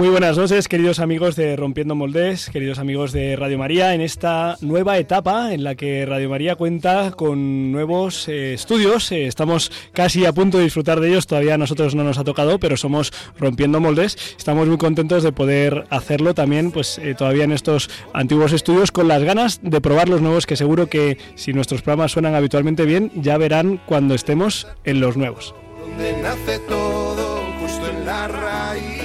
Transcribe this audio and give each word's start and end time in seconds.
Muy 0.00 0.08
buenas 0.08 0.38
noches, 0.38 0.66
queridos 0.66 0.98
amigos 0.98 1.36
de 1.36 1.56
Rompiendo 1.56 1.94
Moldes, 1.94 2.48
queridos 2.48 2.78
amigos 2.78 3.12
de 3.12 3.36
Radio 3.36 3.58
María, 3.58 3.94
en 3.94 4.00
esta 4.00 4.56
nueva 4.62 4.96
etapa 4.96 5.52
en 5.52 5.62
la 5.62 5.74
que 5.74 6.06
Radio 6.06 6.30
María 6.30 6.56
cuenta 6.56 7.10
con 7.10 7.70
nuevos 7.70 8.26
eh, 8.26 8.54
estudios. 8.54 9.12
Eh, 9.12 9.26
estamos 9.26 9.70
casi 9.92 10.24
a 10.24 10.32
punto 10.32 10.56
de 10.56 10.64
disfrutar 10.64 11.00
de 11.00 11.10
ellos, 11.10 11.26
todavía 11.26 11.52
a 11.52 11.58
nosotros 11.58 11.94
no 11.94 12.02
nos 12.02 12.16
ha 12.16 12.24
tocado, 12.24 12.58
pero 12.58 12.78
somos 12.78 13.12
Rompiendo 13.38 13.78
Moldes. 13.78 14.16
Estamos 14.38 14.66
muy 14.68 14.78
contentos 14.78 15.22
de 15.22 15.32
poder 15.32 15.84
hacerlo 15.90 16.32
también, 16.32 16.70
pues 16.70 16.96
eh, 16.96 17.14
todavía 17.14 17.44
en 17.44 17.52
estos 17.52 17.90
antiguos 18.14 18.54
estudios, 18.54 18.92
con 18.92 19.06
las 19.06 19.22
ganas 19.22 19.60
de 19.62 19.82
probar 19.82 20.08
los 20.08 20.22
nuevos, 20.22 20.46
que 20.46 20.56
seguro 20.56 20.86
que 20.86 21.18
si 21.34 21.52
nuestros 21.52 21.82
programas 21.82 22.12
suenan 22.12 22.34
habitualmente 22.34 22.86
bien, 22.86 23.12
ya 23.16 23.36
verán 23.36 23.78
cuando 23.84 24.14
estemos 24.14 24.66
en 24.84 24.98
los 24.98 25.18
nuevos. 25.18 25.54
Donde 25.78 26.22
nace 26.22 26.58
todo, 26.60 27.42
justo 27.60 27.86
en 27.86 28.06
la 28.06 28.28
raíz. 28.28 28.99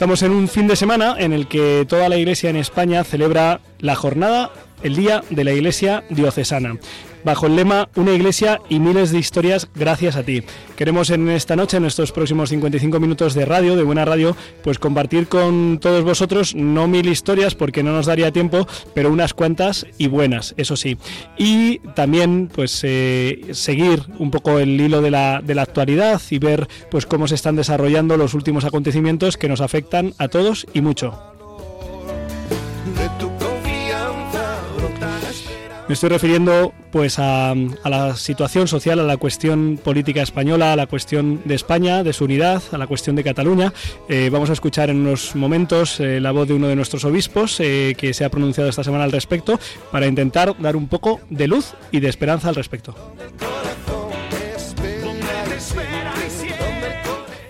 Estamos 0.00 0.22
en 0.22 0.32
un 0.32 0.48
fin 0.48 0.66
de 0.66 0.76
semana 0.76 1.16
en 1.18 1.34
el 1.34 1.46
que 1.46 1.84
toda 1.86 2.08
la 2.08 2.16
iglesia 2.16 2.48
en 2.48 2.56
España 2.56 3.04
celebra 3.04 3.60
la 3.80 3.94
jornada, 3.96 4.50
el 4.82 4.96
Día 4.96 5.22
de 5.28 5.44
la 5.44 5.52
Iglesia 5.52 6.04
Diocesana 6.08 6.78
bajo 7.24 7.46
el 7.46 7.56
lema 7.56 7.88
Una 7.96 8.12
iglesia 8.12 8.60
y 8.68 8.80
miles 8.80 9.12
de 9.12 9.18
historias 9.18 9.68
gracias 9.74 10.16
a 10.16 10.22
ti. 10.22 10.42
Queremos 10.76 11.10
en 11.10 11.28
esta 11.28 11.56
noche, 11.56 11.76
en 11.76 11.84
estos 11.84 12.12
próximos 12.12 12.50
55 12.50 13.00
minutos 13.00 13.34
de 13.34 13.44
radio, 13.44 13.76
de 13.76 13.82
buena 13.82 14.04
radio, 14.04 14.36
pues 14.62 14.78
compartir 14.78 15.28
con 15.28 15.78
todos 15.78 16.04
vosotros 16.04 16.54
no 16.54 16.88
mil 16.88 17.08
historias 17.08 17.54
porque 17.54 17.82
no 17.82 17.92
nos 17.92 18.06
daría 18.06 18.32
tiempo, 18.32 18.66
pero 18.94 19.10
unas 19.10 19.34
cuantas 19.34 19.86
y 19.98 20.08
buenas, 20.08 20.54
eso 20.56 20.76
sí. 20.76 20.96
Y 21.36 21.78
también 21.94 22.50
pues 22.52 22.80
eh, 22.84 23.48
seguir 23.52 24.02
un 24.18 24.30
poco 24.30 24.58
el 24.58 24.80
hilo 24.80 25.02
de 25.02 25.10
la, 25.10 25.40
de 25.42 25.54
la 25.54 25.62
actualidad 25.62 26.20
y 26.30 26.38
ver 26.38 26.68
pues 26.90 27.06
cómo 27.06 27.28
se 27.28 27.34
están 27.34 27.56
desarrollando 27.56 28.16
los 28.16 28.34
últimos 28.34 28.64
acontecimientos 28.64 29.36
que 29.36 29.48
nos 29.48 29.60
afectan 29.60 30.14
a 30.18 30.28
todos 30.28 30.66
y 30.72 30.80
mucho. 30.80 31.39
Me 35.90 35.94
estoy 35.94 36.10
refiriendo 36.10 36.72
pues 36.92 37.18
a, 37.18 37.52
la 37.84 38.14
situación 38.14 38.68
social, 38.68 39.00
a 39.00 39.02
la 39.02 39.16
cuestión 39.16 39.76
política 39.82 40.22
española, 40.22 40.72
a 40.72 40.76
la 40.76 40.86
cuestión 40.86 41.42
de 41.44 41.56
España, 41.56 42.04
de 42.04 42.12
su 42.12 42.26
unidad, 42.26 42.62
a 42.70 42.78
la 42.78 42.86
cuestión 42.86 43.16
de 43.16 43.24
Cataluña. 43.24 43.72
Eh, 44.08 44.30
vamos 44.30 44.50
a 44.50 44.52
escuchar 44.52 44.88
en 44.88 44.98
unos 44.98 45.34
momentos 45.34 45.98
eh, 45.98 46.20
la 46.20 46.30
voz 46.30 46.46
de 46.46 46.54
uno 46.54 46.68
de 46.68 46.76
nuestros 46.76 47.04
obispos 47.04 47.58
eh, 47.58 47.96
que 47.98 48.14
se 48.14 48.24
ha 48.24 48.28
pronunciado 48.28 48.70
esta 48.70 48.84
semana 48.84 49.02
al 49.02 49.10
respecto 49.10 49.58
para 49.90 50.06
intentar 50.06 50.54
dar 50.60 50.76
un 50.76 50.86
poco 50.86 51.22
de 51.28 51.48
luz 51.48 51.74
y 51.90 51.98
de 51.98 52.08
esperanza 52.08 52.50
al 52.50 52.54
respecto. 52.54 52.94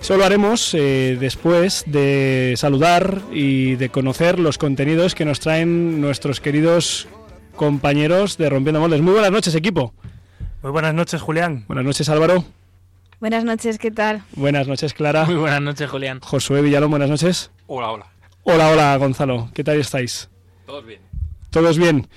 Eso 0.00 0.16
lo 0.16 0.24
haremos 0.24 0.72
después 0.72 1.84
de 1.86 2.54
saludar 2.56 3.20
y 3.34 3.74
de 3.76 3.90
conocer 3.90 4.38
los 4.38 4.56
contenidos 4.56 5.14
que 5.14 5.26
nos 5.26 5.40
traen 5.40 6.00
nuestros 6.00 6.40
queridos 6.40 7.06
compañeros 7.56 8.36
de 8.38 8.48
Rompiendo 8.48 8.80
Moldes. 8.80 9.00
Muy 9.02 9.12
buenas 9.12 9.30
noches, 9.30 9.54
equipo. 9.54 9.94
Muy 10.62 10.72
buenas 10.72 10.94
noches, 10.94 11.20
Julián. 11.22 11.64
Buenas 11.68 11.84
noches, 11.84 12.08
Álvaro. 12.08 12.44
Buenas 13.20 13.44
noches, 13.44 13.78
¿qué 13.78 13.90
tal? 13.90 14.22
Buenas 14.34 14.66
noches, 14.66 14.94
Clara. 14.94 15.24
Muy 15.26 15.34
buenas 15.36 15.60
noches, 15.60 15.90
Julián. 15.90 16.20
Josué 16.20 16.62
Villalón, 16.62 16.90
buenas 16.90 17.10
noches. 17.10 17.50
Hola, 17.66 17.90
hola. 17.90 18.06
Hola, 18.44 18.70
hola, 18.70 18.96
Gonzalo. 18.96 19.50
¿Qué 19.54 19.62
tal 19.62 19.78
estáis? 19.78 20.30
¿Todos 20.66 20.84
bien? 20.86 21.00
¿Todos 21.50 21.78
bien? 21.78 22.08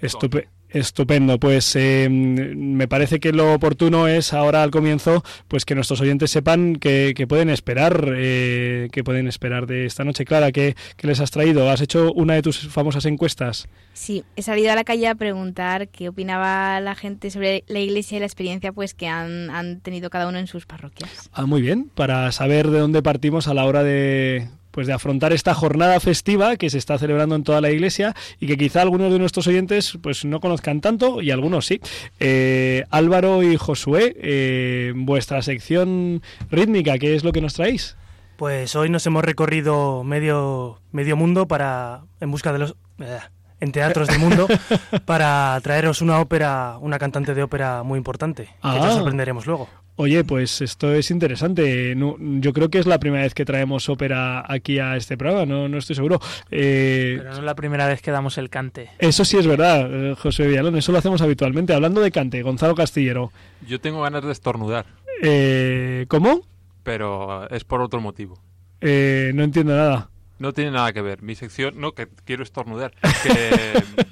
Estupe- 0.00 0.48
Estupendo, 0.76 1.40
pues 1.40 1.74
eh, 1.74 2.06
me 2.10 2.86
parece 2.86 3.18
que 3.18 3.32
lo 3.32 3.54
oportuno 3.54 4.08
es 4.08 4.34
ahora 4.34 4.62
al 4.62 4.70
comienzo, 4.70 5.24
pues 5.48 5.64
que 5.64 5.74
nuestros 5.74 6.02
oyentes 6.02 6.30
sepan 6.30 6.76
que, 6.76 7.14
que 7.16 7.26
pueden 7.26 7.48
esperar, 7.48 8.12
eh, 8.14 8.88
que 8.92 9.02
pueden 9.02 9.26
esperar 9.26 9.66
de 9.66 9.86
esta 9.86 10.04
noche. 10.04 10.26
Clara, 10.26 10.52
¿qué, 10.52 10.76
qué 10.98 11.06
les 11.06 11.20
has 11.20 11.30
traído? 11.30 11.70
¿Has 11.70 11.80
hecho 11.80 12.12
una 12.12 12.34
de 12.34 12.42
tus 12.42 12.68
famosas 12.68 13.06
encuestas? 13.06 13.68
Sí, 13.94 14.22
he 14.36 14.42
salido 14.42 14.70
a 14.70 14.74
la 14.74 14.84
calle 14.84 15.08
a 15.08 15.14
preguntar 15.14 15.88
qué 15.88 16.10
opinaba 16.10 16.78
la 16.80 16.94
gente 16.94 17.30
sobre 17.30 17.64
la 17.68 17.78
iglesia 17.78 18.16
y 18.16 18.20
la 18.20 18.26
experiencia 18.26 18.70
pues 18.72 18.92
que 18.92 19.08
han, 19.08 19.48
han 19.48 19.80
tenido 19.80 20.10
cada 20.10 20.28
uno 20.28 20.38
en 20.38 20.46
sus 20.46 20.66
parroquias. 20.66 21.30
Ah, 21.32 21.46
muy 21.46 21.62
bien, 21.62 21.90
para 21.94 22.30
saber 22.32 22.68
de 22.68 22.80
dónde 22.80 23.02
partimos 23.02 23.48
a 23.48 23.54
la 23.54 23.64
hora 23.64 23.82
de 23.82 24.46
pues 24.76 24.86
de 24.86 24.92
afrontar 24.92 25.32
esta 25.32 25.54
jornada 25.54 25.98
festiva 26.00 26.56
que 26.58 26.68
se 26.68 26.76
está 26.76 26.98
celebrando 26.98 27.34
en 27.34 27.44
toda 27.44 27.62
la 27.62 27.70
iglesia 27.70 28.14
y 28.38 28.46
que 28.46 28.58
quizá 28.58 28.82
algunos 28.82 29.10
de 29.10 29.18
nuestros 29.18 29.46
oyentes 29.46 29.96
pues 30.02 30.26
no 30.26 30.38
conozcan 30.38 30.82
tanto 30.82 31.22
y 31.22 31.30
algunos 31.30 31.64
sí. 31.64 31.80
Eh, 32.20 32.84
Álvaro 32.90 33.42
y 33.42 33.56
Josué, 33.56 34.14
eh, 34.20 34.92
vuestra 34.94 35.40
sección 35.40 36.20
rítmica, 36.50 36.98
¿qué 36.98 37.14
es 37.14 37.24
lo 37.24 37.32
que 37.32 37.40
nos 37.40 37.54
traéis? 37.54 37.96
Pues 38.36 38.76
hoy 38.76 38.90
nos 38.90 39.06
hemos 39.06 39.24
recorrido 39.24 40.04
medio, 40.04 40.78
medio 40.92 41.16
mundo 41.16 41.48
para 41.48 42.02
en 42.20 42.30
busca 42.30 42.52
de 42.52 42.58
los 42.58 42.76
eh, 42.98 43.18
en 43.60 43.72
teatros 43.72 44.08
del 44.08 44.18
mundo 44.18 44.46
para 45.06 45.58
traeros 45.62 46.02
una 46.02 46.20
ópera, 46.20 46.76
una 46.82 46.98
cantante 46.98 47.32
de 47.34 47.42
ópera 47.42 47.82
muy 47.82 47.96
importante, 47.96 48.44
que 48.44 48.52
Ah. 48.60 48.78
ya 48.78 48.90
sorprenderemos 48.90 49.46
luego. 49.46 49.70
Oye, 49.98 50.24
pues 50.24 50.60
esto 50.60 50.92
es 50.92 51.10
interesante. 51.10 51.94
No- 51.96 52.16
yo 52.18 52.52
creo 52.52 52.68
que 52.68 52.78
es 52.78 52.86
la 52.86 52.98
primera 52.98 53.22
vez 53.22 53.32
que 53.32 53.46
traemos 53.46 53.88
ópera 53.88 54.44
aquí 54.46 54.78
a 54.78 54.94
este 54.96 55.16
programa, 55.16 55.46
no, 55.46 55.68
no 55.68 55.78
estoy 55.78 55.96
seguro. 55.96 56.20
Eh, 56.50 57.14
Pero 57.18 57.30
no 57.30 57.36
es 57.38 57.42
la 57.44 57.54
primera 57.54 57.86
vez 57.86 58.02
que 58.02 58.10
damos 58.10 58.36
el 58.36 58.50
cante. 58.50 58.90
eso 58.98 59.24
sí 59.24 59.38
es 59.38 59.46
verdad, 59.46 59.88
eh, 59.90 60.14
José 60.14 60.46
Villalón, 60.46 60.76
eso 60.76 60.92
lo 60.92 60.98
hacemos 60.98 61.22
habitualmente. 61.22 61.72
Hablando 61.72 62.02
de 62.02 62.10
cante, 62.10 62.42
Gonzalo 62.42 62.74
Castillero. 62.74 63.32
Yo 63.66 63.80
tengo 63.80 64.02
ganas 64.02 64.22
de 64.24 64.32
estornudar, 64.32 64.84
Eh, 65.22 66.04
¿Cómo? 66.08 66.46
pero 66.82 67.48
es 67.48 67.64
por 67.64 67.80
otro 67.80 68.00
motivo. 68.02 68.38
Eh, 68.82 69.32
no 69.34 69.42
entiendo 69.44 69.74
nada. 69.74 70.10
No 70.38 70.52
tiene 70.52 70.72
nada 70.72 70.92
que 70.92 71.00
ver. 71.00 71.22
Mi 71.22 71.34
sección, 71.34 71.80
no, 71.80 71.92
que 71.92 72.08
quiero 72.26 72.42
estornudar. 72.42 72.92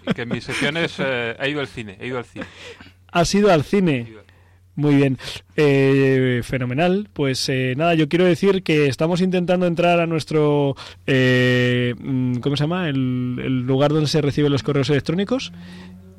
Que, 0.06 0.14
que 0.14 0.24
mi 0.26 0.40
sección 0.40 0.78
es, 0.78 0.94
eh, 0.98 1.36
he 1.38 1.50
ido 1.50 1.60
al 1.60 1.68
cine, 1.68 1.98
he 2.00 2.06
ido 2.06 2.16
al 2.16 2.24
cine. 2.24 2.46
¿Has 3.12 3.34
ido 3.34 3.52
al 3.52 3.60
he 3.60 3.64
cine? 3.64 4.06
ido 4.08 4.20
al- 4.20 4.23
Muy 4.76 4.96
bien, 4.96 5.18
Eh, 5.56 6.40
fenomenal. 6.42 7.08
Pues 7.12 7.48
eh, 7.48 7.74
nada, 7.76 7.94
yo 7.94 8.08
quiero 8.08 8.24
decir 8.24 8.62
que 8.64 8.88
estamos 8.88 9.20
intentando 9.20 9.66
entrar 9.66 10.00
a 10.00 10.06
nuestro, 10.06 10.74
eh, 11.06 11.94
mm, 11.96 12.36
¿cómo 12.38 12.56
se 12.56 12.64
llama? 12.64 12.88
El, 12.88 13.36
el 13.42 13.60
lugar 13.62 13.92
donde 13.92 14.08
se 14.08 14.20
reciben 14.20 14.50
los 14.50 14.64
correos 14.64 14.90
electrónicos. 14.90 15.52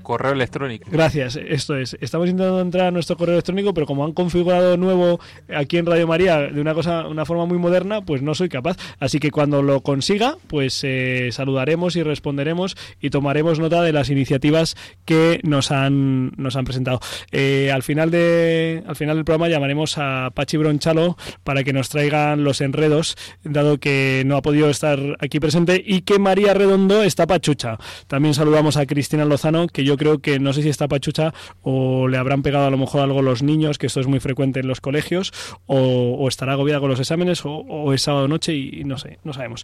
Correo 0.05 0.31
electrónico. 0.31 0.88
Gracias, 0.89 1.35
esto 1.35 1.75
es. 1.75 1.97
Estamos 1.99 2.29
intentando 2.29 2.61
entrar 2.61 2.88
a 2.88 2.91
nuestro 2.91 3.17
correo 3.17 3.33
electrónico, 3.33 3.73
pero 3.73 3.85
como 3.85 4.05
han 4.05 4.13
configurado 4.13 4.77
nuevo 4.77 5.19
aquí 5.53 5.77
en 5.77 5.85
Radio 5.85 6.07
María 6.07 6.39
de 6.39 6.61
una 6.61 6.73
cosa, 6.73 7.07
una 7.07 7.25
forma 7.25 7.45
muy 7.45 7.57
moderna, 7.57 8.01
pues 8.01 8.21
no 8.21 8.35
soy 8.35 8.47
capaz. 8.47 8.77
Así 8.99 9.19
que 9.19 9.31
cuando 9.31 9.61
lo 9.61 9.81
consiga, 9.81 10.38
pues 10.47 10.79
eh, 10.83 11.29
saludaremos 11.31 11.95
y 11.95 12.03
responderemos 12.03 12.77
y 13.01 13.09
tomaremos 13.09 13.59
nota 13.59 13.81
de 13.81 13.91
las 13.91 14.09
iniciativas 14.09 14.75
que 15.05 15.41
nos 15.43 15.72
han 15.72 16.31
nos 16.37 16.55
han 16.55 16.66
presentado. 16.66 16.99
Eh, 17.31 17.72
al 17.73 17.84
final 17.84 18.11
de 18.11 18.84
al 18.87 18.96
final 18.96 19.16
del 19.16 19.25
programa 19.25 19.49
llamaremos 19.49 19.97
a 19.97 20.31
Pachi 20.34 20.57
Bronchalo 20.57 21.17
para 21.43 21.63
que 21.63 21.73
nos 21.73 21.90
traigan 21.90 22.43
los 22.43 22.61
enredos, 22.61 23.17
dado 23.43 23.79
que 23.79 24.23
no 24.25 24.37
ha 24.37 24.41
podido 24.41 24.69
estar 24.69 24.99
aquí 25.19 25.40
presente 25.40 25.84
y 25.84 26.02
que 26.02 26.19
María 26.19 26.53
Redondo 26.53 27.02
está 27.03 27.25
pachucha. 27.25 27.78
También 28.07 28.34
saludamos 28.34 28.78
a 28.78 28.85
Cristina 28.85 29.25
Lozano, 29.25 29.67
que 29.67 29.84
yo 29.84 29.94
creo 29.97 30.19
que 30.19 30.39
no 30.39 30.53
sé 30.53 30.61
si 30.61 30.69
está 30.69 30.87
pachucha 30.87 31.33
o 31.61 32.07
le 32.07 32.17
habrán 32.17 32.41
pegado 32.41 32.65
a 32.65 32.69
lo 32.69 32.77
mejor 32.77 33.01
algo 33.01 33.21
los 33.21 33.43
niños, 33.43 33.77
que 33.77 33.87
esto 33.87 33.99
es 33.99 34.07
muy 34.07 34.19
frecuente 34.19 34.59
en 34.59 34.67
los 34.67 34.81
colegios, 34.81 35.33
o, 35.65 36.27
estará 36.27 36.53
agobiada 36.53 36.79
con 36.79 36.89
los 36.89 36.99
exámenes, 36.99 37.45
o, 37.45 37.51
o 37.51 37.93
es 37.93 38.01
sábado 38.01 38.27
noche 38.27 38.53
y, 38.53 38.83
no 38.83 38.97
sé, 38.97 39.19
no 39.23 39.33
sabemos. 39.33 39.63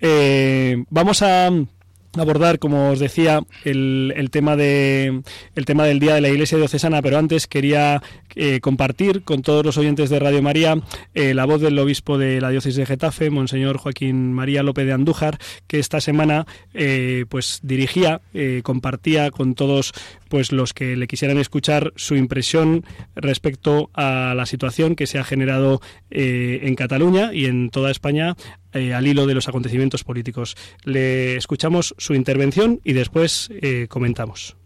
Eh, 0.00 0.84
vamos 0.90 1.22
a 1.22 1.50
abordar, 2.16 2.58
como 2.58 2.90
os 2.90 2.98
decía, 2.98 3.40
el, 3.64 4.12
el 4.16 4.30
tema 4.30 4.56
de 4.56 5.22
el 5.54 5.64
tema 5.64 5.84
del 5.84 5.98
día 5.98 6.14
de 6.14 6.20
la 6.20 6.28
Iglesia 6.28 6.58
diocesana, 6.58 7.02
pero 7.02 7.18
antes 7.18 7.46
quería 7.46 8.02
eh, 8.34 8.60
compartir 8.60 9.22
con 9.22 9.42
todos 9.42 9.64
los 9.64 9.76
oyentes 9.78 10.10
de 10.10 10.18
Radio 10.18 10.42
María 10.42 10.76
eh, 11.14 11.34
la 11.34 11.44
voz 11.44 11.60
del 11.60 11.78
obispo 11.78 12.18
de 12.18 12.40
la 12.40 12.50
diócesis 12.50 12.76
de 12.76 12.86
Getafe, 12.86 13.30
monseñor 13.30 13.78
Joaquín 13.78 14.32
María 14.32 14.62
López 14.62 14.86
de 14.86 14.92
Andújar, 14.92 15.38
que 15.66 15.78
esta 15.78 16.00
semana 16.00 16.46
eh, 16.74 17.24
pues 17.28 17.60
dirigía, 17.62 18.20
compartía 18.62 19.30
con 19.30 19.54
todos 19.54 19.92
pues 20.32 20.50
los 20.50 20.72
que 20.72 20.96
le 20.96 21.06
quisieran 21.08 21.36
escuchar 21.36 21.92
su 21.94 22.16
impresión 22.16 22.86
respecto 23.14 23.90
a 23.92 24.32
la 24.34 24.46
situación 24.46 24.96
que 24.96 25.06
se 25.06 25.18
ha 25.18 25.24
generado 25.24 25.82
eh, 26.10 26.60
en 26.62 26.74
Cataluña 26.74 27.34
y 27.34 27.44
en 27.44 27.68
toda 27.68 27.90
España 27.90 28.34
eh, 28.72 28.94
al 28.94 29.06
hilo 29.06 29.26
de 29.26 29.34
los 29.34 29.48
acontecimientos 29.48 30.04
políticos. 30.04 30.56
Le 30.84 31.36
escuchamos 31.36 31.94
su 31.98 32.14
intervención 32.14 32.80
y 32.82 32.94
después 32.94 33.50
eh, 33.60 33.88
comentamos. 33.90 34.56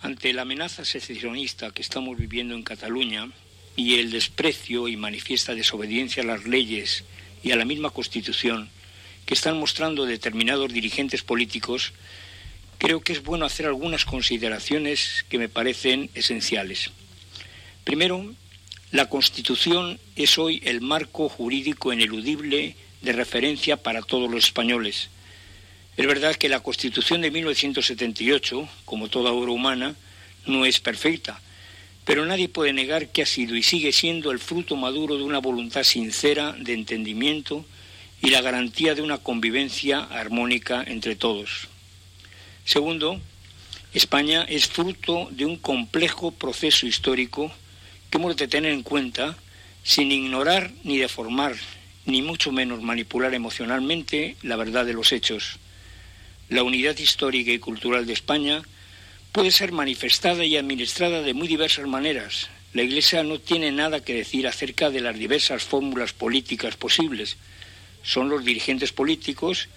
Ante 0.00 0.32
la 0.32 0.42
amenaza 0.42 0.84
secesionista 0.84 1.72
que 1.72 1.82
estamos 1.82 2.16
viviendo 2.16 2.54
en 2.54 2.62
Cataluña 2.62 3.32
y 3.74 3.94
el 3.94 4.12
desprecio 4.12 4.86
y 4.86 4.96
manifiesta 4.96 5.56
desobediencia 5.56 6.22
a 6.22 6.26
las 6.26 6.44
leyes 6.44 7.02
y 7.42 7.50
a 7.50 7.56
la 7.56 7.64
misma 7.64 7.90
Constitución 7.90 8.68
que 9.26 9.34
están 9.34 9.58
mostrando 9.58 10.06
determinados 10.06 10.72
dirigentes 10.72 11.24
políticos, 11.24 11.92
creo 12.84 13.00
que 13.00 13.14
es 13.14 13.22
bueno 13.22 13.46
hacer 13.46 13.64
algunas 13.64 14.04
consideraciones 14.04 15.24
que 15.30 15.38
me 15.38 15.48
parecen 15.48 16.10
esenciales. 16.14 16.90
Primero, 17.82 18.34
la 18.90 19.08
Constitución 19.08 19.98
es 20.16 20.36
hoy 20.36 20.60
el 20.66 20.82
marco 20.82 21.30
jurídico 21.30 21.94
ineludible 21.94 22.76
de 23.00 23.12
referencia 23.12 23.78
para 23.78 24.02
todos 24.02 24.30
los 24.30 24.44
españoles. 24.44 25.08
Es 25.96 26.06
verdad 26.06 26.34
que 26.34 26.50
la 26.50 26.60
Constitución 26.60 27.22
de 27.22 27.30
1978, 27.30 28.68
como 28.84 29.08
toda 29.08 29.32
obra 29.32 29.52
humana, 29.52 29.96
no 30.44 30.66
es 30.66 30.78
perfecta, 30.78 31.40
pero 32.04 32.26
nadie 32.26 32.50
puede 32.50 32.74
negar 32.74 33.08
que 33.08 33.22
ha 33.22 33.26
sido 33.26 33.56
y 33.56 33.62
sigue 33.62 33.92
siendo 33.92 34.30
el 34.30 34.40
fruto 34.40 34.76
maduro 34.76 35.16
de 35.16 35.22
una 35.22 35.38
voluntad 35.38 35.84
sincera 35.84 36.54
de 36.58 36.74
entendimiento 36.74 37.64
y 38.20 38.28
la 38.28 38.42
garantía 38.42 38.94
de 38.94 39.00
una 39.00 39.16
convivencia 39.16 40.00
armónica 40.00 40.84
entre 40.86 41.16
todos. 41.16 41.68
Segundo, 42.64 43.20
España 43.92 44.42
es 44.48 44.66
fruto 44.66 45.28
de 45.30 45.44
un 45.44 45.58
complejo 45.58 46.32
proceso 46.32 46.86
histórico 46.86 47.52
que 48.10 48.18
hemos 48.18 48.36
de 48.36 48.48
tener 48.48 48.72
en 48.72 48.82
cuenta 48.82 49.36
sin 49.82 50.10
ignorar 50.10 50.72
ni 50.82 50.96
deformar, 50.96 51.54
ni 52.06 52.22
mucho 52.22 52.52
menos 52.52 52.80
manipular 52.80 53.34
emocionalmente 53.34 54.36
la 54.42 54.56
verdad 54.56 54.86
de 54.86 54.94
los 54.94 55.12
hechos. 55.12 55.58
La 56.48 56.62
unidad 56.62 56.96
histórica 56.96 57.52
y 57.52 57.58
cultural 57.58 58.06
de 58.06 58.14
España 58.14 58.62
puede 59.30 59.50
ser 59.50 59.72
manifestada 59.72 60.44
y 60.44 60.56
administrada 60.56 61.20
de 61.20 61.34
muy 61.34 61.48
diversas 61.48 61.86
maneras. 61.86 62.48
La 62.72 62.82
Iglesia 62.82 63.22
no 63.24 63.38
tiene 63.38 63.72
nada 63.72 64.00
que 64.00 64.14
decir 64.14 64.48
acerca 64.48 64.90
de 64.90 65.00
las 65.00 65.18
diversas 65.18 65.64
fórmulas 65.64 66.14
políticas 66.14 66.76
posibles. 66.76 67.36
Son 68.02 68.30
los 68.30 68.44
dirigentes 68.44 68.92
políticos 68.92 69.68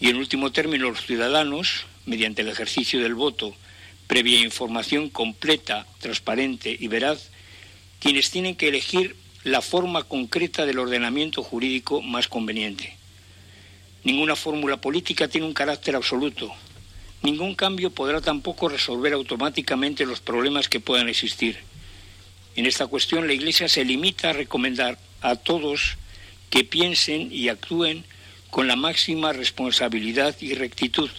y, 0.00 0.08
en 0.08 0.16
último 0.16 0.50
término, 0.52 0.90
los 0.90 1.06
ciudadanos 1.06 1.86
mediante 2.06 2.42
el 2.42 2.48
ejercicio 2.48 3.00
del 3.00 3.14
voto, 3.14 3.54
previa 4.06 4.40
información 4.40 5.08
completa, 5.08 5.86
transparente 6.00 6.76
y 6.78 6.88
veraz, 6.88 7.30
quienes 8.00 8.30
tienen 8.30 8.56
que 8.56 8.68
elegir 8.68 9.16
la 9.44 9.60
forma 9.60 10.04
concreta 10.04 10.66
del 10.66 10.78
ordenamiento 10.78 11.42
jurídico 11.42 12.02
más 12.02 12.28
conveniente. 12.28 12.96
Ninguna 14.04 14.36
fórmula 14.36 14.78
política 14.78 15.28
tiene 15.28 15.46
un 15.46 15.54
carácter 15.54 15.96
absoluto. 15.96 16.52
Ningún 17.22 17.54
cambio 17.54 17.90
podrá 17.90 18.20
tampoco 18.20 18.68
resolver 18.68 19.14
automáticamente 19.14 20.04
los 20.04 20.20
problemas 20.20 20.68
que 20.68 20.80
puedan 20.80 21.08
existir. 21.08 21.58
En 22.56 22.66
esta 22.66 22.86
cuestión 22.86 23.26
la 23.26 23.32
Iglesia 23.32 23.68
se 23.68 23.84
limita 23.84 24.30
a 24.30 24.34
recomendar 24.34 24.98
a 25.22 25.36
todos 25.36 25.96
que 26.50 26.64
piensen 26.64 27.30
y 27.32 27.48
actúen 27.48 28.04
con 28.50 28.68
la 28.68 28.76
máxima 28.76 29.32
responsabilidad 29.32 30.36
y 30.40 30.54
rectitud, 30.54 31.10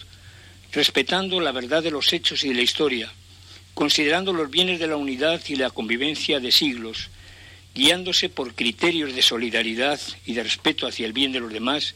respetando 0.76 1.40
la 1.40 1.52
verdad 1.52 1.82
de 1.82 1.90
los 1.90 2.12
hechos 2.12 2.44
y 2.44 2.48
de 2.48 2.54
la 2.54 2.60
historia, 2.60 3.10
considerando 3.72 4.34
los 4.34 4.50
bienes 4.50 4.78
de 4.78 4.86
la 4.86 4.96
unidad 4.96 5.40
y 5.48 5.56
la 5.56 5.70
convivencia 5.70 6.38
de 6.38 6.52
siglos, 6.52 7.08
guiándose 7.74 8.28
por 8.28 8.54
criterios 8.54 9.14
de 9.14 9.22
solidaridad 9.22 9.98
y 10.26 10.34
de 10.34 10.42
respeto 10.42 10.86
hacia 10.86 11.06
el 11.06 11.14
bien 11.14 11.32
de 11.32 11.40
los 11.40 11.50
demás, 11.50 11.94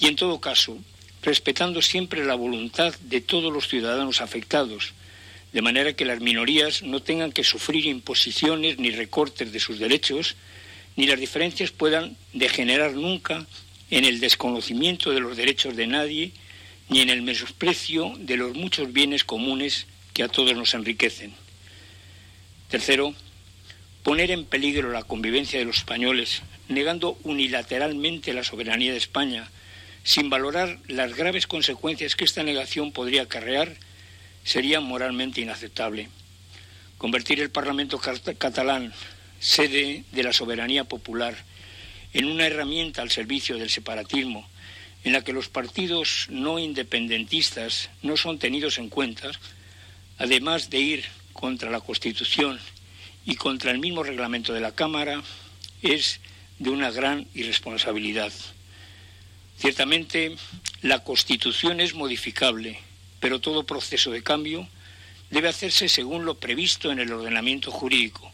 y 0.00 0.06
en 0.06 0.16
todo 0.16 0.40
caso, 0.40 0.78
respetando 1.22 1.82
siempre 1.82 2.24
la 2.24 2.34
voluntad 2.34 2.94
de 3.02 3.20
todos 3.20 3.52
los 3.52 3.68
ciudadanos 3.68 4.22
afectados, 4.22 4.94
de 5.52 5.60
manera 5.60 5.92
que 5.92 6.06
las 6.06 6.20
minorías 6.20 6.82
no 6.82 7.02
tengan 7.02 7.30
que 7.30 7.44
sufrir 7.44 7.84
imposiciones 7.84 8.78
ni 8.78 8.90
recortes 8.90 9.52
de 9.52 9.60
sus 9.60 9.78
derechos, 9.78 10.34
ni 10.96 11.06
las 11.06 11.20
diferencias 11.20 11.72
puedan 11.72 12.16
degenerar 12.32 12.94
nunca 12.94 13.46
en 13.90 14.06
el 14.06 14.18
desconocimiento 14.18 15.10
de 15.10 15.20
los 15.20 15.36
derechos 15.36 15.76
de 15.76 15.86
nadie, 15.86 16.32
ni 16.88 17.00
en 17.00 17.10
el 17.10 17.22
menosprecio 17.22 18.14
de 18.18 18.36
los 18.36 18.54
muchos 18.54 18.92
bienes 18.92 19.24
comunes 19.24 19.86
que 20.14 20.22
a 20.22 20.28
todos 20.28 20.54
nos 20.54 20.74
enriquecen. 20.74 21.32
Tercero, 22.68 23.14
poner 24.02 24.30
en 24.30 24.44
peligro 24.44 24.90
la 24.90 25.02
convivencia 25.02 25.58
de 25.58 25.64
los 25.64 25.78
españoles, 25.78 26.42
negando 26.68 27.18
unilateralmente 27.24 28.32
la 28.32 28.44
soberanía 28.44 28.92
de 28.92 28.98
España, 28.98 29.50
sin 30.02 30.30
valorar 30.30 30.78
las 30.86 31.14
graves 31.14 31.46
consecuencias 31.46 32.16
que 32.16 32.24
esta 32.24 32.42
negación 32.42 32.92
podría 32.92 33.22
acarrear, 33.22 33.76
sería 34.44 34.80
moralmente 34.80 35.40
inaceptable. 35.40 36.08
Convertir 36.96 37.40
el 37.40 37.50
Parlamento 37.50 38.00
catalán, 38.38 38.92
sede 39.40 40.04
de 40.12 40.22
la 40.22 40.32
soberanía 40.32 40.84
popular, 40.84 41.36
en 42.14 42.24
una 42.24 42.46
herramienta 42.46 43.02
al 43.02 43.10
servicio 43.10 43.58
del 43.58 43.68
separatismo, 43.68 44.48
en 45.08 45.14
la 45.14 45.24
que 45.24 45.32
los 45.32 45.48
partidos 45.48 46.26
no 46.28 46.58
independentistas 46.58 47.88
no 48.02 48.18
son 48.18 48.38
tenidos 48.38 48.76
en 48.76 48.90
cuenta, 48.90 49.30
además 50.18 50.68
de 50.68 50.80
ir 50.80 51.04
contra 51.32 51.70
la 51.70 51.80
Constitución 51.80 52.60
y 53.24 53.36
contra 53.36 53.70
el 53.70 53.78
mismo 53.78 54.02
reglamento 54.02 54.52
de 54.52 54.60
la 54.60 54.74
Cámara, 54.74 55.22
es 55.80 56.20
de 56.58 56.68
una 56.68 56.90
gran 56.90 57.26
irresponsabilidad. 57.34 58.34
Ciertamente, 59.56 60.36
la 60.82 61.02
Constitución 61.02 61.80
es 61.80 61.94
modificable, 61.94 62.78
pero 63.18 63.40
todo 63.40 63.64
proceso 63.64 64.10
de 64.10 64.22
cambio 64.22 64.68
debe 65.30 65.48
hacerse 65.48 65.88
según 65.88 66.26
lo 66.26 66.34
previsto 66.34 66.92
en 66.92 66.98
el 66.98 67.10
ordenamiento 67.10 67.70
jurídico. 67.70 68.30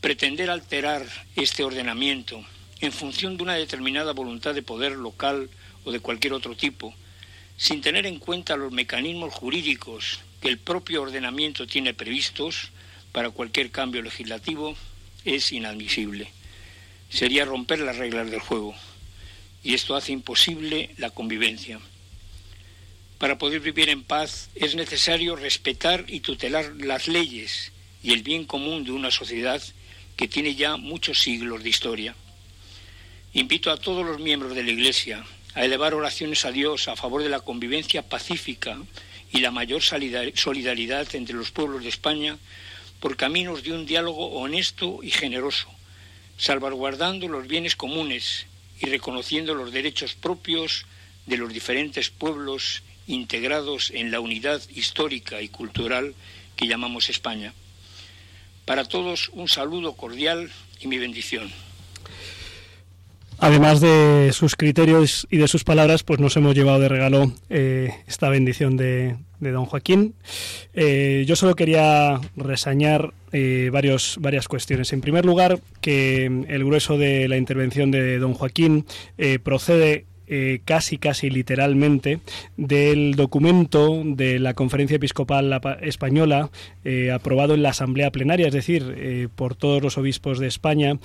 Pretender 0.00 0.48
alterar 0.48 1.04
este 1.34 1.64
ordenamiento 1.64 2.46
en 2.80 2.92
función 2.92 3.36
de 3.36 3.42
una 3.42 3.54
determinada 3.54 4.12
voluntad 4.12 4.54
de 4.54 4.62
poder 4.62 4.92
local 4.92 5.50
o 5.84 5.92
de 5.92 6.00
cualquier 6.00 6.32
otro 6.32 6.56
tipo, 6.56 6.94
sin 7.56 7.80
tener 7.80 8.06
en 8.06 8.18
cuenta 8.18 8.56
los 8.56 8.72
mecanismos 8.72 9.32
jurídicos 9.32 10.20
que 10.40 10.48
el 10.48 10.58
propio 10.58 11.02
ordenamiento 11.02 11.66
tiene 11.66 11.94
previstos 11.94 12.70
para 13.12 13.30
cualquier 13.30 13.70
cambio 13.70 14.02
legislativo, 14.02 14.76
es 15.24 15.52
inadmisible. 15.52 16.30
Sería 17.10 17.44
romper 17.44 17.80
las 17.80 17.96
reglas 17.96 18.30
del 18.30 18.40
juego 18.40 18.74
y 19.62 19.74
esto 19.74 19.94
hace 19.94 20.12
imposible 20.12 20.90
la 20.96 21.10
convivencia. 21.10 21.78
Para 23.18 23.38
poder 23.38 23.60
vivir 23.60 23.88
en 23.88 24.02
paz 24.02 24.50
es 24.54 24.74
necesario 24.74 25.36
respetar 25.36 26.04
y 26.08 26.20
tutelar 26.20 26.72
las 26.78 27.06
leyes 27.06 27.70
y 28.02 28.12
el 28.12 28.22
bien 28.22 28.44
común 28.44 28.82
de 28.82 28.90
una 28.90 29.12
sociedad 29.12 29.62
que 30.16 30.26
tiene 30.26 30.56
ya 30.56 30.76
muchos 30.76 31.20
siglos 31.20 31.62
de 31.62 31.68
historia. 31.68 32.16
Invito 33.32 33.70
a 33.70 33.76
todos 33.76 34.04
los 34.04 34.18
miembros 34.18 34.54
de 34.56 34.64
la 34.64 34.72
Iglesia 34.72 35.24
a 35.54 35.64
elevar 35.64 35.94
oraciones 35.94 36.44
a 36.44 36.52
Dios 36.52 36.88
a 36.88 36.96
favor 36.96 37.22
de 37.22 37.28
la 37.28 37.40
convivencia 37.40 38.02
pacífica 38.02 38.78
y 39.32 39.40
la 39.40 39.50
mayor 39.50 39.82
solidaridad 39.82 41.14
entre 41.14 41.34
los 41.34 41.50
pueblos 41.50 41.82
de 41.82 41.88
España 41.88 42.38
por 43.00 43.16
caminos 43.16 43.62
de 43.62 43.72
un 43.72 43.86
diálogo 43.86 44.28
honesto 44.32 45.00
y 45.02 45.10
generoso, 45.10 45.68
salvaguardando 46.38 47.28
los 47.28 47.48
bienes 47.48 47.76
comunes 47.76 48.46
y 48.80 48.86
reconociendo 48.86 49.54
los 49.54 49.72
derechos 49.72 50.14
propios 50.14 50.86
de 51.26 51.36
los 51.36 51.52
diferentes 51.52 52.10
pueblos 52.10 52.82
integrados 53.06 53.90
en 53.90 54.10
la 54.10 54.20
unidad 54.20 54.62
histórica 54.74 55.42
y 55.42 55.48
cultural 55.48 56.14
que 56.56 56.66
llamamos 56.66 57.10
España. 57.10 57.52
Para 58.64 58.84
todos 58.84 59.30
un 59.30 59.48
saludo 59.48 59.94
cordial 59.94 60.50
y 60.80 60.86
mi 60.86 60.98
bendición. 60.98 61.50
Además 63.42 63.80
de 63.80 64.30
sus 64.32 64.54
criterios 64.54 65.26
y 65.28 65.38
de 65.38 65.48
sus 65.48 65.64
palabras, 65.64 66.04
pues 66.04 66.20
nos 66.20 66.36
hemos 66.36 66.54
llevado 66.54 66.78
de 66.78 66.88
regalo 66.88 67.32
eh, 67.50 67.92
esta 68.06 68.28
bendición 68.28 68.76
de, 68.76 69.16
don 69.40 69.64
Joaquín. 69.64 70.14
Eh, 70.74 71.24
yo 71.26 71.34
solo 71.34 71.56
quería 71.56 72.20
resañar 72.36 73.12
eh, 73.32 73.68
varios, 73.72 74.18
varias 74.20 74.46
cuestiones. 74.46 74.92
En 74.92 75.00
primer 75.00 75.24
lugar, 75.24 75.58
que 75.80 76.26
el 76.26 76.64
grueso 76.64 76.98
de 76.98 77.26
la 77.26 77.36
intervención 77.36 77.90
de 77.90 78.20
don 78.20 78.34
Joaquín 78.34 78.86
procede 79.42 80.06
eh, 80.34 80.62
casi, 80.64 80.96
casi 80.96 81.28
literalmente 81.28 82.20
del 82.56 83.16
documento 83.16 84.00
de 84.02 84.38
la 84.38 84.54
Conferencia 84.54 84.94
Episcopal 84.94 85.60
Española 85.82 86.50
eh, 86.86 87.10
aprobado 87.10 87.52
en 87.52 87.62
la 87.62 87.68
Asamblea 87.68 88.10
Plenaria, 88.10 88.46
es 88.46 88.54
decir, 88.54 88.94
eh, 88.96 89.28
por 89.34 89.56
todos 89.56 89.82
los 89.82 89.98
obispos 89.98 90.38
de 90.38 90.46
España, 90.46 90.98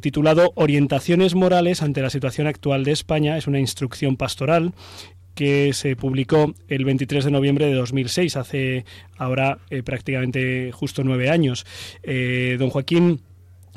titulado 0.00 0.50
Orientaciones 0.56 1.36
Morales 1.36 1.82
ante 1.82 2.02
la 2.02 2.10
situación 2.10 2.48
actual 2.48 2.82
de 2.82 2.90
España. 2.90 3.38
Es 3.38 3.46
una 3.46 3.60
instrucción 3.60 4.16
pastoral 4.16 4.72
que 5.36 5.72
se 5.72 5.94
publicó 5.94 6.52
el 6.66 6.84
23 6.84 7.26
de 7.26 7.30
noviembre 7.30 7.66
de 7.66 7.74
2006, 7.74 8.36
hace 8.36 8.84
ahora 9.18 9.58
prácticamente 9.84 10.72
justo 10.72 11.04
nueve 11.04 11.30
años. 11.30 11.64
don 12.58 12.70
Joaquín 12.70 13.20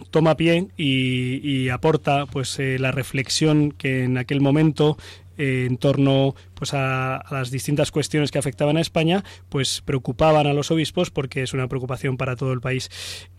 toma 0.10 0.36
pie 0.36 0.68
y, 0.78 1.70
aporta 1.70 2.26
pues 2.26 2.60
eh, 2.60 2.78
la 2.80 2.92
reflexión 2.92 3.72
que 3.72 4.04
en 4.04 4.18
aquel 4.18 4.42
momento 4.42 4.98
eh, 5.38 5.66
en 5.68 5.78
torno 5.78 6.36
pues 6.54 6.74
a, 6.74 7.16
a, 7.16 7.34
las 7.34 7.50
distintas 7.50 7.92
cuestiones 7.92 8.30
que 8.30 8.38
afectaban 8.38 8.78
a 8.78 8.82
España, 8.82 9.24
pues 9.50 9.82
preocupaban 9.82 10.46
a 10.46 10.54
los 10.54 10.70
obispos 10.70 11.10
porque 11.10 11.42
es 11.42 11.54
una 11.54 11.68
preocupación 11.68 12.18
para 12.18 12.36
todo 12.36 12.54
el 12.54 12.62
país. 12.62 12.90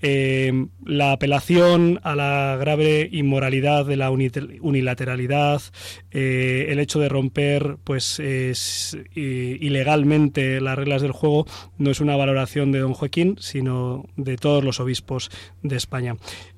Eh, 0.00 0.66
la 0.84 1.12
apelación 1.12 2.00
a 2.02 2.16
la 2.16 2.56
grave 2.58 3.08
inmoralidad 3.12 3.84
de 3.84 3.96
la 3.96 4.10
unilateralidad, 4.10 5.62
el 6.10 6.78
hecho 6.80 6.98
de 6.98 7.08
romper 7.08 7.76
pues 7.84 8.18
es, 8.18 8.96
ilegalmente 9.14 10.60
las 10.60 10.76
reglas 10.76 11.02
del 11.02 11.12
juego 11.12 11.46
no 11.78 11.90
es 11.90 12.00
una 12.00 12.16
valoración 12.16 12.72
de 12.72 12.80
don 12.80 12.94
Joaquín, 12.94 13.36
sino 13.38 14.04
de 14.16 14.36
todos 14.36 14.64
los 14.64 14.80
obispos 14.80 15.30
de 15.62 15.76
España. 15.76 16.16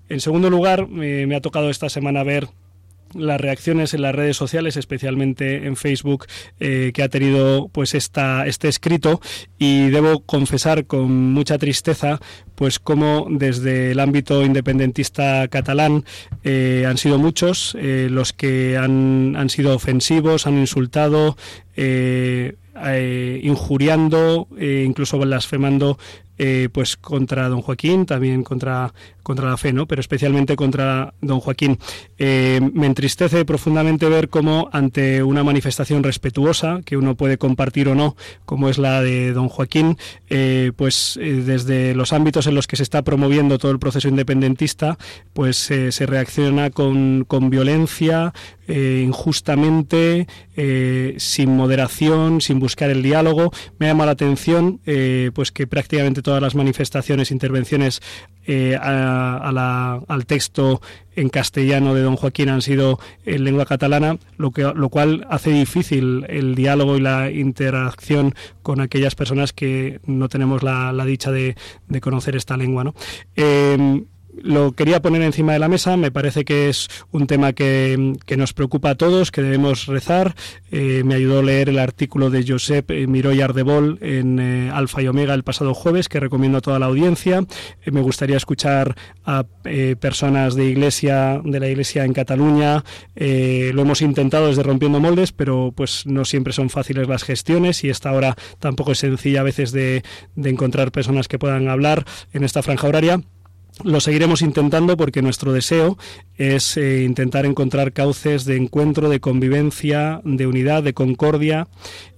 En 0.09 0.21
segundo 0.21 0.51
lugar, 0.51 0.89
me 0.89 1.35
ha 1.35 1.41
tocado 1.41 1.71
esta 1.71 1.89
semana 1.89 2.23
ver 2.23 2.49
las 3.15 3.41
reacciones 3.41 3.95
en 3.95 4.03
las 4.03 4.15
redes 4.15 4.37
sociales, 4.37 4.77
especialmente 4.77 5.67
en 5.67 5.77
Facebook, 5.77 6.27
eh, 6.61 6.91
que 6.95 7.03
ha 7.03 7.09
tenido 7.09 7.69
pues 7.69 7.95
esta, 7.95 8.47
este 8.47 8.69
escrito. 8.69 9.21
Y 9.59 9.91
debo 9.91 10.21
confesar 10.21 10.87
con 10.87 11.33
mucha 11.33 11.59
tristeza 11.59 12.21
pues 12.55 12.79
como 12.79 13.27
desde 13.31 13.93
el 13.93 14.01
ámbito 14.01 14.45
independentista 14.45 15.49
catalán 15.49 16.05
eh, 16.45 16.85
han 16.87 16.99
sido 16.99 17.19
muchos 17.19 17.77
eh, 17.79 18.09
los 18.11 18.33
que 18.33 18.77
han, 18.77 19.35
han, 19.37 19.51
sido 19.51 19.75
ofensivos, 19.75 20.47
han 20.47 20.59
insultado, 20.59 21.37
eh, 21.77 22.55
injuriando, 23.43 24.49
incluso 24.59 25.19
blasfemando 25.19 25.99
eh, 26.37 26.69
pues 26.73 26.97
contra 26.97 27.49
don 27.49 27.63
Joaquín, 27.63 28.07
también 28.07 28.43
contra, 28.43 28.93
contra 29.23 29.49
la 29.51 29.57
fe, 29.57 29.73
¿no? 29.73 29.87
pero 29.87 30.01
especialmente 30.01 30.57
contra 30.57 31.15
don 31.21 31.39
Joaquín. 31.39 31.79
Eh, 32.19 32.61
me 32.73 32.87
entristece 32.87 33.45
profundamente 33.45 34.09
ver 34.09 34.29
cómo 34.29 34.69
ante 34.73 35.23
una 35.23 35.45
manifestación 35.45 36.03
respetuosa, 36.03 36.81
que 36.85 36.97
uno 36.97 37.15
puede 37.15 37.39
compartir 37.39 37.89
o 37.89 37.95
no, 37.95 38.17
como 38.47 38.69
es 38.69 38.79
la 38.79 39.01
de 39.01 39.33
don 39.33 39.49
Joaquín, 39.49 39.97
eh, 40.29 40.73
pues 40.75 41.17
desde 41.21 41.95
los 41.95 42.13
ámbitos 42.13 42.49
en 42.49 42.57
los 42.57 42.67
que 42.67 42.77
se 42.77 42.83
está 42.83 43.03
promoviendo 43.03 43.59
todo 43.59 43.71
el 43.71 43.79
proceso 43.79 44.09
independentista, 44.09 44.99
pues 45.35 45.57
se 45.57 46.07
reacciona 46.07 46.71
con, 46.71 47.25
con 47.29 47.49
violencia, 47.49 48.33
injustamente, 48.67 50.27
sin 51.19 51.57
moderación, 51.57 52.41
sin 52.41 52.59
buscar 52.59 52.91
el 52.91 53.03
diálogo. 53.03 53.53
Me 53.79 53.87
llama 53.87 54.07
la 54.07 54.13
atención 54.13 54.81
pues 55.35 55.53
que 55.53 55.67
prácticamente 55.67 56.23
todas 56.25 56.43
las 56.43 56.57
manifestaciones, 56.57 57.31
intervenciones 57.31 58.03
la, 58.47 60.03
al 60.09 60.27
texto 60.27 60.81
en 61.15 61.29
castellano 61.29 61.95
de 61.95 62.03
don 62.03 62.17
Joaquín 62.17 62.49
han 62.49 62.63
sido 62.63 62.99
en 63.25 63.45
lengua 63.45 63.67
catalana, 63.67 64.19
lo, 64.37 64.51
que, 64.51 64.63
lo 64.63 64.89
cual 64.89 65.25
hace 65.31 65.51
difícil 65.51 66.27
el 66.29 66.57
diálogo 66.57 66.97
y 66.97 67.01
la 67.01 67.31
interacción 67.31 68.35
con 68.63 68.81
aquellas 68.81 69.15
personas 69.15 69.53
que 69.53 70.01
no 70.05 70.29
tenemos 70.29 70.65
la, 70.65 70.93
dicha 71.05 71.31
de, 71.31 71.55
conocer 72.01 72.35
esta 72.35 72.57
lengua. 72.57 72.83
¿no? 72.83 72.95
Lo 74.43 74.73
quería 74.73 75.03
poner 75.03 75.23
encima 75.23 75.53
de 75.53 75.59
la 75.59 75.69
mesa. 75.69 75.97
Me 75.97 76.11
parece 76.11 76.45
que 76.45 76.69
es 76.69 76.89
un 77.11 77.27
tema 77.27 77.53
que, 77.53 78.15
que 78.27 78.37
nos 78.37 78.53
preocupa 78.53 78.91
a 78.91 78.95
todos, 78.95 79.31
que 79.31 79.43
debemos 79.43 79.87
rezar. 79.87 80.35
Eh, 80.71 81.03
me 81.05 81.15
ayudó 81.15 81.41
a 81.41 81.43
leer 81.43 81.69
el 81.69 81.79
artículo 81.79 82.31
de 82.31 82.45
Josep 82.47 82.91
Miroy 83.09 83.41
Ardebol 83.41 83.99
en 84.01 84.39
eh, 84.39 84.71
Alfa 84.73 85.03
y 85.03 85.09
Omega 85.09 85.35
el 85.35 85.43
pasado 85.45 85.75
jueves, 85.75 86.09
que 86.09 86.21
recomiendo 86.21 86.59
a 86.59 86.61
toda 86.61 86.79
la 86.79 86.87
audiencia. 86.87 87.45
Eh, 87.85 87.91
me 87.91 88.01
gustaría 88.01 88.37
escuchar 88.37 88.97
a 89.25 89.45
eh, 89.65 89.97
personas 89.99 90.55
de 90.55 90.67
iglesia, 90.67 91.41
de 91.45 91.61
la 91.61 91.69
iglesia 91.69 92.05
en 92.05 92.13
Cataluña. 92.13 92.85
Eh, 93.17 93.71
lo 93.75 93.83
hemos 93.83 94.03
intentado 94.03 94.49
desde 94.49 94.63
Rompiendo 94.63 95.01
Moldes, 95.01 95.33
pero 95.33 95.73
pues 95.75 96.07
no 96.07 96.25
siempre 96.25 96.53
son 96.53 96.71
fáciles 96.71 97.09
las 97.09 97.25
gestiones 97.25 97.85
y 97.85 97.91
esta 97.91 98.13
hora 98.13 98.37
tampoco 98.59 98.93
es 98.93 98.99
sencilla 98.99 99.41
a 99.41 99.45
veces 99.45 99.73
de, 99.73 100.03
de 100.35 100.51
encontrar 100.51 100.93
personas 100.93 101.29
que 101.29 101.39
puedan 101.39 101.69
hablar 101.69 102.05
en 102.33 102.45
esta 102.45 102.63
franja 102.63 102.89
horaria. 102.89 103.21
Lo 103.83 104.01
seguiremos 104.01 104.41
intentando 104.41 104.97
porque 104.97 105.21
nuestro 105.21 105.53
deseo 105.53 105.99
es 106.37 106.77
eh, 106.77 107.03
intentar 107.03 107.45
encontrar 107.45 107.93
cauces 107.93 108.45
de 108.45 108.57
encuentro, 108.57 109.09
de 109.09 109.21
convivencia, 109.21 110.21
de 110.25 110.47
unidad, 110.47 110.85
de 110.85 110.95
concordia. 110.95 111.67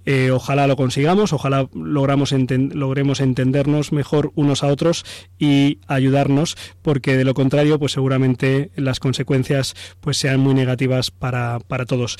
Eh, 0.06 0.30
ojalá 0.30 0.68
lo 0.68 0.76
consigamos, 0.76 1.32
ojalá 1.32 1.68
logremos 1.74 2.30
entendernos 3.20 3.90
mejor 3.90 4.30
unos 4.36 4.62
a 4.62 4.68
otros 4.68 5.04
y 5.36 5.80
ayudarnos, 5.88 6.56
porque 6.80 7.16
de 7.16 7.24
lo 7.24 7.34
contrario, 7.34 7.80
pues 7.80 7.92
seguramente 7.92 8.70
las 8.76 9.00
consecuencias 9.00 9.74
pues 10.00 10.16
sean 10.16 10.38
muy 10.38 10.54
negativas 10.54 11.10
para, 11.10 11.58
para 11.58 11.86
todos. 11.86 12.16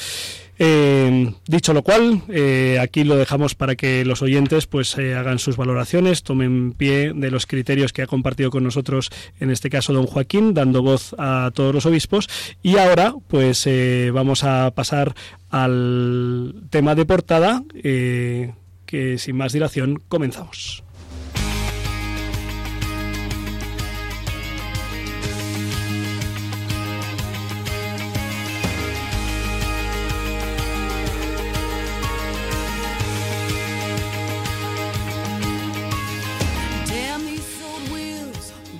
Eh, 0.59 1.33
dicho 1.47 1.75
lo 1.75 1.83
cual, 1.83 2.23
eh, 2.28 2.78
aquí 2.81 3.05
lo 3.05 3.16
dejamos 3.16 3.55
para 3.55 3.76
que 3.76 4.07
los 4.07 4.23
oyentes 4.23 4.66
pues 4.66 4.97
hagan 4.97 5.38
sus 5.38 5.57
valoraciones, 5.57 6.23
tomen 6.23 6.73
pie 6.73 7.12
de 7.14 7.31
los 7.31 7.47
criterios 7.47 7.93
que 7.93 8.02
ha 8.02 8.07
compartido 8.07 8.50
con 8.50 8.64
nosotros, 8.64 9.11
en 9.38 9.50
este 9.50 9.71
caso 9.71 9.93
don 9.93 10.07
Joaquín, 10.07 10.55
dando 10.55 10.83
voz 10.83 11.14
a 11.19 11.50
todos 11.55 11.75
los 11.75 11.87
obispos. 11.87 12.28
Y 12.62 12.78
ahora, 12.78 13.14
pues 13.28 13.69
vamos 14.12 14.43
a 14.45 14.73
pasar 14.75 15.14
al 15.50 16.55
tema 16.71 16.95
de 16.95 17.07
portada, 17.07 17.62
eh, 17.75 18.55
que 18.85 19.19
sin 19.19 19.37
más 19.37 19.53
dilación 19.53 20.03
comenzamos. 20.09 20.83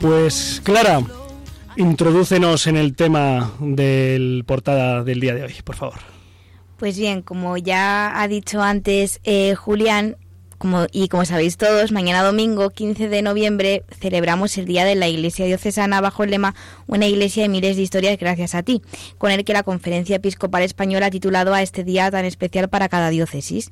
Pues 0.01 0.61
Clara, 0.63 1.01
introdúcenos 1.77 2.67
en 2.69 2.77
el 2.77 2.95
tema 2.95 3.53
del 3.59 4.45
portada 4.47 5.03
del 5.03 5.19
día 5.19 5.35
de 5.35 5.43
hoy, 5.43 5.55
por 5.65 5.75
favor. 5.75 6.16
Pues 6.77 6.99
bien, 6.99 7.23
como 7.23 7.57
ya 7.57 8.21
ha 8.21 8.29
dicho 8.29 8.61
antes 8.61 9.21
eh, 9.25 9.55
Julián, 9.55 10.19
como, 10.59 10.87
y 10.93 11.09
como 11.09 11.25
sabéis 11.25 11.57
todos, 11.57 11.91
mañana 11.91 12.23
domingo 12.23 12.69
15 12.69 13.09
de 13.09 13.23
noviembre 13.23 13.85
celebramos 13.99 14.59
el 14.59 14.67
Día 14.67 14.85
de 14.85 14.95
la 14.95 15.09
Iglesia 15.09 15.47
Diocesana 15.47 16.03
bajo 16.03 16.25
el 16.25 16.31
lema 16.31 16.55
Una 16.87 17.07
Iglesia 17.07 17.45
de 17.45 17.49
miles 17.49 17.77
de 17.77 17.83
historias 17.83 18.19
gracias 18.19 18.55
a 18.55 18.63
ti, 18.63 18.83
con 19.17 19.31
el 19.31 19.45
que 19.45 19.55
la 19.55 19.63
Conferencia 19.63 20.17
Episcopal 20.17 20.63
Española 20.63 21.07
ha 21.07 21.11
titulado 21.11 21.55
a 21.55 21.63
este 21.63 21.83
día 21.83 22.11
tan 22.11 22.27
especial 22.27 22.69
para 22.69 22.91
cada 22.91 23.09
diócesis. 23.09 23.71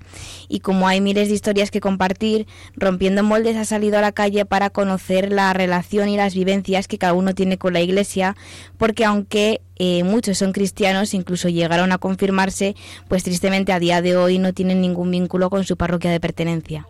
Y 0.48 0.60
como 0.60 0.88
hay 0.88 1.02
miles 1.02 1.28
de 1.28 1.34
historias 1.34 1.70
que 1.70 1.80
compartir, 1.80 2.46
Rompiendo 2.74 3.22
Moldes 3.22 3.56
ha 3.56 3.66
salido 3.66 3.98
a 3.98 4.02
la 4.02 4.12
calle 4.12 4.46
para 4.46 4.70
conocer 4.70 5.30
la 5.30 5.52
relación 5.52 6.08
y 6.08 6.16
las 6.16 6.34
vivencias 6.34 6.88
que 6.88 6.98
cada 6.98 7.12
uno 7.12 7.34
tiene 7.34 7.58
con 7.58 7.74
la 7.74 7.80
Iglesia, 7.80 8.34
porque 8.78 9.04
aunque 9.04 9.60
eh, 9.76 10.04
muchos 10.04 10.38
son 10.38 10.52
cristianos, 10.52 11.14
incluso 11.14 11.48
llegaron 11.48 11.92
a 11.92 11.98
confirmarse, 11.98 12.76
pues 13.08 13.24
tristemente 13.24 13.72
a 13.72 13.80
día 13.80 14.02
de 14.02 14.16
hoy 14.16 14.38
no 14.38 14.52
tienen 14.52 14.80
ningún 14.80 15.10
vínculo 15.10 15.50
con 15.50 15.64
su 15.64 15.76
parroquia 15.76 16.10
de 16.10 16.20
pertenencia. 16.20 16.86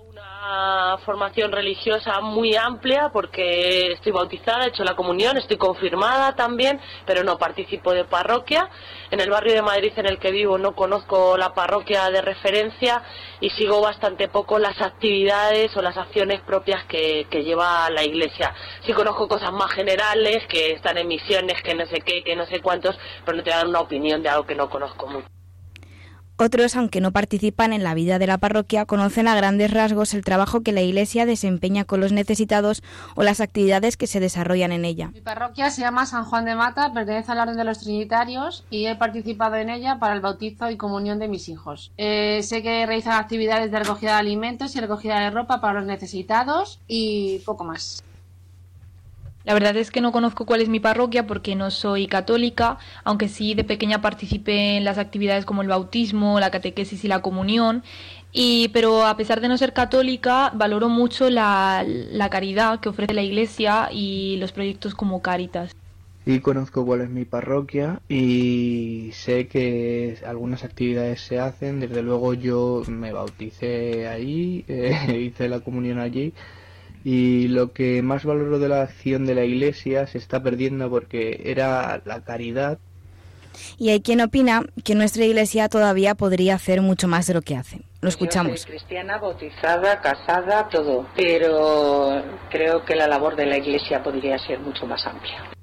Formación 0.99 1.53
religiosa 1.53 2.21
muy 2.21 2.55
amplia 2.57 3.11
porque 3.13 3.93
estoy 3.93 4.13
bautizada, 4.13 4.65
he 4.65 4.69
hecho 4.69 4.85
la 4.85 4.97
comunión, 4.97 5.37
estoy 5.37 5.57
confirmada 5.57 6.35
también, 6.35 6.81
pero 7.07 7.25
no 7.25 7.39
participo 7.39 7.93
de 7.93 8.05
parroquia. 8.05 8.69
En 9.11 9.21
el 9.21 9.31
barrio 9.31 9.55
de 9.55 9.63
Madrid 9.63 9.93
en 9.97 10.07
el 10.07 10.19
que 10.19 10.31
vivo 10.31 10.59
no 10.59 10.75
conozco 10.75 11.37
la 11.37 11.55
parroquia 11.55 12.11
de 12.11 12.23
referencia 12.23 13.03
y 13.41 13.51
sigo 13.51 13.81
bastante 13.81 14.29
poco 14.29 14.59
las 14.59 14.81
actividades 14.81 15.77
o 15.77 15.83
las 15.83 15.97
acciones 15.97 16.41
propias 16.41 16.85
que, 16.85 17.27
que 17.31 17.45
lleva 17.45 17.89
la 17.91 18.03
iglesia. 18.03 18.55
Sí 18.85 18.93
conozco 18.93 19.29
cosas 19.29 19.53
más 19.53 19.73
generales, 19.73 20.47
que 20.49 20.73
están 20.73 20.99
en 20.99 21.09
misiones, 21.09 21.63
que 21.63 21.75
no 21.75 21.87
sé 21.87 22.01
qué, 22.01 22.23
que 22.23 22.37
no 22.37 22.47
sé 22.47 22.61
cuántos, 22.61 22.97
pero 23.25 23.37
no 23.37 23.43
te 23.43 23.51
dan 23.51 23.69
una 23.69 23.81
opinión 23.81 24.23
de 24.23 24.29
algo 24.29 24.47
que 24.47 24.55
no 24.55 24.69
conozco 24.69 25.07
mucho. 25.07 25.29
Otros, 26.37 26.75
aunque 26.75 27.01
no 27.01 27.13
participan 27.13 27.73
en 27.73 27.85
la 27.85 27.95
vida 27.95 28.19
de 28.19 28.27
la 28.27 28.39
parroquia, 28.39 28.87
conocen 28.87 29.29
a 29.29 29.37
grandes 29.37 29.71
rasgos 29.71 30.15
el 30.15 30.25
trabajo 30.25 30.63
que 30.63 30.73
la 30.73 30.81
Iglesia 30.81 31.27
desempeña 31.27 31.85
con 31.85 32.01
los 32.01 32.11
necesitados 32.11 32.83
o 33.15 33.23
las 33.23 33.41
actividades 33.41 33.97
que 33.97 34.09
se 34.09 34.19
desarrollan 34.19 34.73
en 34.73 34.85
ella. 34.85 35.11
Mi 35.15 35.21
parroquia 35.21 35.71
se 35.71 35.83
llama 35.83 36.07
San 36.07 36.25
Juan 36.25 36.45
de 36.45 36.57
Mata, 36.57 36.93
pertenece 36.93 37.31
al 37.31 37.39
Orden 37.39 37.57
de 37.57 37.63
los 37.63 37.79
Trinitarios 37.79 38.65
y 38.69 38.87
he 38.87 38.97
participado 38.97 39.55
en 39.55 39.71
ella 39.71 40.01
para 40.01 40.15
el 40.15 40.21
bautizo 40.21 40.69
y 40.71 40.77
comunión 40.77 41.21
de 41.21 41.29
mis 41.29 41.49
hijos. 41.49 41.93
Eh, 41.99 42.41
sé 42.43 42.65
que 42.65 42.85
realizan 42.85 43.13
actividades 43.13 43.71
de 43.71 43.79
recogida 43.79 44.15
de 44.15 44.19
alimentos 44.19 44.75
y 44.75 44.81
recogida 44.81 45.21
de 45.21 45.31
ropa 45.31 45.61
para 45.61 45.75
los 45.75 45.87
necesitados 45.87 46.81
y 46.89 47.39
poco 47.47 47.63
más. 47.63 48.03
La 49.45 49.53
verdad 49.53 49.77
es 49.77 49.91
que 49.91 50.01
no 50.01 50.11
conozco 50.11 50.47
cuál 50.47 50.63
es 50.63 50.71
mi 50.71 50.81
parroquia 50.81 51.27
porque 51.27 51.55
no 51.55 51.71
soy 51.71 52.07
católica, 52.07 52.79
aunque 53.05 53.29
sí 53.29 53.55
de 53.55 53.63
pequeña 53.63 54.01
participé 54.01 54.79
en 54.79 54.85
las 54.85 54.97
actividades 54.97 55.45
como 55.45 55.61
el 55.61 55.69
bautismo, 55.69 56.41
la 56.41 56.51
catequesis 56.51 57.05
y 57.05 57.09
la 57.09 57.21
comunión. 57.21 57.83
Y, 58.33 58.69
pero 58.69 59.07
a 59.07 59.17
pesar 59.17 59.41
de 59.43 59.49
no 59.49 59.59
ser 59.59 59.75
católica, 59.75 60.51
valoro 60.55 60.89
mucho 60.89 61.29
la, 61.29 61.85
la 61.87 62.31
caridad 62.31 62.81
que 62.81 62.89
ofrece 62.89 63.13
la 63.13 63.23
Iglesia 63.23 63.91
y 63.93 64.37
los 64.39 64.53
proyectos 64.53 64.95
como 64.95 65.21
Caritas. 65.21 65.73
y 66.27 66.41
conozco 66.41 66.87
cuál 66.87 67.03
es 67.03 67.11
mi 67.11 67.27
parroquia 67.27 68.01
y 68.09 69.11
sé 69.13 69.47
que 69.47 70.19
algunas 70.27 70.65
actividades 70.65 71.21
se 71.21 71.39
hacen. 71.39 71.81
Desde 71.81 72.03
luego 72.03 72.33
yo 72.33 72.83
me 72.89 73.13
bauticé 73.13 74.09
allí, 74.09 74.65
eh, 74.69 75.19
hice 75.21 75.49
la 75.51 75.61
comunión 75.61 75.99
allí 75.99 76.33
y 77.05 77.49
lo 77.49 77.73
que 77.73 78.03
más 78.03 78.25
valoro 78.25 78.59
de 78.59 78.69
la 78.69 78.83
acción 78.83 79.27
de 79.27 79.35
la 79.35 79.45
iglesia 79.45 80.07
se 80.07 80.19
está 80.19 80.43
perdiendo 80.43 80.89
porque 80.89 81.43
era 81.45 82.01
la 82.07 82.23
caridad. 82.25 82.79
Y 83.79 83.91
hay 83.91 84.01
quien 84.01 84.21
opina 84.21 84.63
que 84.83 84.95
nuestra 84.95 85.25
iglesia 85.25 85.69
todavía 85.69 86.15
podría 86.15 86.55
hacer 86.55 86.81
mucho 86.81 87.07
más 87.07 87.27
de 87.27 87.35
lo 87.35 87.43
que 87.43 87.57
hace. 87.57 87.83
Lo 88.01 88.09
escuchamos. 88.09 88.53
Yo 88.53 88.57
soy 88.57 88.71
cristiana, 88.73 89.19
bautizada, 89.19 90.01
casada, 90.01 90.69
todo, 90.69 91.07
pero 91.15 92.23
creo 92.51 92.85
que 92.85 92.97
la 92.97 93.07
labor 93.07 93.37
de 93.37 93.47
la 93.47 93.59
iglesia 93.59 94.03
podría 94.03 94.39
ser 94.39 94.59
mucho 94.59 94.87
más 94.87 95.07
amplia 95.07 95.55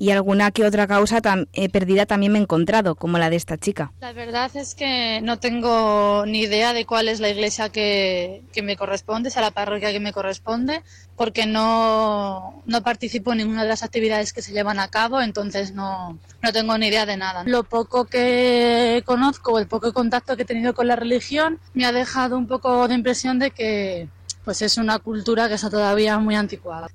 y 0.00 0.12
alguna 0.12 0.50
que 0.50 0.64
otra 0.64 0.86
causa 0.86 1.20
eh, 1.52 1.68
perdida 1.68 2.06
también 2.06 2.32
me 2.32 2.38
he 2.38 2.42
encontrado, 2.42 2.94
como 2.94 3.18
la 3.18 3.28
de 3.28 3.36
esta 3.36 3.58
chica. 3.58 3.92
La 4.00 4.14
verdad 4.14 4.50
es 4.54 4.74
que 4.74 5.20
no 5.22 5.38
tengo 5.38 6.24
ni 6.26 6.40
idea 6.40 6.72
de 6.72 6.86
cuál 6.86 7.06
es 7.06 7.20
la 7.20 7.28
iglesia 7.28 7.68
que, 7.68 8.42
que 8.50 8.62
me 8.62 8.78
corresponde, 8.78 9.28
sea 9.28 9.42
la 9.42 9.50
parroquia 9.50 9.92
que 9.92 10.00
me 10.00 10.14
corresponde, 10.14 10.82
porque 11.16 11.44
no, 11.44 12.62
no 12.64 12.82
participo 12.82 13.32
en 13.32 13.38
ninguna 13.38 13.64
de 13.64 13.68
las 13.68 13.82
actividades 13.82 14.32
que 14.32 14.40
se 14.40 14.52
llevan 14.52 14.78
a 14.78 14.88
cabo, 14.88 15.20
entonces 15.20 15.74
no, 15.74 16.18
no 16.40 16.52
tengo 16.54 16.78
ni 16.78 16.86
idea 16.86 17.04
de 17.04 17.18
nada. 17.18 17.44
Lo 17.44 17.64
poco 17.64 18.06
que 18.06 19.02
conozco, 19.04 19.58
el 19.58 19.66
poco 19.66 19.92
contacto 19.92 20.34
que 20.34 20.44
he 20.44 20.46
tenido 20.46 20.72
con 20.72 20.88
la 20.88 20.96
religión, 20.96 21.60
me 21.74 21.84
ha 21.84 21.92
dejado 21.92 22.38
un 22.38 22.46
poco 22.46 22.88
de 22.88 22.94
impresión 22.94 23.38
de 23.38 23.50
que 23.50 24.08
pues 24.46 24.62
es 24.62 24.78
una 24.78 24.98
cultura 24.98 25.46
que 25.48 25.56
está 25.56 25.68
todavía 25.68 26.18
muy 26.18 26.36
anticuada 26.36 26.88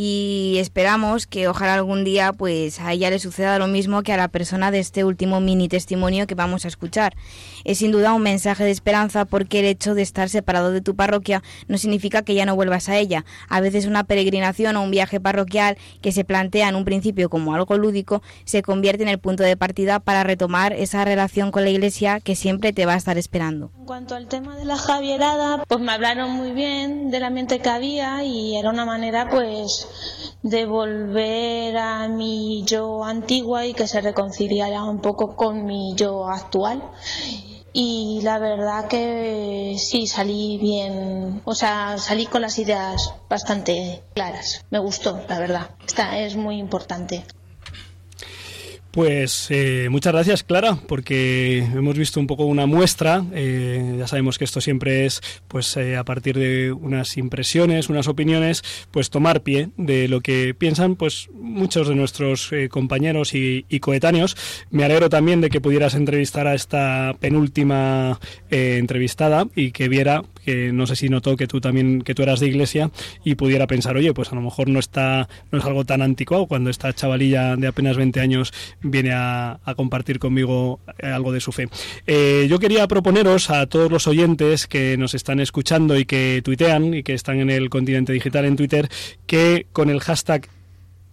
y 0.00 0.58
esperamos 0.58 1.26
que 1.26 1.48
ojalá 1.48 1.74
algún 1.74 2.04
día 2.04 2.32
pues 2.32 2.78
a 2.78 2.92
ella 2.92 3.10
le 3.10 3.18
suceda 3.18 3.58
lo 3.58 3.66
mismo 3.66 4.04
que 4.04 4.12
a 4.12 4.16
la 4.16 4.28
persona 4.28 4.70
de 4.70 4.78
este 4.78 5.02
último 5.02 5.40
mini 5.40 5.66
testimonio 5.66 6.28
que 6.28 6.36
vamos 6.36 6.64
a 6.64 6.68
escuchar. 6.68 7.16
Es 7.64 7.78
sin 7.78 7.90
duda 7.90 8.14
un 8.14 8.22
mensaje 8.22 8.62
de 8.62 8.70
esperanza 8.70 9.24
porque 9.24 9.58
el 9.58 9.64
hecho 9.64 9.96
de 9.96 10.02
estar 10.02 10.28
separado 10.28 10.70
de 10.70 10.82
tu 10.82 10.94
parroquia 10.94 11.42
no 11.66 11.78
significa 11.78 12.22
que 12.22 12.34
ya 12.34 12.46
no 12.46 12.54
vuelvas 12.54 12.88
a 12.88 12.96
ella. 12.96 13.24
A 13.48 13.60
veces 13.60 13.86
una 13.86 14.04
peregrinación 14.04 14.76
o 14.76 14.82
un 14.84 14.92
viaje 14.92 15.18
parroquial 15.18 15.76
que 16.00 16.12
se 16.12 16.22
plantea 16.22 16.68
en 16.68 16.76
un 16.76 16.84
principio 16.84 17.28
como 17.28 17.56
algo 17.56 17.76
lúdico 17.76 18.22
se 18.44 18.62
convierte 18.62 19.02
en 19.02 19.08
el 19.08 19.18
punto 19.18 19.42
de 19.42 19.56
partida 19.56 19.98
para 19.98 20.22
retomar 20.22 20.74
esa 20.74 21.04
relación 21.04 21.50
con 21.50 21.64
la 21.64 21.70
iglesia 21.70 22.20
que 22.20 22.36
siempre 22.36 22.72
te 22.72 22.86
va 22.86 22.94
a 22.94 22.98
estar 22.98 23.18
esperando. 23.18 23.72
En 23.76 23.86
cuanto 23.86 24.14
al 24.14 24.28
tema 24.28 24.54
de 24.54 24.64
la 24.64 24.76
Javierada, 24.76 25.64
pues 25.66 25.80
me 25.80 25.90
hablaron 25.90 26.30
muy 26.30 26.52
bien 26.52 27.10
del 27.10 27.24
ambiente 27.24 27.58
que 27.58 27.68
había 27.68 28.22
y 28.22 28.56
era 28.56 28.70
una 28.70 28.84
manera 28.84 29.28
pues 29.28 29.87
de 30.42 30.66
volver 30.66 31.76
a 31.76 32.08
mi 32.08 32.64
yo 32.64 33.04
antigua 33.04 33.66
y 33.66 33.74
que 33.74 33.86
se 33.86 34.00
reconciliara 34.00 34.84
un 34.84 35.00
poco 35.00 35.36
con 35.36 35.66
mi 35.66 35.94
yo 35.96 36.28
actual. 36.28 36.82
Y 37.72 38.20
la 38.22 38.38
verdad 38.38 38.88
que 38.88 39.76
sí, 39.78 40.06
salí 40.06 40.58
bien, 40.58 41.42
o 41.44 41.54
sea, 41.54 41.98
salí 41.98 42.26
con 42.26 42.42
las 42.42 42.58
ideas 42.58 43.14
bastante 43.28 44.02
claras. 44.14 44.64
Me 44.70 44.78
gustó, 44.78 45.20
la 45.28 45.38
verdad. 45.38 45.70
Esta 45.86 46.18
es 46.18 46.34
muy 46.34 46.56
importante. 46.56 47.24
Pues 48.98 49.46
eh, 49.50 49.86
muchas 49.92 50.12
gracias, 50.12 50.42
Clara, 50.42 50.76
porque 50.88 51.58
hemos 51.58 51.96
visto 51.96 52.18
un 52.18 52.26
poco 52.26 52.46
una 52.46 52.66
muestra. 52.66 53.24
Eh, 53.32 53.94
ya 53.96 54.08
sabemos 54.08 54.38
que 54.38 54.44
esto 54.44 54.60
siempre 54.60 55.06
es, 55.06 55.20
pues, 55.46 55.76
eh, 55.76 55.96
a 55.96 56.02
partir 56.02 56.36
de 56.36 56.72
unas 56.72 57.16
impresiones, 57.16 57.90
unas 57.90 58.08
opiniones, 58.08 58.64
pues 58.90 59.08
tomar 59.08 59.42
pie 59.42 59.68
de 59.76 60.08
lo 60.08 60.20
que 60.20 60.52
piensan, 60.52 60.96
pues, 60.96 61.28
muchos 61.32 61.86
de 61.86 61.94
nuestros 61.94 62.50
compañeros 62.70 63.34
y, 63.34 63.62
coetáneos. 63.78 64.36
Me 64.72 64.82
alegro 64.82 65.08
también 65.08 65.40
de 65.40 65.50
que 65.50 65.60
pudieras 65.60 65.94
entrevistar 65.94 66.48
a 66.48 66.56
esta 66.56 67.14
penúltima 67.20 68.18
entrevistada 68.50 69.46
y 69.54 69.70
que 69.70 69.88
viera 69.88 70.24
que 70.48 70.72
no 70.72 70.86
sé 70.86 70.96
si 70.96 71.10
notó 71.10 71.36
que 71.36 71.46
tú 71.46 71.60
también 71.60 72.00
que 72.00 72.14
tú 72.14 72.22
eras 72.22 72.40
de 72.40 72.46
iglesia 72.46 72.90
y 73.22 73.34
pudiera 73.34 73.66
pensar, 73.66 73.98
oye, 73.98 74.14
pues 74.14 74.32
a 74.32 74.34
lo 74.34 74.40
mejor 74.40 74.70
no 74.70 74.78
está 74.78 75.28
no 75.52 75.58
es 75.58 75.64
algo 75.66 75.84
tan 75.84 76.00
anticuado 76.00 76.46
cuando 76.46 76.70
esta 76.70 76.90
chavalilla 76.94 77.54
de 77.56 77.66
apenas 77.66 77.98
20 77.98 78.18
años 78.18 78.54
viene 78.80 79.10
a, 79.12 79.60
compartir 79.76 80.18
conmigo 80.18 80.80
eh, 81.00 81.08
algo 81.08 81.32
de 81.32 81.40
su 81.40 81.52
fe. 81.52 81.68
Eh, 82.06 82.46
yo 82.48 82.58
quería 82.58 82.88
proponeros 82.88 83.50
a 83.50 83.66
todos 83.66 83.92
los 83.92 84.06
oyentes 84.06 84.66
que 84.66 84.96
nos 84.96 85.12
están 85.12 85.38
escuchando 85.38 85.98
y 85.98 86.06
que 86.06 86.40
tuitean 86.42 86.94
y 86.94 87.02
que 87.02 87.12
están 87.12 87.40
en 87.40 87.50
el 87.50 87.68
continente 87.68 88.14
digital 88.14 88.46
en 88.46 88.56
Twitter 88.56 88.88
que 89.26 89.66
con 89.74 89.90
el 89.90 90.00
hashtag 90.00 90.48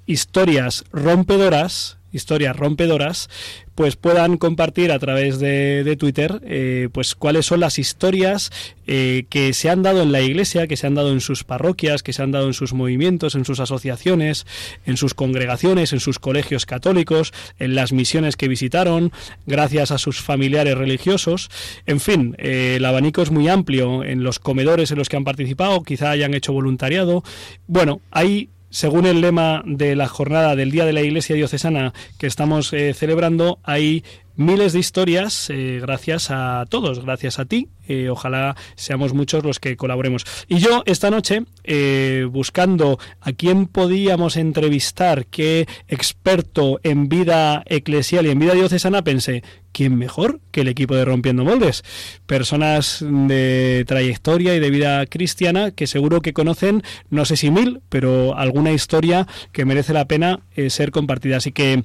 historias 0.05 0.85
rompedoras 0.93 1.97
historias 2.15 2.55
rompedoras, 2.55 3.29
pues 3.75 3.97
puedan 3.97 4.37
compartir 4.37 4.91
a 4.91 4.99
través 4.99 5.39
de, 5.39 5.95
Twitter 5.99 6.41
eh, 6.45 6.89
pues 6.91 7.13
cuáles 7.13 7.45
son 7.45 7.59
las 7.59 7.77
historias 7.77 8.51
eh, 8.87 9.25
que 9.29 9.53
se 9.53 9.69
han 9.69 9.83
dado 9.83 10.01
en 10.01 10.11
la 10.11 10.21
iglesia, 10.21 10.67
que 10.67 10.77
se 10.77 10.87
han 10.87 10.95
dado 10.95 11.11
en 11.11 11.19
sus 11.19 11.43
parroquias, 11.43 12.01
que 12.01 12.13
se 12.13 12.23
han 12.23 12.31
dado 12.31 12.47
en 12.47 12.53
sus 12.53 12.73
movimientos, 12.73 13.35
en 13.35 13.43
sus 13.43 13.59
asociaciones, 13.59 14.45
en 14.85 14.95
sus 14.97 15.13
congregaciones, 15.13 15.91
en 15.91 15.99
sus 15.99 16.19
colegios 16.19 16.65
católicos, 16.65 17.33
en 17.59 17.75
las 17.75 17.91
misiones 17.91 18.37
que 18.37 18.47
visitaron, 18.47 19.11
gracias 19.45 19.91
a 19.91 19.97
sus 19.97 20.21
familiares 20.21 20.77
religiosos. 20.77 21.49
En 21.85 21.99
fin, 21.99 22.35
eh, 22.37 22.75
el 22.77 22.85
abanico 22.85 23.21
es 23.21 23.31
muy 23.31 23.49
amplio 23.49 24.03
en 24.03 24.23
los 24.23 24.39
comedores 24.39 24.91
en 24.91 24.97
los 24.97 25.09
que 25.09 25.17
han 25.17 25.23
participado, 25.25 25.83
quizá 25.83 26.11
hayan 26.11 26.33
hecho 26.33 26.53
voluntariado. 26.53 27.23
Bueno, 27.67 28.01
hay 28.11 28.49
según 28.75 29.05
el 29.05 29.21
lema 29.21 29.63
de 29.65 29.95
la 29.95 30.09
jornada 30.09 30.57
del 30.57 30.69
Día 30.69 30.83
de 30.83 30.91
la 30.91 31.01
Iglesia 31.01 31.33
Diocesana 31.33 31.93
que 32.17 32.27
estamos 32.27 32.73
eh, 32.73 32.93
celebrando, 32.93 33.57
hay 33.63 34.03
miles 34.35 34.73
de 34.73 34.79
historias 34.79 35.49
eh, 35.49 35.79
gracias 35.81 36.29
a 36.29 36.65
todos, 36.69 37.03
gracias 37.03 37.39
a 37.39 37.45
ti. 37.45 37.69
Eh, 37.87 38.09
ojalá 38.09 38.55
seamos 38.75 39.13
muchos 39.13 39.43
los 39.43 39.59
que 39.59 39.77
colaboremos. 39.77 40.25
Y 40.47 40.57
yo 40.57 40.81
esta 40.87 41.11
noche, 41.11 41.43
eh, 41.63 42.27
buscando 42.29 42.97
a 43.21 43.31
quién 43.31 43.67
podíamos 43.67 44.37
entrevistar, 44.37 45.27
qué 45.27 45.67
experto 45.87 46.79
en 46.81 47.09
vida 47.09 47.63
eclesial 47.67 48.25
y 48.25 48.31
en 48.31 48.39
vida 48.39 48.55
diocesana, 48.55 49.03
pensé, 49.03 49.43
¿quién 49.71 49.97
mejor 49.97 50.39
que 50.49 50.61
el 50.61 50.67
equipo 50.67 50.95
de 50.95 51.05
Rompiendo 51.05 51.43
Moldes? 51.43 51.83
Personas 52.25 53.05
de 53.07 53.83
trayectoria 53.87 54.55
y 54.55 54.59
de 54.59 54.71
vida 54.71 55.05
cristiana 55.05 55.69
que 55.69 55.85
seguro 55.85 56.21
que 56.21 56.33
conocen, 56.33 56.81
no 57.11 57.25
sé 57.25 57.37
si 57.37 57.51
mil, 57.51 57.81
pero 57.89 58.35
alguna 58.35 58.71
historia 58.71 59.27
que 59.51 59.65
merece 59.65 59.93
la 59.93 60.07
pena 60.07 60.39
ser 60.69 60.89
compartida. 60.89 61.37
Así 61.37 61.51
que 61.51 61.83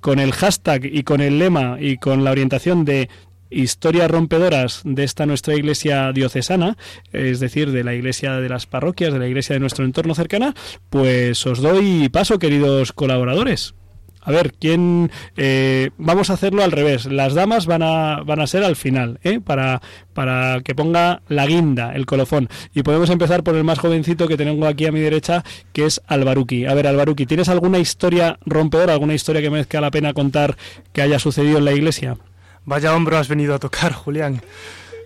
con 0.00 0.18
el 0.18 0.32
hashtag 0.32 0.86
y 0.86 1.02
con 1.02 1.20
el 1.20 1.38
lema 1.38 1.59
y 1.80 1.96
con 1.98 2.24
la 2.24 2.30
orientación 2.30 2.84
de 2.84 3.08
historias 3.50 4.10
rompedoras 4.10 4.82
de 4.84 5.04
esta 5.04 5.26
nuestra 5.26 5.54
iglesia 5.54 6.12
diocesana, 6.12 6.76
es 7.12 7.40
decir, 7.40 7.72
de 7.72 7.84
la 7.84 7.94
iglesia 7.94 8.40
de 8.40 8.48
las 8.48 8.66
parroquias, 8.66 9.12
de 9.12 9.18
la 9.18 9.26
iglesia 9.26 9.54
de 9.54 9.60
nuestro 9.60 9.84
entorno 9.84 10.14
cercana, 10.14 10.54
pues 10.88 11.44
os 11.46 11.60
doy 11.60 12.08
paso, 12.08 12.38
queridos 12.38 12.92
colaboradores. 12.92 13.74
A 14.22 14.30
ver, 14.30 14.52
¿quién...? 14.52 15.10
Eh, 15.36 15.90
vamos 15.98 16.30
a 16.30 16.34
hacerlo 16.34 16.62
al 16.62 16.72
revés. 16.72 17.06
Las 17.06 17.34
damas 17.34 17.66
van 17.66 17.82
a, 17.82 18.22
van 18.24 18.40
a 18.40 18.46
ser 18.46 18.64
al 18.64 18.76
final, 18.76 19.18
¿eh? 19.22 19.40
Para, 19.40 19.80
para 20.12 20.60
que 20.62 20.74
ponga 20.74 21.22
la 21.28 21.46
guinda, 21.46 21.94
el 21.94 22.06
colofón. 22.06 22.48
Y 22.74 22.82
podemos 22.82 23.10
empezar 23.10 23.42
por 23.42 23.54
el 23.54 23.64
más 23.64 23.78
jovencito 23.78 24.28
que 24.28 24.36
tengo 24.36 24.66
aquí 24.66 24.86
a 24.86 24.92
mi 24.92 25.00
derecha, 25.00 25.44
que 25.72 25.86
es 25.86 26.00
Albaruki. 26.06 26.66
A 26.66 26.74
ver, 26.74 26.86
Albaruki, 26.86 27.26
¿tienes 27.26 27.48
alguna 27.48 27.78
historia 27.78 28.38
rompedora, 28.44 28.92
alguna 28.92 29.14
historia 29.14 29.40
que 29.40 29.50
merezca 29.50 29.80
la 29.80 29.90
pena 29.90 30.12
contar 30.12 30.56
que 30.92 31.02
haya 31.02 31.18
sucedido 31.18 31.58
en 31.58 31.64
la 31.64 31.72
iglesia? 31.72 32.16
Vaya 32.64 32.94
hombro 32.94 33.16
has 33.16 33.28
venido 33.28 33.54
a 33.54 33.58
tocar, 33.58 33.92
Julián. 33.94 34.42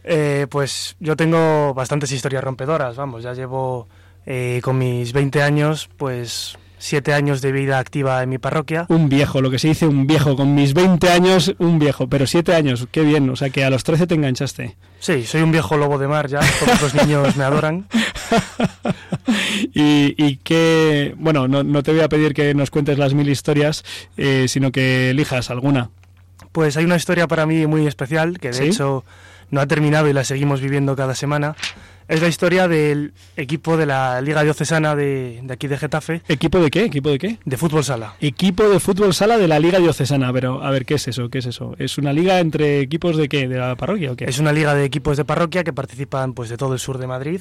Eh, 0.05 0.47
pues 0.51 0.97
yo 1.01 1.17
tengo 1.17 1.73
bastantes 1.73 2.13
historias 2.13 2.45
rompedoras, 2.45 2.97
vamos, 2.97 3.23
ya 3.23 3.33
llevo 3.33 3.89
eh, 4.27 4.61
con 4.63 4.77
mis 4.77 5.15
20 5.15 5.43
años, 5.43 5.89
pues 5.97 6.59
siete 6.79 7.15
años 7.15 7.41
de 7.41 7.53
vida 7.53 7.79
activa 7.79 8.23
en 8.23 8.29
mi 8.29 8.39
parroquia. 8.39 8.87
Un 8.89 9.09
viejo, 9.09 9.41
lo 9.41 9.51
que 9.51 9.59
se 9.59 9.69
dice 9.69 9.87
un 9.87 10.07
viejo, 10.07 10.37
con 10.37 10.55
mis 10.55 10.75
20 10.75 11.11
años, 11.11 11.55
un 11.59 11.79
viejo, 11.79 12.09
pero 12.09 12.27
siete 12.27 12.55
años, 12.55 12.87
qué 12.91 13.03
bien, 13.03 13.29
o 13.31 13.37
sea 13.37 13.51
que 13.51 13.65
a 13.65 13.71
los 13.71 13.85
13 13.85 14.07
te 14.07 14.15
enganchaste. 14.15 14.77
Sí, 14.99 15.25
soy 15.25 15.43
un 15.43 15.53
viejo 15.53 15.77
lobo 15.77 15.99
de 15.99 16.09
mar 16.09 16.29
ya, 16.29 16.41
los 16.81 16.95
niños 16.95 17.37
me 17.37 17.45
adoran. 17.45 17.87
y, 19.75 20.15
y 20.17 20.37
que, 20.37 21.15
bueno, 21.19 21.49
no, 21.49 21.83
te 21.83 21.93
voy 21.93 22.01
a 22.01 22.09
pedir 22.09 22.35
que 22.35 22.55
nos 22.55 22.71
cuentes 22.71 22.99
las 22.99 23.15
mil 23.15 23.29
historias, 23.29 23.85
eh, 24.17 24.47
sino 24.49 24.73
que 24.73 25.11
elijas 25.11 25.51
alguna. 25.51 25.91
Pues 26.53 26.77
hay 26.77 26.85
una 26.85 26.97
historia 26.97 27.27
para 27.27 27.47
mí 27.47 27.67
muy 27.67 27.87
especial, 27.87 28.39
que 28.39 28.51
de 28.51 28.69
hecho 28.69 29.05
no 29.51 29.61
ha 29.61 29.67
terminado 29.67 30.09
y 30.09 30.13
la 30.13 30.25
seguimos 30.25 30.61
viviendo 30.61 30.97
cada 30.97 31.15
semana 31.15 31.57
es 32.09 32.23
la 32.23 32.29
historia 32.29 32.69
del 32.69 33.13
equipo 33.37 33.77
de 33.77 33.87
la 33.87 34.21
Liga 34.21 34.43
Diocesana 34.43 34.95
de, 34.95 35.43
aquí 35.51 35.67
de 35.67 35.79
Getafe. 35.79 36.23
¿Equipo 36.29 36.59
de 36.61 36.71
qué? 36.71 36.85
¿Equipo 36.85 37.11
de 37.11 37.19
qué? 37.19 37.39
De 37.45 37.57
fútbol 37.57 37.85
sala. 37.85 38.15
Equipo 38.21 38.69
de 38.69 38.81
fútbol 38.81 39.15
sala 39.15 39.39
de 39.39 39.49
la 39.49 39.59
Liga 39.59 39.79
Diocesana. 39.79 40.33
Pero, 40.33 40.63
a 40.63 40.71
ver, 40.71 40.85
¿qué 40.85 40.95
es 40.95 41.09
eso? 41.09 41.29
¿Qué 41.29 41.39
es 41.39 41.47
eso? 41.47 41.75
¿Es 41.79 41.99
una 41.99 42.13
liga 42.13 42.41
entre 42.41 42.81
equipos 42.81 43.17
de 43.17 43.29
qué? 43.29 43.49
¿De 43.49 43.59
la 43.59 43.77
parroquia 43.77 44.13
o 44.13 44.17
qué? 44.17 44.25
Es 44.27 44.39
una 44.39 44.53
liga 44.53 44.75
de 44.75 44.85
equipos 44.85 45.17
de 45.17 45.25
parroquia 45.25 45.65
que 45.65 45.73
participan 45.73 46.35
pues 46.35 46.51
de 46.51 46.57
todo 46.57 46.75
el 46.75 46.79
sur 46.79 46.99
de 46.99 47.07
Madrid. 47.07 47.41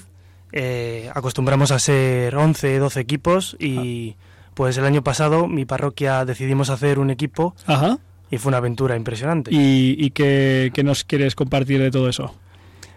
Eh, 0.52 1.10
acostumbramos 1.14 1.72
a 1.72 1.80
ser 1.80 2.36
11, 2.36 2.80
12 2.80 3.00
equipos 3.00 3.56
y... 3.60 4.16
Pues 4.54 4.78
el 4.78 4.86
año 4.86 5.04
pasado 5.04 5.48
mi 5.48 5.66
parroquia 5.66 6.26
decidimos 6.26 6.70
hacer 6.70 7.00
un 7.00 7.10
equipo 7.10 7.56
Ajá. 7.66 7.98
y 8.30 8.38
fue 8.38 8.52
una 8.52 8.58
aventura 8.58 8.96
impresionante. 8.96 9.50
¿Y, 9.52 9.96
y 9.98 10.12
qué, 10.12 10.70
qué 10.76 10.84
nos 10.84 11.04
quieres 11.04 11.34
compartir 11.34 11.82
de 11.82 11.90
todo 11.90 12.08
eso? 12.08 12.36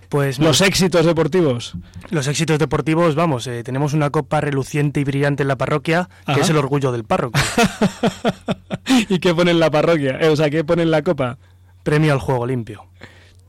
Pues 0.09 0.39
Los 0.39 0.61
éxitos 0.61 1.05
deportivos. 1.05 1.75
Los 2.11 2.29
éxitos 2.29 2.59
deportivos, 2.59 3.15
vamos, 3.15 3.47
eh, 3.47 3.63
tenemos 3.65 3.93
una 3.93 4.11
copa 4.11 4.41
reluciente 4.41 5.01
y 5.01 5.05
brillante 5.05 5.43
en 5.43 5.49
la 5.49 5.57
parroquia, 5.57 6.09
Ajá. 6.25 6.35
que 6.35 6.41
es 6.43 6.51
el 6.51 6.57
orgullo 6.57 6.93
del 6.93 7.05
párroco. 7.05 7.39
¿Y 9.09 9.19
qué 9.19 9.35
pone 9.35 9.51
en 9.51 9.61
la 9.61 9.71
parroquia? 9.71 10.19
Eh, 10.21 10.29
o 10.29 10.37
sea, 10.37 10.51
¿qué 10.51 10.65
pone 10.65 10.83
en 10.83 10.91
la 10.91 11.03
copa? 11.03 11.39
Premio 11.83 12.13
al 12.13 12.21
juego 12.21 12.47
limpio. 12.47 12.87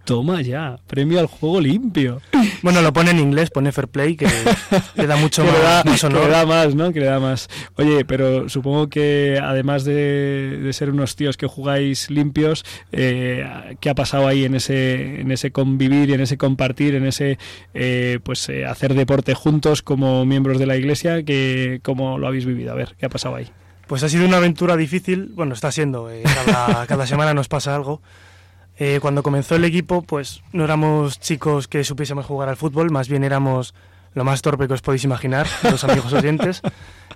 Toma 0.07 0.41
ya, 0.41 0.79
premio 0.87 1.19
al 1.19 1.27
juego 1.27 1.59
limpio. 1.59 2.21
Bueno, 2.63 2.81
lo 2.81 2.91
pone 2.91 3.11
en 3.11 3.19
inglés, 3.19 3.51
pone 3.51 3.71
fair 3.71 3.87
play, 3.87 4.15
que 4.15 4.25
le 4.95 5.05
da 5.05 5.15
mucho 5.15 5.43
que 5.45 5.51
más, 5.51 5.61
da, 5.61 5.83
más 5.85 6.01
que 6.01 6.09
le 6.09 6.27
da 6.27 6.45
más, 6.45 6.75
¿no? 6.75 6.91
Que 6.91 6.99
le 7.01 7.05
da 7.05 7.19
más. 7.19 7.49
Oye, 7.75 8.03
pero 8.03 8.49
supongo 8.49 8.89
que 8.89 9.39
además 9.41 9.83
de, 9.83 10.59
de 10.63 10.73
ser 10.73 10.89
unos 10.89 11.15
tíos 11.15 11.37
que 11.37 11.45
jugáis 11.45 12.09
limpios, 12.09 12.65
eh, 12.91 13.75
¿qué 13.79 13.91
ha 13.91 13.95
pasado 13.95 14.27
ahí 14.27 14.43
en 14.43 14.55
ese, 14.55 15.21
en 15.21 15.31
ese 15.31 15.51
convivir 15.51 16.11
en 16.11 16.21
ese 16.21 16.37
compartir, 16.37 16.95
en 16.95 17.05
ese 17.05 17.37
eh, 17.73 18.19
pues 18.23 18.49
eh, 18.49 18.65
hacer 18.65 18.95
deporte 18.95 19.33
juntos 19.35 19.81
como 19.81 20.25
miembros 20.25 20.57
de 20.57 20.65
la 20.65 20.77
iglesia? 20.77 21.23
Que, 21.23 21.79
¿Cómo 21.83 22.17
lo 22.17 22.27
habéis 22.27 22.45
vivido? 22.45 22.71
A 22.71 22.75
ver, 22.75 22.95
¿qué 22.97 23.05
ha 23.05 23.09
pasado 23.09 23.35
ahí? 23.35 23.49
Pues 23.87 24.03
ha 24.03 24.09
sido 24.09 24.25
una 24.25 24.37
aventura 24.37 24.75
difícil, 24.75 25.31
bueno, 25.33 25.53
está 25.53 25.71
siendo, 25.71 26.09
eh, 26.09 26.23
cada, 26.23 26.85
cada 26.87 27.07
semana 27.07 27.33
nos 27.33 27.47
pasa 27.47 27.75
algo. 27.75 28.01
Eh, 28.79 28.99
cuando 29.01 29.23
comenzó 29.23 29.55
el 29.55 29.65
equipo, 29.65 30.01
pues 30.01 30.41
no 30.51 30.63
éramos 30.63 31.19
chicos 31.19 31.67
que 31.67 31.83
supiésemos 31.83 32.25
jugar 32.25 32.49
al 32.49 32.57
fútbol, 32.57 32.91
más 32.91 33.09
bien 33.09 33.23
éramos 33.23 33.73
lo 34.13 34.23
más 34.23 34.41
torpe 34.41 34.67
que 34.67 34.73
os 34.73 34.81
podéis 34.81 35.03
imaginar, 35.03 35.47
los 35.63 35.83
amigos 35.83 36.13
oyentes. 36.13 36.61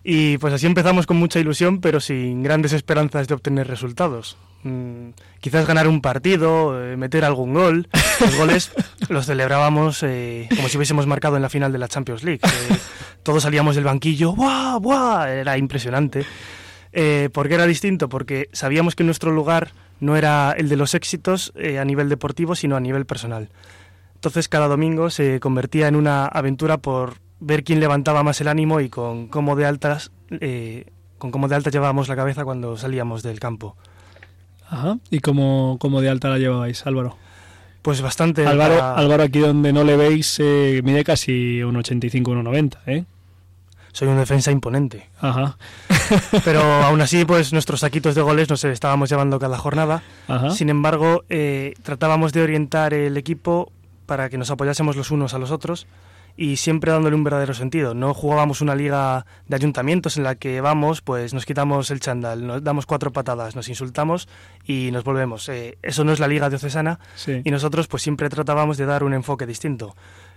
Y 0.03 0.37
pues 0.39 0.53
así 0.53 0.65
empezamos 0.65 1.05
con 1.05 1.17
mucha 1.17 1.39
ilusión, 1.39 1.79
pero 1.79 1.99
sin 1.99 2.41
grandes 2.41 2.73
esperanzas 2.73 3.27
de 3.27 3.35
obtener 3.35 3.67
resultados. 3.67 4.37
Mm, 4.63 5.09
quizás 5.39 5.67
ganar 5.67 5.87
un 5.87 6.01
partido, 6.01 6.83
eh, 6.83 6.97
meter 6.97 7.23
algún 7.23 7.53
gol. 7.53 7.87
Los 8.19 8.35
goles 8.35 8.71
los 9.09 9.25
celebrábamos 9.25 10.01
eh, 10.03 10.47
como 10.55 10.69
si 10.69 10.77
hubiésemos 10.77 11.05
marcado 11.05 11.35
en 11.35 11.41
la 11.41 11.49
final 11.49 11.71
de 11.71 11.77
la 11.77 11.87
Champions 11.87 12.23
League. 12.23 12.41
Eh, 12.43 12.77
todos 13.23 13.43
salíamos 13.43 13.75
del 13.75 13.83
banquillo, 13.83 14.33
¡buah, 14.33 14.79
buah! 14.79 15.29
Era 15.29 15.57
impresionante. 15.57 16.25
Eh, 16.93 17.29
¿Por 17.31 17.47
qué 17.47 17.55
era 17.55 17.65
distinto? 17.65 18.09
Porque 18.09 18.49
sabíamos 18.51 18.95
que 18.95 19.03
nuestro 19.03 19.31
lugar 19.31 19.71
no 20.01 20.17
era 20.17 20.51
el 20.57 20.67
de 20.67 20.75
los 20.75 20.93
éxitos 20.93 21.53
eh, 21.55 21.79
a 21.79 21.85
nivel 21.85 22.09
deportivo, 22.09 22.53
sino 22.55 22.75
a 22.75 22.79
nivel 22.81 23.05
personal. 23.05 23.47
Entonces 24.15 24.49
cada 24.49 24.67
domingo 24.67 25.09
se 25.09 25.39
convertía 25.39 25.87
en 25.87 25.95
una 25.95 26.25
aventura 26.25 26.77
por 26.77 27.15
ver 27.39 27.63
quién 27.63 27.79
levantaba 27.79 28.21
más 28.23 28.39
el 28.41 28.49
ánimo 28.49 28.81
y 28.81 28.89
con 28.89 29.27
cómo 29.29 29.55
de 29.55 29.65
altas, 29.65 30.11
eh, 30.29 30.85
con 31.17 31.31
cómo 31.31 31.47
de 31.47 31.55
altas 31.55 31.71
llevábamos 31.73 32.07
la 32.09 32.15
cabeza 32.15 32.43
cuando 32.43 32.75
salíamos 32.77 33.23
del 33.23 33.39
campo. 33.39 33.77
Ajá. 34.69 34.97
¿Y 35.09 35.19
cómo, 35.19 35.77
cómo 35.79 36.01
de 36.01 36.09
alta 36.09 36.29
la 36.29 36.37
llevabais, 36.37 36.85
Álvaro? 36.85 37.17
Pues 37.81 38.01
bastante. 38.01 38.45
Álvaro, 38.45 38.75
para- 38.75 38.95
Álvaro 38.95 39.23
aquí 39.23 39.39
donde 39.39 39.73
no 39.73 39.83
le 39.83 39.97
veis, 39.97 40.37
eh, 40.39 40.81
mide 40.83 41.03
casi 41.03 41.63
un 41.63 41.75
85, 41.75 42.31
un 42.31 42.43
90, 42.43 42.79
¿eh? 42.85 43.05
Soy 43.91 44.07
un 44.07 44.17
defensa 44.17 44.51
imponente. 44.51 45.09
Ajá. 45.19 45.57
Pero 46.45 46.61
aún 46.61 47.01
así, 47.01 47.25
pues 47.25 47.53
nuestros 47.53 47.81
saquitos 47.81 48.15
de 48.15 48.21
goles 48.21 48.49
nos 48.49 48.63
estábamos 48.63 49.09
llevando 49.09 49.39
cada 49.39 49.57
jornada. 49.57 50.03
Ajá. 50.27 50.51
Sin 50.51 50.69
embargo, 50.69 51.23
eh, 51.29 51.73
tratábamos 51.83 52.33
de 52.33 52.41
orientar 52.43 52.93
el 52.93 53.17
equipo 53.17 53.71
para 54.05 54.29
que 54.29 54.37
nos 54.37 54.51
apoyásemos 54.51 54.95
los 54.95 55.11
unos 55.11 55.33
a 55.33 55.39
los 55.39 55.51
otros 55.51 55.87
y 56.37 56.55
siempre 56.57 56.91
dándole 56.91 57.15
un 57.15 57.23
verdadero 57.23 57.53
sentido. 57.53 57.93
No 57.93 58.13
jugábamos 58.13 58.61
una 58.61 58.73
liga 58.75 59.25
de 59.47 59.55
ayuntamientos 59.55 60.17
en 60.17 60.23
la 60.23 60.35
que 60.35 60.61
vamos, 60.61 61.01
pues 61.01 61.33
nos 61.33 61.45
quitamos 61.45 61.91
el 61.91 61.99
chándal, 61.99 62.45
nos 62.47 62.63
damos 62.63 62.85
cuatro 62.85 63.11
patadas, 63.11 63.55
nos 63.55 63.69
insultamos 63.69 64.27
y 64.65 64.89
nos 64.91 65.03
volvemos. 65.03 65.47
Eh, 65.49 65.77
eso 65.81 66.03
no 66.03 66.11
es 66.13 66.19
la 66.19 66.27
liga 66.27 66.49
diocesana 66.49 66.99
Sí. 67.15 67.41
y 67.43 67.51
nosotros 67.51 67.87
pues 67.87 68.01
siempre 68.03 68.29
tratábamos 68.29 68.77
de 68.77 68.85
dar 68.85 69.03
un 69.03 69.13
enfoque 69.13 69.45
distinto. 69.45 69.95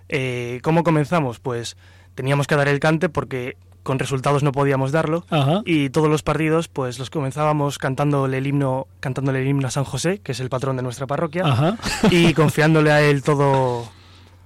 Eh, 0.09 0.61
¿Cómo 0.63 0.83
comenzamos? 0.85 1.39
Pues 1.41 1.77
teníamos 2.15 2.47
que 2.47 2.57
dar 2.57 2.69
el 2.69 2.81
cante 2.81 3.09
porque 3.09 3.57
con 3.85 4.01
resultados 4.01 4.43
no 4.43 4.51
podíamos 4.51 4.91
darlo 4.91 5.25
Ajá. 5.31 5.63
y 5.65 5.91
todos 5.91 6.09
los 6.09 6.25
partidos 6.25 6.67
pues 6.67 6.99
los 6.99 7.11
comenzábamos 7.11 7.79
cantándole 7.79 8.39
el 8.39 8.47
himno 8.49 8.89
cantándole 8.99 9.43
el 9.43 9.47
himno 9.47 9.69
a 9.69 9.71
San 9.71 9.85
José 9.85 10.19
que 10.25 10.33
es 10.33 10.41
el 10.41 10.49
patrón 10.49 10.77
de 10.77 10.83
nuestra 10.83 11.07
parroquia 11.07 11.45
Ajá. 11.47 11.77
y 12.11 12.35
confiándole 12.35 12.91
a 12.91 13.01
él 13.03 13.23
todo 13.23 13.87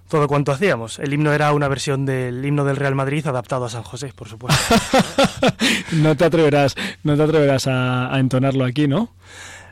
todo 0.09 0.27
cuanto 0.29 0.53
hacíamos 0.53 0.99
el 0.99 1.13
himno 1.15 1.33
era 1.33 1.53
una 1.53 1.69
versión 1.69 2.05
del 2.05 2.45
himno 2.45 2.65
del 2.65 2.77
Real 2.77 2.95
Madrid 2.95 3.27
adaptado 3.27 3.65
a 3.65 3.71
San 3.71 3.83
José 3.85 4.13
por 4.15 4.29
supuesto 4.29 4.63
No 5.93 6.17
te 6.17 6.25
atreverás, 6.25 6.75
no 7.03 7.17
te 7.17 7.23
atreverás 7.23 7.67
a, 7.67 8.13
a 8.15 8.19
entonarlo 8.19 8.65
aquí, 8.65 8.87
¿no? 8.89 9.15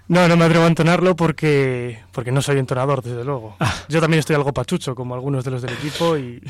no 0.09 0.29
no 0.29 0.37
me 0.37 0.45
atrevo 0.45 0.65
a 0.65 0.69
entonarlo 0.69 1.17
porque 1.17 1.99
porque 2.13 2.31
no 2.31 2.41
soy 2.41 2.59
entonador 2.59 3.03
desde 3.03 3.25
luego 3.25 3.57
yo 3.89 4.01
también 4.01 4.21
estoy 4.21 4.37
algo 4.37 4.53
pachucho 4.53 4.95
como 4.95 5.15
algunos 5.17 5.45
de 5.45 5.51
los 5.51 5.63
del 5.63 5.73
equipo 5.75 6.17
y 6.17 6.41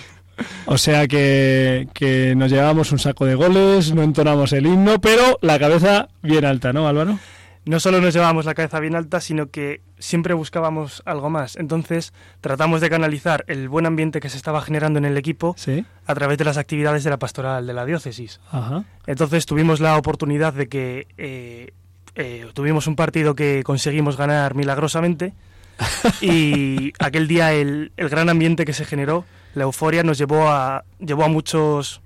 O 0.67 0.79
sea 0.79 1.07
que, 1.09 1.89
que 1.95 2.35
nos 2.37 2.51
llevamos 2.51 2.93
un 2.93 2.99
saco 2.99 3.25
de 3.25 3.35
goles, 3.35 3.95
no 3.95 4.03
entonamos 4.03 4.53
el 4.53 4.67
himno, 4.67 5.01
pero 5.01 5.39
la 5.43 5.59
cabeza 5.59 6.09
bien 6.23 6.45
alta, 6.45 6.73
¿no, 6.73 6.89
Álvaro? 6.89 7.19
no 7.65 7.81
solo 7.81 8.01
nos 8.01 8.15
llevábamos 8.15 8.45
la 8.45 8.55
cabeza 8.55 8.79
bien 8.79 8.95
alta, 8.95 9.21
sino 9.21 9.51
que 9.51 9.81
siempre 9.99 10.35
buscábamos 10.35 11.03
algo 11.05 11.31
más. 11.31 11.57
Entonces 11.57 12.13
tratamos 12.41 12.81
de 12.81 12.89
canalizar 12.89 13.45
el 13.49 13.69
buen 13.69 13.87
ambiente 13.87 14.21
que 14.21 14.29
se 14.29 14.37
estaba 14.37 14.63
generando 14.63 15.01
en 15.01 15.05
el 15.05 15.17
equipo 15.17 15.57
Sí. 15.59 15.85
a 16.07 16.15
través 16.15 16.39
de 16.39 16.45
las 16.45 16.59
actividades 16.59 17.03
de 17.03 17.11
la 17.11 17.19
pastoral 17.19 17.67
de 17.67 17.73
la 17.73 17.85
diócesis. 17.85 18.39
Ajá. 18.53 18.85
Entonces 19.09 19.47
tuvimos 19.47 19.81
la 19.81 19.97
oportunidad 19.97 20.53
de 20.53 20.69
que 20.69 21.09
eh, 21.19 21.73
eh, 22.15 22.47
tuvimos 22.55 22.87
un 22.87 22.95
partido 22.95 23.35
que 23.35 23.63
conseguimos 23.65 24.17
ganar 24.17 24.55
milagrosamente 24.55 25.33
y 26.21 26.93
aquel 27.01 27.27
día 27.27 27.53
el, 27.53 27.91
el 27.97 28.09
gran 28.09 28.29
ambiente 28.29 28.65
que 28.65 28.75
se 28.75 28.85
generó, 28.85 29.25
la 29.57 29.65
euforia, 29.65 30.03
nos 30.05 30.19
llevó 30.19 30.47
a, 30.49 30.85
llevó 31.01 31.25
a 31.25 31.29
muchos 31.29 32.01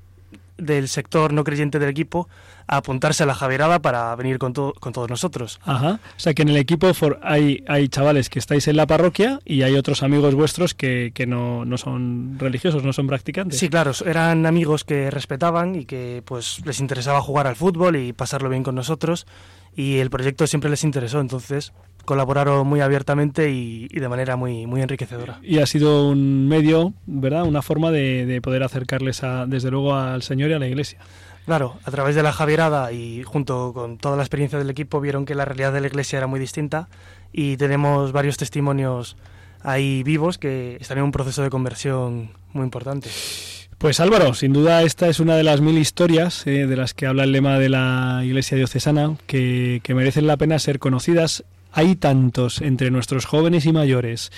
del 0.57 0.89
sector 0.89 1.33
no 1.33 1.43
creyente 1.43 1.79
del 1.79 1.89
equipo 1.89 2.29
a 2.67 2.77
apuntarse 2.77 3.23
a 3.23 3.27
la 3.27 3.35
Javierada 3.35 3.81
para 3.81 4.15
venir 4.15 4.39
con, 4.39 4.53
to- 4.53 4.75
con 4.79 4.93
todos 4.93 5.09
nosotros. 5.11 5.59
Ajá. 5.65 5.99
O 6.17 6.21
sea 6.21 6.35
que 6.35 6.43
en 6.43 6.51
el 6.51 6.57
equipo 6.59 6.93
for- 6.95 7.19
hay, 7.23 7.65
hay 7.67 7.89
chavales 7.89 8.29
que 8.31 8.39
estáis 8.39 8.69
en 8.69 8.77
la 8.77 8.87
parroquia 8.87 9.41
y 9.45 9.63
hay 9.63 9.75
otros 9.75 10.03
amigos 10.03 10.35
vuestros 10.35 10.75
que, 10.75 11.13
que 11.15 11.27
no, 11.27 11.65
no 11.65 11.79
son 11.79 12.37
religiosos, 12.39 12.85
no 12.85 12.93
son 12.93 13.07
practicantes. 13.09 13.59
Sí, 13.59 13.69
claro, 13.71 13.93
eran 14.07 14.45
amigos 14.47 14.85
que 14.85 15.11
respetaban 15.11 15.75
y 15.75 15.87
que 15.87 16.23
pues 16.25 16.61
les 16.65 16.79
interesaba 16.79 17.21
jugar 17.23 17.47
al 17.47 17.57
fútbol 17.57 17.97
y 17.97 18.13
pasarlo 18.13 18.49
bien 18.51 18.63
con 18.63 18.75
nosotros 18.75 19.27
y 19.75 19.99
el 19.99 20.11
proyecto 20.11 20.47
siempre 20.47 20.71
les 20.71 20.85
interesó, 20.85 21.21
entonces 21.21 21.73
colaboraron 22.05 22.67
muy 22.67 22.81
abiertamente 22.81 23.51
y, 23.51 23.87
y 23.91 24.01
de 24.01 24.09
manera 24.09 24.37
muy, 24.37 24.67
muy 24.67 24.83
enriquecedora. 24.83 25.39
Y 25.43 25.59
ha 25.59 25.67
sido 25.67 26.09
un 26.09 26.49
medio, 26.49 26.93
¿verdad? 27.07 27.45
Una 27.45 27.63
forma 27.63 27.91
de, 27.91 28.27
de 28.27 28.41
poder 28.41 28.63
acercarles, 28.63 29.23
a, 29.23 29.47
desde 29.47 29.71
luego, 29.71 29.95
al 29.95 30.23
Señor 30.23 30.51
y 30.51 30.55
a 30.55 30.59
la 30.59 30.67
Iglesia. 30.67 30.99
Claro, 31.47 31.79
a 31.85 31.91
través 31.91 32.15
de 32.15 32.23
la 32.23 32.33
Javierada 32.33 32.93
y 32.93 33.23
junto 33.23 33.73
con 33.73 33.99
toda 33.99 34.17
la 34.17 34.23
experiencia 34.23 34.59
del 34.59 34.71
equipo 34.71 35.01
vieron 35.01 35.25
que 35.25 35.35
la 35.35 35.45
realidad 35.45 35.73
de 35.73 35.81
la 35.81 35.87
iglesia 35.87 36.19
era 36.19 36.27
muy 36.27 36.39
distinta 36.39 36.89
y 37.33 37.57
tenemos 37.57 38.13
varios 38.13 38.37
testimonios 38.37 39.17
ahí 39.63 40.03
vivos 40.03 40.39
que 40.39 40.77
están 40.81 40.99
en 40.99 41.05
un 41.05 41.13
proceso 41.13 41.43
de 41.43 41.51
conversión 41.51 42.31
muy 42.53 42.65
importante. 42.65 43.09
Pues 43.81 43.99
Álvaro, 43.99 44.35
sin 44.35 44.53
duda 44.53 44.83
esta 44.83 45.09
es 45.09 45.21
una 45.21 45.37
de 45.37 45.43
las 45.43 45.63
mil 45.63 45.79
historias 45.79 46.47
eh, 46.47 46.67
de 46.67 46.77
las 46.77 46.93
que 46.93 47.07
habla 47.07 47.25
el 47.25 47.33
lema 47.33 47.59
de 47.59 47.71
la 47.71 48.21
Iglesia 48.23 48.59
Diocesana 48.59 49.17
que, 49.27 49.81
que 49.83 49.95
merecen 49.95 50.27
la 50.27 50.37
pena 50.37 50.59
ser 50.59 50.79
conocidas. 50.79 51.45
Hay 51.73 51.97
tantos 51.97 52.61
entre 52.61 52.91
nuestros 52.91 53.25
jóvenes 53.25 53.65
y 53.65 53.73
mayores 53.73 54.33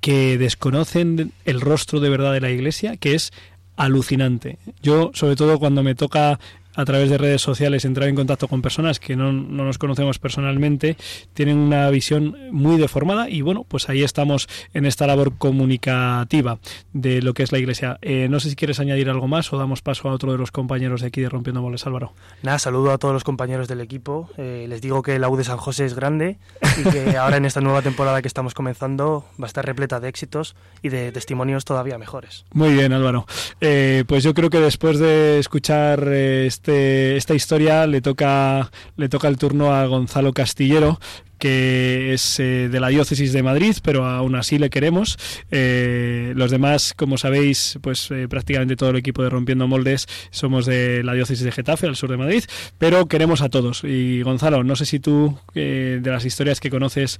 que 0.00 0.36
desconocen 0.36 1.30
el 1.44 1.60
rostro 1.60 2.00
de 2.00 2.10
verdad 2.10 2.32
de 2.32 2.40
la 2.40 2.50
Iglesia 2.50 2.96
que 2.96 3.14
es 3.14 3.30
alucinante. 3.76 4.58
Yo, 4.82 5.12
sobre 5.14 5.36
todo 5.36 5.60
cuando 5.60 5.84
me 5.84 5.94
toca 5.94 6.40
a 6.74 6.84
través 6.84 7.10
de 7.10 7.18
redes 7.18 7.42
sociales 7.42 7.84
entrar 7.84 8.08
en 8.08 8.14
contacto 8.14 8.48
con 8.48 8.62
personas 8.62 9.00
que 9.00 9.16
no, 9.16 9.32
no 9.32 9.64
nos 9.64 9.78
conocemos 9.78 10.18
personalmente, 10.18 10.96
tienen 11.34 11.58
una 11.58 11.88
visión 11.90 12.36
muy 12.50 12.76
deformada 12.78 13.28
y 13.28 13.42
bueno, 13.42 13.64
pues 13.68 13.88
ahí 13.88 14.02
estamos 14.02 14.48
en 14.74 14.86
esta 14.86 15.06
labor 15.06 15.36
comunicativa 15.36 16.58
de 16.92 17.22
lo 17.22 17.34
que 17.34 17.42
es 17.42 17.52
la 17.52 17.58
Iglesia. 17.58 17.98
Eh, 18.02 18.28
no 18.30 18.40
sé 18.40 18.50
si 18.50 18.56
quieres 18.56 18.80
añadir 18.80 19.10
algo 19.10 19.28
más 19.28 19.52
o 19.52 19.58
damos 19.58 19.82
paso 19.82 20.08
a 20.08 20.12
otro 20.12 20.32
de 20.32 20.38
los 20.38 20.50
compañeros 20.50 21.00
de 21.00 21.08
aquí 21.08 21.20
de 21.20 21.28
Rompiendo 21.28 21.62
Moles, 21.62 21.86
Álvaro. 21.86 22.12
Nada, 22.42 22.58
saludo 22.58 22.92
a 22.92 22.98
todos 22.98 23.14
los 23.14 23.24
compañeros 23.24 23.68
del 23.68 23.80
equipo. 23.80 24.30
Eh, 24.36 24.66
les 24.68 24.80
digo 24.80 25.02
que 25.02 25.18
la 25.18 25.28
U 25.28 25.36
de 25.36 25.44
San 25.44 25.58
José 25.58 25.84
es 25.84 25.94
grande 25.94 26.38
y 26.78 26.88
que 26.90 27.16
ahora 27.16 27.36
en 27.36 27.44
esta 27.44 27.60
nueva 27.60 27.82
temporada 27.82 28.22
que 28.22 28.28
estamos 28.28 28.54
comenzando 28.54 29.24
va 29.40 29.44
a 29.44 29.46
estar 29.46 29.64
repleta 29.64 30.00
de 30.00 30.08
éxitos 30.08 30.56
y 30.82 30.88
de 30.88 31.12
testimonios 31.12 31.64
todavía 31.64 31.98
mejores. 31.98 32.44
Muy 32.52 32.72
bien, 32.72 32.92
Álvaro. 32.92 33.26
Eh, 33.60 34.04
pues 34.06 34.24
yo 34.24 34.34
creo 34.34 34.50
que 34.50 34.58
después 34.58 34.98
de 34.98 35.38
escuchar 35.38 36.04
eh, 36.06 36.46
este, 36.62 37.16
esta 37.16 37.34
historia 37.34 37.88
le 37.88 38.00
toca, 38.00 38.70
le 38.96 39.08
toca 39.08 39.26
el 39.26 39.36
turno 39.36 39.74
a 39.74 39.84
Gonzalo 39.86 40.32
Castillero, 40.32 41.00
que 41.38 42.12
es 42.14 42.38
eh, 42.38 42.68
de 42.70 42.78
la 42.78 42.86
diócesis 42.86 43.32
de 43.32 43.42
Madrid, 43.42 43.74
pero 43.82 44.06
aún 44.06 44.36
así 44.36 44.60
le 44.60 44.70
queremos. 44.70 45.18
Eh, 45.50 46.34
los 46.36 46.52
demás, 46.52 46.94
como 46.96 47.18
sabéis, 47.18 47.80
pues 47.82 48.12
eh, 48.12 48.28
prácticamente 48.28 48.76
todo 48.76 48.90
el 48.90 48.96
equipo 48.96 49.24
de 49.24 49.30
Rompiendo 49.30 49.66
Moldes 49.66 50.06
somos 50.30 50.64
de 50.64 51.02
la 51.02 51.14
diócesis 51.14 51.44
de 51.44 51.50
Getafe, 51.50 51.88
al 51.88 51.96
sur 51.96 52.08
de 52.12 52.16
Madrid, 52.16 52.44
pero 52.78 53.06
queremos 53.06 53.42
a 53.42 53.48
todos. 53.48 53.82
Y 53.82 54.22
Gonzalo, 54.22 54.62
no 54.62 54.76
sé 54.76 54.86
si 54.86 55.00
tú, 55.00 55.36
de 55.54 56.00
las 56.04 56.24
historias 56.24 56.60
que 56.60 56.70
conoces, 56.70 57.18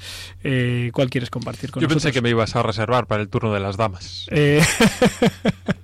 ¿cuál 0.92 1.10
quieres 1.10 1.30
compartir 1.30 1.72
con 1.72 1.80
Yo 1.80 1.88
nosotros? 1.88 2.04
pensé 2.04 2.14
que 2.14 2.22
me 2.22 2.30
ibas 2.30 2.54
a 2.54 2.62
reservar 2.62 3.08
para 3.08 3.22
el 3.22 3.28
turno 3.28 3.52
de 3.52 3.58
las 3.58 3.76
damas. 3.76 4.28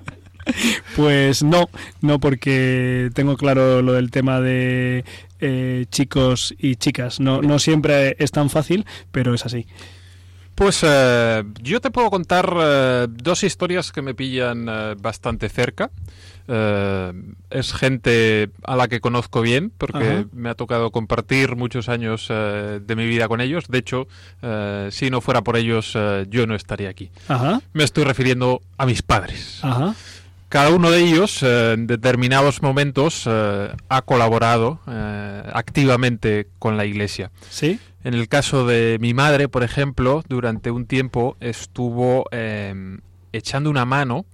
Pues 0.96 1.42
no, 1.42 1.68
no 2.00 2.18
porque 2.18 3.10
tengo 3.14 3.36
claro 3.36 3.82
lo 3.82 3.92
del 3.92 4.10
tema 4.10 4.40
de 4.40 5.04
eh, 5.40 5.86
chicos 5.90 6.54
y 6.58 6.76
chicas. 6.76 7.20
No, 7.20 7.42
no 7.42 7.58
siempre 7.58 8.16
es 8.18 8.32
tan 8.32 8.50
fácil, 8.50 8.86
pero 9.12 9.34
es 9.34 9.46
así. 9.46 9.66
Pues 10.56 10.80
eh, 10.82 11.44
yo 11.62 11.80
te 11.80 11.92
puedo 11.92 12.10
contar 12.10 12.52
eh, 12.58 13.06
dos 13.08 13.44
historias 13.44 13.92
que 13.92 14.02
me 14.02 14.14
pillan 14.14 14.66
bastante 15.00 15.48
cerca. 15.48 15.90
es 17.50 17.72
gente 17.74 18.50
a 18.64 18.74
la 18.74 18.88
que 18.88 19.00
conozco 19.00 19.42
bien 19.42 19.70
porque 19.76 20.26
me 20.32 20.48
ha 20.48 20.54
tocado 20.54 20.90
compartir 20.90 21.54
muchos 21.54 21.88
años 21.88 22.26
de 22.28 22.96
mi 22.96 23.06
vida 23.06 23.28
con 23.28 23.40
ellos. 23.40 23.68
De 23.68 23.78
hecho, 23.78 24.08
si 24.90 25.10
no 25.10 25.20
fuera 25.20 25.42
por 25.42 25.56
ellos, 25.56 25.96
yo 26.28 26.46
no 26.46 26.56
estaría 26.56 26.88
aquí. 26.88 27.10
Me 27.72 27.84
estoy 27.84 28.04
refiriendo 28.04 28.62
a 28.78 28.86
mis 28.86 29.02
padres. 29.02 29.60
Cada 30.48 30.70
uno 30.70 30.90
de 30.90 31.00
ellos 31.00 31.42
eh, 31.42 31.74
en 31.74 31.86
determinados 31.86 32.62
momentos 32.62 33.24
eh, 33.26 33.70
ha 33.88 34.02
colaborado 34.02 34.80
eh, 34.86 35.42
activamente 35.52 36.48
con 36.58 36.78
la 36.78 36.86
Iglesia. 36.86 37.30
¿Sí? 37.50 37.78
En 38.02 38.14
el 38.14 38.28
caso 38.28 38.66
de 38.66 38.96
mi 38.98 39.12
madre, 39.12 39.48
por 39.48 39.62
ejemplo, 39.62 40.22
durante 40.26 40.70
un 40.70 40.86
tiempo 40.86 41.36
estuvo 41.40 42.24
echando 43.32 43.68
una 43.68 43.84
mano 43.84 44.24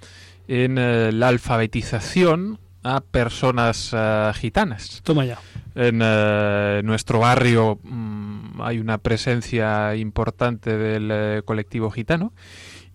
en 0.47 1.19
la 1.19 1.29
alfabetización 1.29 2.61
a 2.85 3.01
personas 3.01 3.97
gitanas. 4.35 5.01
Toma 5.03 5.25
ya. 5.25 5.39
En 5.75 5.99
nuestro 6.85 7.21
barrio 7.21 7.81
mm, 7.83 8.61
hay 8.61 8.79
una 8.79 8.99
presencia 8.99 9.97
importante 9.97 10.77
del 10.77 11.43
colectivo 11.45 11.91
gitano 11.91 12.33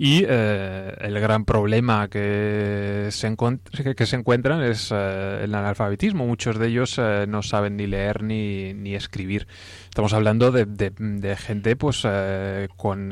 y 0.01 0.23
eh, 0.25 0.95
el 1.01 1.19
gran 1.19 1.43
problema 1.43 2.07
que 2.07 3.09
se, 3.11 3.35
que 3.35 4.15
encuentran 4.15 4.63
es 4.63 4.93
eh, 4.95 5.41
el 5.43 5.53
analfabetismo. 5.53 6.25
Muchos 6.25 6.57
de 6.57 6.67
ellos 6.67 6.95
eh, 6.97 7.25
no 7.27 7.43
saben 7.43 7.75
ni 7.75 7.85
leer 7.85 8.23
ni, 8.23 8.73
ni 8.73 8.95
escribir. 8.95 9.45
Estamos 9.89 10.13
hablando 10.13 10.53
de, 10.53 10.65
de, 10.65 11.35
gente 11.35 11.75
pues 11.75 12.07
con 12.77 13.09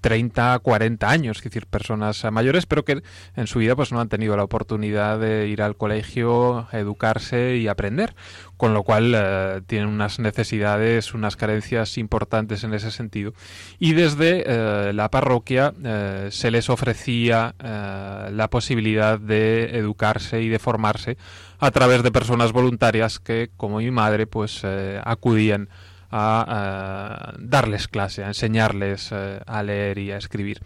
30, 0.00 0.58
40 0.60 1.10
años, 1.10 1.38
es 1.38 1.42
decir, 1.42 1.66
personas 1.66 2.24
mayores, 2.30 2.66
pero 2.66 2.84
que 2.84 3.02
en 3.34 3.46
su 3.48 3.58
vida 3.58 3.74
pues 3.74 3.90
no 3.90 4.00
han 4.00 4.08
tenido 4.08 4.36
la 4.36 4.44
oportunidad 4.44 5.18
de 5.18 5.48
ir 5.48 5.62
al 5.62 5.76
colegio, 5.76 6.68
educarse 6.70 7.56
y 7.56 7.66
aprender 7.66 8.14
con 8.56 8.72
lo 8.72 8.82
cual 8.82 9.12
eh, 9.14 9.60
tienen 9.66 9.88
unas 9.88 10.18
necesidades, 10.18 11.14
unas 11.14 11.36
carencias 11.36 11.98
importantes 11.98 12.64
en 12.64 12.72
ese 12.74 12.90
sentido. 12.90 13.34
Y 13.78 13.92
desde 13.92 14.44
eh, 14.46 14.92
la 14.92 15.10
parroquia 15.10 15.74
eh, 15.84 16.28
se 16.30 16.50
les 16.50 16.70
ofrecía 16.70 17.54
la 17.58 18.48
posibilidad 18.50 19.18
de 19.18 19.78
educarse 19.78 20.42
y 20.42 20.48
de 20.48 20.58
formarse 20.58 21.16
a 21.58 21.70
través 21.70 22.02
de 22.02 22.10
personas 22.10 22.52
voluntarias 22.52 23.18
que, 23.18 23.50
como 23.56 23.78
mi 23.78 23.90
madre, 23.90 24.26
pues 24.26 24.62
acudían 25.04 25.68
a 26.10 27.34
darles 27.38 27.88
clase, 27.88 28.24
a 28.24 28.28
enseñarles 28.28 29.12
a 29.12 29.62
leer 29.62 29.98
y 29.98 30.12
a 30.12 30.18
escribir. 30.18 30.60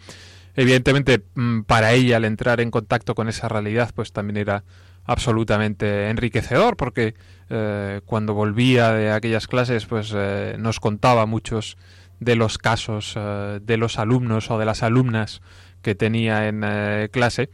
Evidentemente, 0.55 1.23
mm, 1.35 1.61
para 1.61 1.93
ella 1.93 2.17
al 2.17 2.25
entrar 2.25 2.59
en 2.61 2.71
contacto 2.71 3.15
con 3.15 3.29
esa 3.29 3.47
realidad, 3.47 3.91
pues 3.95 4.11
también 4.11 4.37
era 4.37 4.63
absolutamente 5.05 6.09
enriquecedor 6.09 6.77
porque 6.77 7.15
eh, 7.53 7.99
cuando 8.05 8.33
volvía 8.33 8.93
de 8.93 9.11
aquellas 9.11 9.45
clases 9.45 9.85
pues 9.85 10.13
eh, 10.15 10.55
nos 10.57 10.79
contaba 10.79 11.25
muchos 11.25 11.75
de 12.21 12.37
los 12.37 12.57
casos 12.57 13.15
eh, 13.17 13.59
de 13.61 13.75
los 13.75 13.99
alumnos 13.99 14.49
o 14.49 14.57
de 14.57 14.63
las 14.63 14.83
alumnas 14.83 15.41
que 15.81 15.93
tenía 15.93 16.47
en 16.47 17.09
clase 17.09 17.49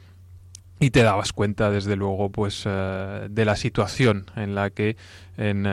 y 0.80 0.92
te 0.92 1.02
dabas 1.02 1.34
cuenta 1.34 1.72
desde 1.72 1.96
luego 1.96 2.30
pues 2.30 2.66
de 2.66 3.46
la 3.46 3.56
situación 3.56 4.26
en 4.36 4.54
la 4.54 4.70
que 4.70 4.98
en 5.38 5.66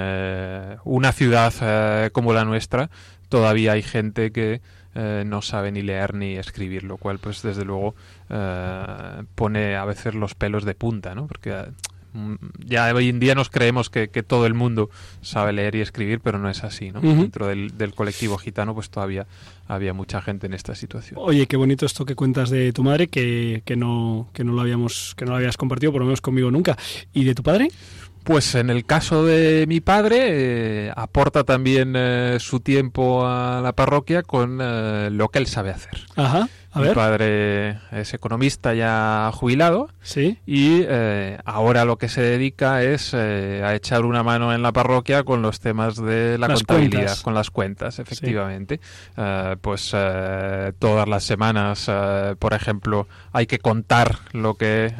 una 0.85 1.13
ciudad 1.13 2.13
como 2.13 2.33
la 2.33 2.45
nuestra 2.45 2.91
todavía 3.29 3.73
hay 3.73 3.83
gente 3.83 4.31
que 4.31 4.63
no 4.95 5.43
sabe 5.43 5.73
ni 5.73 5.83
leer 5.83 6.15
ni 6.15 6.37
escribir, 6.37 6.85
lo 6.85 6.97
cual 6.97 7.19
pues 7.19 7.43
desde 7.43 7.65
luego 7.65 7.97
pone 9.35 9.75
a 9.75 9.85
veces 9.85 10.15
los 10.15 10.37
pelos 10.37 10.65
de 10.65 10.77
punta, 10.77 11.17
¿no? 11.17 11.27
Porque 11.27 11.65
ya 12.59 12.94
hoy 12.94 13.09
en 13.09 13.20
día 13.20 13.35
nos 13.35 13.50
creemos 13.50 13.90
que, 13.90 14.09
todo 14.22 14.46
el 14.46 14.55
mundo 14.55 14.90
sabe 15.22 15.53
leer 15.53 15.74
y 15.74 15.81
escribir, 15.81 16.20
pero 16.20 16.38
no 16.38 16.48
es 16.48 16.64
así, 16.64 16.90
¿no? 16.90 17.00
Dentro 17.00 17.46
del, 17.46 17.94
colectivo 17.94 18.38
gitano, 18.38 18.74
pues 18.74 18.90
todavía 18.90 19.27
había 19.66 19.92
mucha 19.92 20.20
gente 20.20 20.46
en 20.46 20.55
esta 20.55 20.74
situación. 20.74 21.20
Oye, 21.22 21.46
qué 21.46 21.57
bonito 21.57 21.87
esto 21.87 22.05
que 22.05 22.14
cuentas 22.14 22.50
de 22.50 22.72
tu 22.72 22.83
madre, 22.83 23.09
que, 23.09 23.62
que 23.64 23.77
no, 23.77 24.29
que 24.33 24.44
no 24.44 24.53
lo 24.53 24.61
habíamos, 24.61 25.14
que 25.16 25.24
no 25.24 25.33
lo 25.33 25.37
habías 25.37 25.57
compartido, 25.57 25.92
por 25.92 26.00
lo 26.00 26.07
menos 26.07 26.20
conmigo 26.20 26.50
nunca. 26.50 26.77
¿Y 27.12 27.24
de 27.24 27.35
tu 27.35 27.42
padre? 27.42 27.68
Pues 28.24 28.55
en 28.55 28.70
el 28.70 28.87
caso 28.87 29.27
de 29.27 29.66
mi 29.68 29.83
padre, 29.83 30.87
eh, 30.87 30.92
aporta 30.96 31.44
también 31.44 31.92
eh, 31.94 32.38
su 32.40 32.61
tiempo 32.61 33.27
a 33.27 33.61
la 33.62 33.74
parroquia 33.74 34.22
con 34.22 34.61
eh, 34.62 35.11
lo 35.12 35.29
que 35.29 35.40
él 35.40 35.46
sabe 35.46 35.70
hacer. 35.70 36.07
Ajá. 36.16 36.48
Mi 36.75 36.89
padre 36.95 37.79
es 37.93 38.15
economista 38.15 38.75
ya 38.75 39.31
jubilado. 39.33 39.89
Sí. 40.03 40.39
Y 40.47 40.83
eh, 40.83 41.39
ahora 41.45 41.85
lo 41.85 41.97
que 41.97 42.09
se 42.09 42.21
dedica 42.21 42.83
es 42.83 43.13
eh, 43.15 43.63
a 43.65 43.75
echar 43.75 44.05
una 44.05 44.23
mano 44.23 44.53
en 44.53 44.63
la 44.63 44.73
parroquia 44.73 45.23
con 45.23 45.43
los 45.43 45.61
temas 45.61 45.97
de 45.97 46.39
la 46.39 46.49
contabilidad, 46.49 47.19
con 47.21 47.35
las 47.35 47.51
cuentas, 47.51 47.99
efectivamente. 47.99 48.81
Eh, 49.17 49.57
pues 49.61 49.95
todas 50.79 51.09
las 51.09 51.25
semanas, 51.25 51.91
por 52.39 52.55
ejemplo, 52.55 53.07
hay 53.33 53.47
que 53.47 53.59
contar 53.59 54.19
lo 54.33 54.55
que 54.55 54.93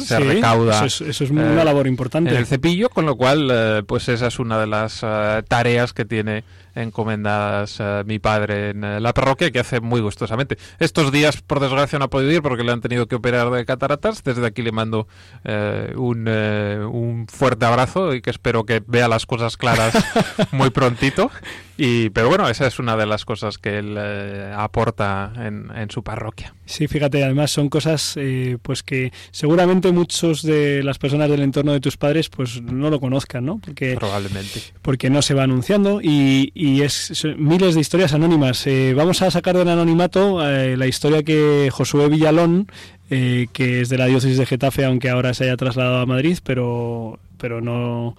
se 0.00 0.20
recauda. 0.20 0.84
Eso 0.84 1.04
es, 1.06 1.20
una 1.30 1.64
labor 1.64 1.86
importante. 1.86 2.30
En 2.30 2.36
el 2.36 2.46
cepillo, 2.46 2.88
con 2.88 3.06
lo 3.06 3.16
cual, 3.16 3.84
pues 3.86 4.08
esa 4.08 4.28
es 4.28 4.38
una 4.38 4.58
de 4.58 4.66
las 4.66 5.04
tareas 5.48 5.92
que 5.92 6.04
tiene 6.04 6.44
encomendadas 6.74 7.76
eh, 7.80 8.02
mi 8.06 8.18
padre 8.18 8.70
en 8.70 8.84
eh, 8.84 9.00
la 9.00 9.12
parroquia, 9.12 9.50
que 9.50 9.60
hace 9.60 9.80
muy 9.80 10.00
gustosamente. 10.00 10.58
Estos 10.92 11.10
días, 11.10 11.40
por 11.40 11.58
desgracia, 11.58 11.98
no 11.98 12.04
ha 12.04 12.10
podido 12.10 12.30
ir 12.32 12.42
porque 12.42 12.62
le 12.64 12.70
han 12.70 12.82
tenido 12.82 13.06
que 13.06 13.14
operar 13.14 13.50
de 13.50 13.64
cataratas. 13.64 14.22
Desde 14.22 14.46
aquí 14.46 14.60
le 14.60 14.72
mando 14.72 15.08
eh, 15.42 15.94
un, 15.96 16.28
un 16.28 17.26
fuerte 17.28 17.64
abrazo 17.64 18.12
y 18.14 18.20
que 18.20 18.28
espero 18.28 18.66
que 18.66 18.82
vea 18.86 19.08
las 19.08 19.24
cosas 19.24 19.56
claras 19.56 19.94
muy 20.52 20.68
prontito. 20.68 21.30
Y, 21.78 22.10
pero 22.10 22.28
bueno, 22.28 22.48
esa 22.48 22.66
es 22.66 22.78
una 22.78 22.96
de 22.96 23.06
las 23.06 23.24
cosas 23.24 23.58
que 23.58 23.78
él 23.78 23.96
eh, 23.98 24.52
aporta 24.54 25.32
en, 25.36 25.70
en, 25.74 25.90
su 25.90 26.02
parroquia. 26.02 26.54
Sí, 26.66 26.86
fíjate, 26.86 27.24
además 27.24 27.50
son 27.50 27.68
cosas 27.68 28.14
eh, 28.16 28.58
pues 28.60 28.82
que 28.82 29.12
seguramente 29.30 29.90
muchos 29.90 30.42
de 30.42 30.82
las 30.82 30.98
personas 30.98 31.30
del 31.30 31.40
entorno 31.40 31.72
de 31.72 31.80
tus 31.80 31.96
padres 31.96 32.28
pues 32.28 32.60
no 32.60 32.90
lo 32.90 33.00
conozcan, 33.00 33.46
¿no? 33.46 33.58
Porque, 33.58 33.96
Probablemente. 33.98 34.60
Porque 34.82 35.08
no 35.08 35.22
se 35.22 35.34
va 35.34 35.44
anunciando 35.44 36.00
y, 36.02 36.52
y 36.54 36.82
es 36.82 37.24
miles 37.36 37.74
de 37.74 37.80
historias 37.80 38.12
anónimas. 38.12 38.66
Eh, 38.66 38.92
vamos 38.94 39.22
a 39.22 39.30
sacar 39.30 39.56
del 39.56 39.68
anonimato 39.68 40.40
la 40.42 40.86
historia 40.86 41.22
que 41.22 41.70
Josué 41.72 42.08
Villalón, 42.08 42.66
que 43.08 43.80
es 43.80 43.88
de 43.88 43.98
la 43.98 44.06
diócesis 44.06 44.38
de 44.38 44.46
Getafe, 44.46 44.84
aunque 44.84 45.10
ahora 45.10 45.34
se 45.34 45.44
haya 45.44 45.56
trasladado 45.56 45.98
a 45.98 46.06
Madrid, 46.06 46.38
pero 46.42 47.18
pero 47.42 47.60
no 47.60 48.16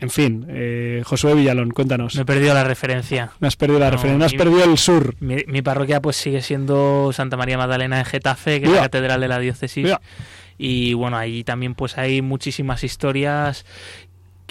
en 0.00 0.10
fin, 0.10 0.46
eh, 0.48 1.02
Josué 1.04 1.34
Villalón, 1.34 1.70
cuéntanos. 1.70 2.14
Me 2.14 2.22
he 2.22 2.24
perdido 2.24 2.54
la 2.54 2.64
referencia. 2.64 3.32
Me 3.40 3.48
has 3.48 3.56
perdido 3.56 3.80
la 3.80 3.90
referencia, 3.90 4.18
me 4.18 4.24
has 4.24 4.34
perdido 4.34 4.64
el 4.64 4.78
sur. 4.78 5.14
Mi, 5.20 5.62
parroquia 5.62 6.00
pues 6.00 6.16
sigue 6.16 6.40
siendo 6.42 7.12
Santa 7.12 7.36
María 7.36 7.58
Magdalena 7.58 7.98
de 7.98 8.04
Getafe, 8.04 8.60
que 8.60 8.66
es 8.66 8.72
la 8.72 8.82
catedral 8.82 9.20
de 9.20 9.28
la 9.28 9.38
diócesis. 9.38 9.90
Y 10.58 10.94
bueno, 10.94 11.16
allí 11.16 11.44
también 11.44 11.74
pues 11.74 11.98
hay 11.98 12.22
muchísimas 12.22 12.84
historias 12.84 13.64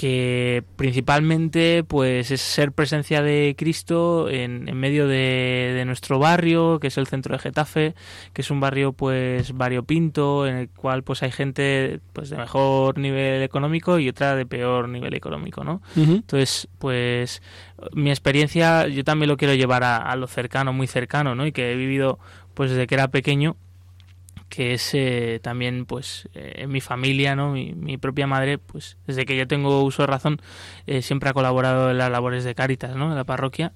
que 0.01 0.63
principalmente 0.77 1.83
pues 1.87 2.31
es 2.31 2.41
ser 2.41 2.71
presencia 2.71 3.21
de 3.21 3.53
Cristo 3.55 4.31
en, 4.31 4.67
en 4.67 4.75
medio 4.75 5.07
de, 5.07 5.73
de, 5.75 5.85
nuestro 5.85 6.17
barrio, 6.17 6.79
que 6.79 6.87
es 6.87 6.97
el 6.97 7.05
centro 7.05 7.35
de 7.35 7.39
Getafe, 7.39 7.93
que 8.33 8.41
es 8.41 8.49
un 8.49 8.59
barrio 8.59 8.93
pues 8.93 9.55
variopinto, 9.55 10.47
en 10.47 10.55
el 10.55 10.69
cual 10.69 11.03
pues 11.03 11.21
hay 11.21 11.29
gente 11.29 11.99
pues 12.13 12.31
de 12.31 12.37
mejor 12.37 12.97
nivel 12.97 13.43
económico 13.43 13.99
y 13.99 14.09
otra 14.09 14.35
de 14.35 14.47
peor 14.47 14.89
nivel 14.89 15.13
económico, 15.13 15.63
¿no? 15.63 15.83
Entonces, 15.95 16.67
pues 16.79 17.43
mi 17.93 18.09
experiencia 18.09 18.87
yo 18.87 19.03
también 19.03 19.29
lo 19.29 19.37
quiero 19.37 19.53
llevar 19.53 19.83
a, 19.83 19.97
a, 19.97 20.15
lo 20.15 20.25
cercano, 20.25 20.73
muy 20.73 20.87
cercano, 20.87 21.35
¿no? 21.35 21.45
Y 21.45 21.51
que 21.51 21.73
he 21.73 21.75
vivido 21.75 22.17
pues 22.55 22.71
desde 22.71 22.87
que 22.87 22.95
era 22.95 23.09
pequeño 23.09 23.55
que 24.51 24.73
es 24.73 24.93
eh, 24.93 25.39
también 25.41 25.85
pues 25.85 26.27
eh, 26.35 26.55
en 26.57 26.71
mi 26.71 26.81
familia 26.81 27.37
no 27.37 27.53
mi, 27.53 27.97
propia 27.97 28.27
madre 28.27 28.57
pues 28.57 28.97
desde 29.07 29.25
que 29.25 29.37
yo 29.37 29.47
tengo 29.47 29.81
uso 29.81 30.03
de 30.03 30.07
razón 30.07 30.41
eh, 30.87 31.01
siempre 31.01 31.29
ha 31.29 31.33
colaborado 31.33 31.89
en 31.89 31.97
las 31.97 32.11
labores 32.11 32.43
de 32.43 32.53
Cáritas 32.53 32.93
no 32.97 33.09
en 33.09 33.15
la 33.15 33.23
parroquia. 33.23 33.71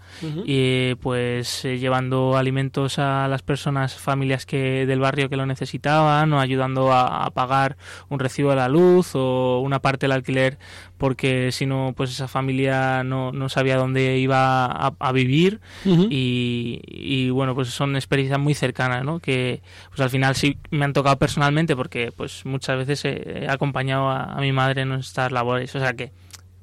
Y 0.46 0.96
pues 0.96 1.64
llevando 1.64 2.36
alimentos 2.36 3.00
a 3.00 3.28
las 3.30 3.42
personas 3.42 3.96
familias 3.96 4.46
que 4.46 4.86
del 4.86 5.00
barrio 5.00 5.30
que 5.30 5.38
lo 5.38 5.46
necesitaban 5.46 6.34
o 6.34 6.42
ayudando 6.42 6.92
a, 6.92 7.30
pagar 7.34 7.78
un 8.10 8.20
recibo 8.20 8.50
de 8.50 8.58
la 8.58 8.68
luz 8.68 9.12
o 9.14 9.62
una 9.62 9.80
parte 9.80 10.06
del 10.06 10.12
alquiler 10.12 10.58
porque 10.98 11.52
si 11.54 11.66
no 11.66 11.94
pues 11.96 12.12
esa 12.12 12.28
familia 12.28 13.04
no, 13.04 13.32
no 13.32 13.48
sabía 13.48 13.78
dónde 13.78 14.18
iba 14.18 14.66
a, 14.66 15.12
vivir. 15.14 15.62
Y, 15.86 16.82
y, 16.86 17.30
bueno 17.30 17.56
pues 17.56 17.70
son 17.70 17.96
experiencias 17.96 18.40
muy 18.40 18.54
cercanas 18.54 19.06
no 19.06 19.20
que 19.20 19.62
pues 19.90 20.02
al 20.02 20.10
final 20.10 20.36
sí 20.36 20.58
me 20.72 20.86
han 20.86 20.94
tocado 20.94 21.18
personalmente 21.18 21.76
porque 21.76 22.12
pues 22.12 22.46
muchas 22.46 22.78
veces 22.78 23.06
he, 23.06 23.48
acompañado 23.50 24.10
a, 24.10 24.38
mi 24.40 24.52
madre 24.52 24.82
en 24.82 24.92
estas 24.94 25.32
labores. 25.32 25.76
O 25.76 25.80
sea 25.80 25.94
que 25.94 26.12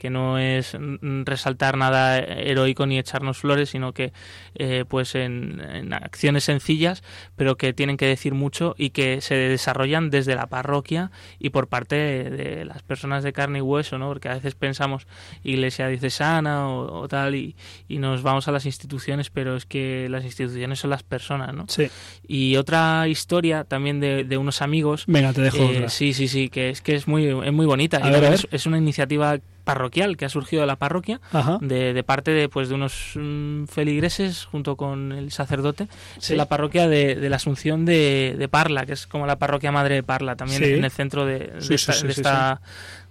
que 0.03 0.11
no 0.11 0.37
es 0.37 0.77
resaltar 1.25 1.77
nada 1.77 2.19
heroico 2.19 2.87
ni 2.87 2.99
echarnos 2.99 3.39
flores, 3.39 3.71
sino 3.71 3.93
que 3.93 4.13
eh, 4.57 4.85
pues 4.89 5.15
en, 5.15 5.93
acciones 5.93 6.43
sencillas, 6.43 7.05
pero 7.37 7.57
que 7.57 7.73
tienen 7.73 7.97
que 7.97 8.07
decir 8.07 8.35
mucho 8.35 8.75
y 8.77 8.91
que 8.91 9.21
se 9.21 9.37
desarrollan 9.37 10.11
desde 10.11 10.35
la 10.35 10.49
parroquia 10.49 11.13
y 11.39 11.51
por 11.51 11.69
parte 11.69 11.95
de, 11.95 12.65
las 12.65 12.83
personas 12.83 13.23
de 13.23 13.33
carne 13.33 13.61
y 13.61 13.63
hueso, 13.63 13.97
¿no? 13.97 14.09
Porque 14.09 14.29
a 14.29 14.35
veces 14.35 14.57
pensamos 14.57 15.07
iglesia 15.45 15.87
diocesana 15.87 16.69
o, 16.69 17.07
tal 17.07 17.37
y, 17.37 17.55
y, 17.87 17.99
nos 17.99 18.25
vamos 18.25 18.49
a 18.49 18.51
las 18.51 18.67
instituciones, 18.67 19.31
pero 19.31 19.55
es 19.55 19.67
que 19.67 20.09
las 20.11 20.25
instituciones 20.25 20.81
son 20.81 20.91
las 20.91 21.05
personas, 21.05 21.55
¿no? 21.55 21.67
Sí. 21.69 21.89
Y 22.27 22.57
otra 22.57 23.07
historia 23.07 23.63
también 23.63 24.01
de, 24.01 24.37
unos 24.37 24.63
amigos. 24.63 25.05
Venga, 25.07 25.33
te 25.33 25.43
dejo 25.43 25.63
eh, 25.63 25.89
Sí, 25.91 26.13
sí, 26.13 26.27
sí, 26.27 26.49
que 26.49 26.71
es 26.71 26.81
que 26.81 26.97
es 26.97 27.07
muy, 27.07 27.27
es 27.27 27.53
muy 27.53 27.67
bonita. 27.67 28.01
y 28.03 28.47
es 28.51 28.67
una 28.67 28.79
iniciativa 28.79 29.39
parroquial 29.65 30.17
que 30.17 30.25
ha 30.25 30.29
surgido 30.29 30.63
de 30.63 30.67
la 30.67 30.77
parroquia 30.77 31.21
de, 31.61 31.93
de, 31.93 32.03
parte 32.03 32.31
de 32.31 32.49
pues 32.49 32.69
de 32.69 32.75
unos 32.75 33.13
mm, 33.15 33.65
feligreses 33.65 34.45
junto 34.45 34.77
con 34.77 35.13
el 35.13 35.33
sacerdote 35.33 35.89
de 36.29 36.37
la 36.37 36.47
parroquia 36.47 36.89
de, 36.89 37.15
de 37.15 37.29
la 37.29 37.37
Asunción 37.37 37.85
de, 37.85 38.35
de, 38.39 38.49
Parla 38.49 38.87
que 38.87 38.93
es 38.93 39.07
como 39.07 39.27
la 39.27 39.39
parroquia 39.39 39.73
madre 39.73 39.97
de 39.97 40.03
Parla 40.03 40.37
también 40.37 40.63
en 40.63 40.85
el 40.85 40.91
centro 40.91 41.25
de, 41.25 41.53
esta, 41.71 42.61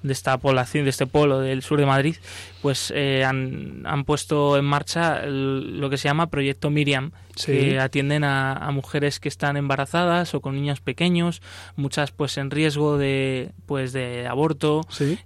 de 0.03 0.13
esta 0.13 0.37
población, 0.37 0.85
de 0.85 0.89
este 0.89 1.07
polo 1.07 1.39
del 1.39 1.61
sur 1.61 1.79
de 1.79 1.85
Madrid, 1.85 2.15
pues 2.61 2.91
eh, 2.95 3.23
han, 3.25 3.83
han, 3.85 4.03
puesto 4.03 4.57
en 4.57 4.65
marcha 4.65 5.25
lo 5.25 5.89
que 5.89 5.97
se 5.97 6.07
llama 6.07 6.29
Proyecto 6.29 6.69
Miriam, 6.69 7.11
que 7.45 7.79
atienden 7.79 8.23
a, 8.23 8.69
mujeres 8.71 9.19
que 9.19 9.29
están 9.29 9.57
embarazadas 9.57 10.33
o 10.33 10.41
con 10.41 10.55
niños 10.55 10.79
pequeños, 10.79 11.41
muchas 11.75 12.11
pues 12.11 12.37
en 12.37 12.51
riesgo 12.51 12.97
de 12.97 13.51
pues 13.65 13.93
de 13.93 14.27
aborto, 14.27 14.81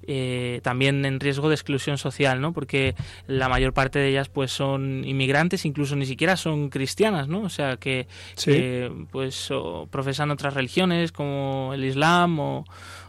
eh, 0.07 0.61
también 0.63 1.05
en 1.05 1.19
riesgo 1.19 1.49
de 1.49 1.55
exclusión 1.55 1.97
social, 1.97 2.41
¿no? 2.41 2.53
Porque 2.53 2.95
la 3.27 3.49
mayor 3.49 3.73
parte 3.73 3.99
de 3.99 4.09
ellas 4.09 4.29
pues 4.29 4.51
son 4.51 5.03
inmigrantes, 5.05 5.65
incluso 5.65 5.95
ni 5.95 6.05
siquiera 6.05 6.37
son 6.37 6.69
cristianas, 6.69 7.27
¿no? 7.27 7.41
O 7.41 7.49
sea 7.49 7.77
que, 7.77 8.07
que 8.43 8.91
pues 9.11 9.49
profesan 9.89 10.31
otras 10.31 10.53
religiones 10.53 11.11
como 11.11 11.71
el 11.73 11.83
Islam 11.83 12.39
o 12.39 12.65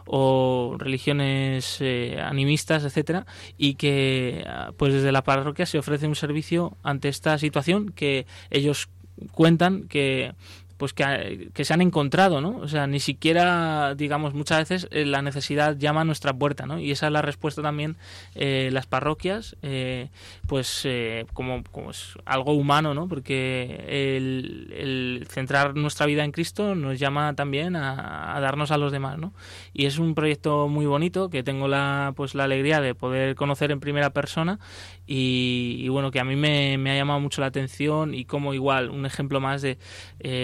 o 0.07 0.75
religiones 0.79 1.56
eh, 1.81 2.19
animistas, 2.21 2.83
etcétera, 2.83 3.25
y 3.57 3.75
que 3.75 4.45
pues 4.77 4.93
desde 4.93 5.11
la 5.11 5.23
parroquia 5.23 5.65
se 5.65 5.79
ofrece 5.79 6.07
un 6.07 6.15
servicio 6.15 6.77
ante 6.83 7.09
esta 7.09 7.37
situación 7.37 7.89
que 7.89 8.25
ellos 8.49 8.89
cuentan 9.31 9.87
que 9.87 10.33
pues 10.77 10.93
que, 10.93 11.49
que, 11.53 11.65
se 11.65 11.73
han 11.73 11.81
encontrado, 11.81 12.41
¿no? 12.41 12.57
O 12.57 12.67
sea, 12.67 12.87
ni 12.87 12.99
siquiera, 12.99 13.95
digamos, 13.95 14.33
muchas 14.33 14.59
veces 14.59 14.87
eh, 14.91 15.05
la 15.05 15.21
necesidad 15.21 15.75
llama 15.77 16.01
a 16.01 16.05
nuestra 16.05 16.33
puerta, 16.33 16.65
¿no? 16.65 16.79
Y 16.79 16.91
esa 16.91 17.07
es 17.07 17.13
la 17.13 17.21
respuesta 17.21 17.61
también 17.61 17.97
eh, 18.35 18.69
las 18.71 18.85
parroquias, 18.85 19.55
eh, 19.61 20.09
pues 20.47 20.81
eh, 20.85 21.25
como, 21.33 21.63
como 21.71 21.91
es 21.91 22.13
algo 22.25 22.53
humano, 22.53 22.93
¿no? 22.93 23.07
Porque 23.07 24.15
el, 24.17 24.73
el, 24.77 25.27
centrar 25.29 25.75
nuestra 25.75 26.05
vida 26.05 26.23
en 26.23 26.31
Cristo 26.31 26.75
nos 26.75 26.99
llama 26.99 27.33
también 27.33 27.75
a, 27.75 28.39
darnos 28.39 28.71
a 28.71 28.77
los 28.77 28.91
demás, 28.91 29.17
¿no? 29.17 29.33
Y 29.73 29.85
es 29.85 29.97
un 29.97 30.15
proyecto 30.15 30.67
muy 30.67 30.85
bonito 30.85 31.29
que 31.29 31.43
tengo 31.43 31.67
la, 31.67 32.13
pues, 32.15 32.35
la 32.35 32.43
alegría 32.43 32.81
de 32.81 32.93
poder 32.93 33.35
conocer 33.35 33.71
en 33.71 33.79
primera 33.79 34.11
persona 34.11 34.59
y, 35.07 35.87
bueno, 35.87 36.11
que 36.11 36.19
a 36.19 36.25
mí 36.25 36.35
me, 36.35 36.75
ha 36.75 36.95
llamado 36.95 37.19
mucho 37.19 37.41
la 37.41 37.47
atención 37.47 38.13
y 38.13 38.25
como 38.25 38.53
igual, 38.53 38.89
un 38.89 39.05
ejemplo 39.05 39.39
más 39.39 39.61
de 39.61 39.77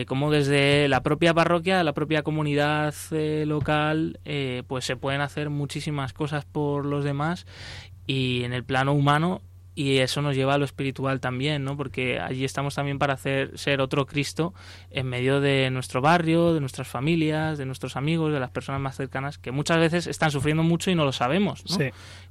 cómo 0.07 0.31
desde 0.31 0.87
la 0.87 1.03
propia 1.03 1.33
parroquia, 1.33 1.83
la 1.83 1.93
propia 1.93 2.23
comunidad 2.23 2.93
eh, 3.11 3.45
local, 3.45 4.19
eh, 4.25 4.63
pues 4.67 4.85
se 4.85 4.95
pueden 4.95 5.21
hacer 5.21 5.49
muchísimas 5.49 6.13
cosas 6.13 6.45
por 6.45 6.85
los 6.85 7.03
demás 7.03 7.45
y 8.07 8.43
en 8.43 8.53
el 8.53 8.63
plano 8.63 8.93
humano 8.93 9.41
y 9.75 9.97
eso 9.97 10.21
nos 10.21 10.35
lleva 10.35 10.53
a 10.53 10.57
lo 10.57 10.65
espiritual 10.65 11.19
también, 11.19 11.63
¿no? 11.63 11.75
Porque 11.75 12.19
allí 12.19 12.45
estamos 12.45 12.75
también 12.75 12.99
para 12.99 13.13
hacer 13.13 13.57
ser 13.57 13.81
otro 13.81 14.05
Cristo 14.05 14.53
en 14.91 15.07
medio 15.07 15.41
de 15.41 15.69
nuestro 15.71 15.99
barrio, 15.99 16.53
de 16.53 16.59
nuestras 16.59 16.87
familias, 16.87 17.57
de 17.57 17.65
nuestros 17.65 17.95
amigos, 17.95 18.31
de 18.31 18.39
las 18.39 18.51
personas 18.51 18.81
más 18.81 18.95
cercanas 18.95 19.39
que 19.39 19.51
muchas 19.51 19.79
veces 19.79 20.05
están 20.05 20.29
sufriendo 20.29 20.61
mucho 20.61 20.91
y 20.91 20.95
no 20.95 21.05
lo 21.05 21.11
sabemos, 21.11 21.63
¿no? 21.67 21.77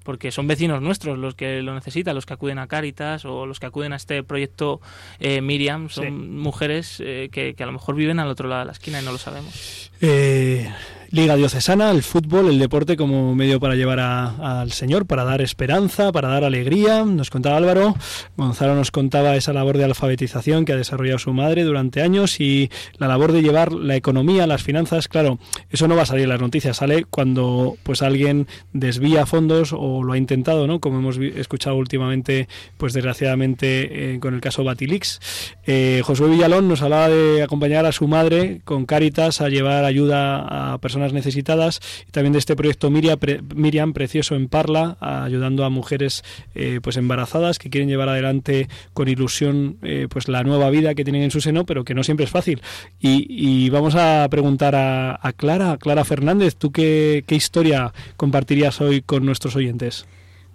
Porque 0.02 0.32
son 0.32 0.46
vecinos 0.46 0.82
nuestros 0.82 1.18
los 1.18 1.34
que 1.34 1.62
lo 1.62 1.74
necesitan, 1.74 2.14
los 2.14 2.26
que 2.26 2.34
acuden 2.34 2.58
a 2.58 2.66
Cáritas 2.66 3.24
o 3.24 3.46
los 3.46 3.60
que 3.60 3.66
acuden 3.66 3.92
a 3.92 3.96
este 3.96 4.22
proyecto 4.22 4.80
eh, 5.20 5.40
Miriam, 5.40 5.88
son 5.88 6.36
mujeres 6.38 7.00
eh, 7.04 7.28
que, 7.32 7.54
que, 7.54 7.62
a 7.62 7.66
lo 7.66 7.72
mejor 7.72 7.94
viven 7.94 8.18
al 8.18 8.28
otro 8.28 8.48
lado 8.48 8.60
de 8.60 8.66
la 8.66 8.72
esquina 8.72 9.00
y 9.00 9.04
no 9.04 9.12
lo 9.12 9.18
sabemos. 9.18 9.90
Eh 10.00 10.68
Liga 11.12 11.36
Diocesana, 11.36 11.90
el 11.90 12.02
fútbol, 12.02 12.48
el 12.48 12.58
deporte 12.58 12.96
como 12.96 13.34
medio 13.34 13.60
para 13.60 13.74
llevar 13.74 14.00
al 14.00 14.72
Señor, 14.72 15.04
para 15.04 15.24
dar 15.24 15.42
esperanza, 15.42 16.10
para 16.10 16.28
dar 16.28 16.42
alegría. 16.42 17.04
Nos 17.04 17.28
contaba 17.28 17.58
Álvaro, 17.58 17.94
Gonzalo 18.38 18.74
nos 18.74 18.90
contaba 18.90 19.36
esa 19.36 19.52
labor 19.52 19.76
de 19.76 19.84
alfabetización 19.84 20.64
que 20.64 20.72
ha 20.72 20.76
desarrollado 20.76 21.18
su 21.18 21.34
madre 21.34 21.64
durante 21.64 22.00
años 22.00 22.40
y 22.40 22.70
la 22.96 23.08
labor 23.08 23.32
de 23.32 23.42
llevar 23.42 23.72
la 23.72 23.94
economía, 23.94 24.46
las 24.46 24.62
finanzas. 24.62 25.06
Claro, 25.06 25.38
eso 25.68 25.86
no 25.86 25.96
va 25.96 26.04
a 26.04 26.06
salir 26.06 26.22
en 26.22 26.30
las 26.30 26.40
noticias, 26.40 26.78
sale 26.78 27.04
cuando 27.04 27.76
pues 27.82 28.00
alguien 28.00 28.46
desvía 28.72 29.26
fondos 29.26 29.74
o 29.74 29.91
lo 30.02 30.12
ha 30.12 30.18
intentado, 30.18 30.66
¿no? 30.66 30.80
Como 30.80 30.98
hemos 30.98 31.18
escuchado 31.18 31.76
últimamente, 31.76 32.48
pues 32.78 32.92
desgraciadamente 32.92 34.14
eh, 34.14 34.20
con 34.20 34.34
el 34.34 34.40
caso 34.40 34.64
Batilix. 34.64 35.20
Eh, 35.66 36.02
Josué 36.04 36.28
Villalón 36.28 36.68
nos 36.68 36.82
hablaba 36.82 37.08
de 37.08 37.42
acompañar 37.42 37.86
a 37.86 37.92
su 37.92 38.08
madre 38.08 38.60
con 38.64 38.86
Cáritas 38.86 39.40
a 39.40 39.48
llevar 39.48 39.84
ayuda 39.84 40.72
a 40.72 40.78
personas 40.78 41.12
necesitadas 41.12 41.80
y 42.08 42.10
también 42.10 42.32
de 42.32 42.38
este 42.38 42.56
proyecto 42.56 42.90
Miriam, 42.90 43.92
Precioso 43.92 44.34
en 44.34 44.48
Parla, 44.48 44.96
ayudando 45.00 45.64
a 45.64 45.70
mujeres 45.70 46.24
eh, 46.54 46.80
pues 46.82 46.96
embarazadas 46.96 47.58
que 47.58 47.70
quieren 47.70 47.88
llevar 47.88 48.08
adelante 48.08 48.68
con 48.92 49.08
ilusión 49.08 49.76
eh, 49.82 50.06
pues 50.10 50.28
la 50.28 50.42
nueva 50.42 50.70
vida 50.70 50.94
que 50.94 51.04
tienen 51.04 51.22
en 51.22 51.30
su 51.30 51.40
seno, 51.40 51.64
pero 51.64 51.84
que 51.84 51.94
no 51.94 52.04
siempre 52.04 52.24
es 52.24 52.30
fácil. 52.30 52.62
Y, 53.00 53.70
vamos 53.70 53.94
a 53.94 54.26
preguntar 54.30 54.74
a, 54.74 55.32
Clara, 55.36 55.76
Clara 55.78 56.04
Fernández, 56.04 56.56
¿tú 56.56 56.72
qué 56.72 57.24
historia 57.28 57.92
compartirías 58.16 58.80
hoy 58.80 59.02
con 59.02 59.24
nuestros 59.24 59.56
oyentes? 59.56 59.81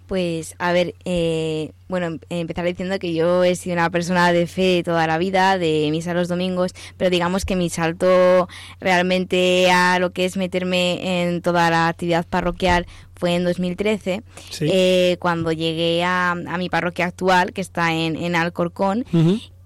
Pues, 0.08 0.54
a 0.58 0.72
ver, 0.72 0.94
eh, 1.04 1.72
bueno, 1.86 2.06
em, 2.06 2.18
empezar 2.30 2.64
diciendo 2.64 2.98
que 2.98 3.12
yo 3.12 3.44
he 3.44 3.54
sido 3.56 3.74
una 3.74 3.90
persona 3.90 4.32
de 4.32 4.46
fe 4.46 4.82
toda 4.82 5.06
la 5.06 5.18
vida, 5.18 5.58
de 5.58 5.88
misa 5.90 6.14
los 6.14 6.28
domingos, 6.28 6.72
pero 6.96 7.10
digamos 7.10 7.44
que 7.44 7.56
mi 7.56 7.68
salto 7.68 8.48
realmente 8.80 9.70
a 9.70 9.98
lo 9.98 10.12
que 10.12 10.24
es 10.24 10.38
meterme 10.38 11.26
en 11.26 11.42
toda 11.42 11.68
la 11.68 11.88
actividad 11.88 12.26
parroquial 12.26 12.86
fue 13.16 13.34
en 13.34 13.44
2013, 13.44 14.22
eh, 14.60 15.18
cuando 15.20 15.52
llegué 15.52 16.02
a, 16.04 16.34
mi 16.58 16.70
parroquia 16.70 17.04
actual, 17.04 17.52
que 17.52 17.60
está 17.60 17.92
en, 17.92 18.16
en 18.16 18.34
Alcorcón, 18.34 19.04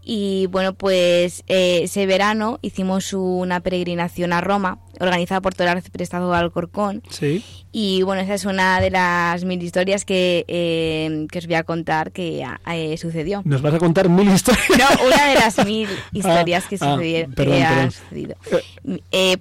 y 0.05 0.46
bueno, 0.46 0.75
pues 0.75 1.44
eh, 1.46 1.83
ese 1.85 2.07
verano 2.07 2.59
hicimos 2.61 3.12
una 3.12 3.61
peregrinación 3.61 4.33
a 4.33 4.40
Roma, 4.40 4.81
organizada 5.03 5.41
por 5.41 5.55
Arciprestado 5.61 6.31
de 6.31 6.38
Alcorcón. 6.38 7.03
Sí. 7.11 7.45
Y 7.73 8.03
bueno, 8.03 8.23
esa 8.23 8.35
es 8.35 8.45
una 8.45 8.81
de 8.81 8.91
las 8.91 9.45
mil 9.45 9.62
historias 9.62 10.05
que, 10.05 10.45
eh, 10.49 11.27
que 11.31 11.38
os 11.38 11.47
voy 11.47 11.55
a 11.55 11.65
contar 11.65 12.12
que 12.12 12.45
eh, 12.73 12.97
sucedió. 12.97 13.43
¿Nos 13.45 13.62
vas 13.62 13.74
a 13.74 13.79
contar 13.79 14.09
mil 14.09 14.29
historias? 14.29 14.68
No, 14.70 15.07
una 15.07 15.29
de 15.29 15.35
las 15.35 15.64
mil 15.64 15.89
historias 16.12 16.66
que, 16.66 16.76
ah, 16.81 16.95
sucedieron, 16.95 17.35
que 17.35 17.62
han 17.62 17.91
sucedido. 17.91 18.37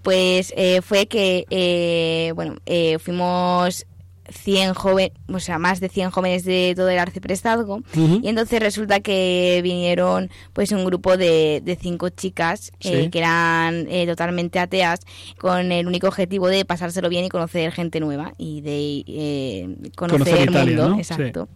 pues 0.01 0.53
fue 0.83 1.07
que, 1.07 2.31
bueno, 2.35 2.55
fuimos 2.99 3.85
100 4.31 4.73
jóvenes, 4.73 5.11
o 5.27 5.39
sea, 5.39 5.59
más 5.59 5.79
de 5.79 5.89
100 5.89 6.11
jóvenes 6.11 6.43
de 6.43 6.73
todo 6.75 6.89
el 6.89 6.99
arciprestazgo. 6.99 7.81
Y 7.95 8.27
entonces 8.27 8.59
resulta 8.59 8.99
que 8.99 9.61
vinieron 9.63 10.29
pues 10.53 10.71
un 10.71 10.85
grupo 10.85 11.17
de, 11.17 11.61
de 11.63 11.75
cinco 11.75 12.09
chicas 12.09 12.71
eh, 12.79 13.09
que 13.09 13.19
eran 13.19 13.87
eh, 13.89 14.05
totalmente 14.07 14.59
ateas 14.59 15.01
con 15.37 15.71
el 15.71 15.87
único 15.87 16.07
objetivo 16.07 16.47
de 16.47 16.65
pasárselo 16.65 17.09
bien 17.09 17.25
y 17.25 17.29
conocer 17.29 17.71
gente 17.71 17.99
nueva 17.99 18.33
y 18.37 18.61
de 18.61 19.03
eh, 19.07 19.75
conocer, 19.95 20.49
el 20.49 20.51
mundo. 20.51 20.95
Exacto. 20.97 21.47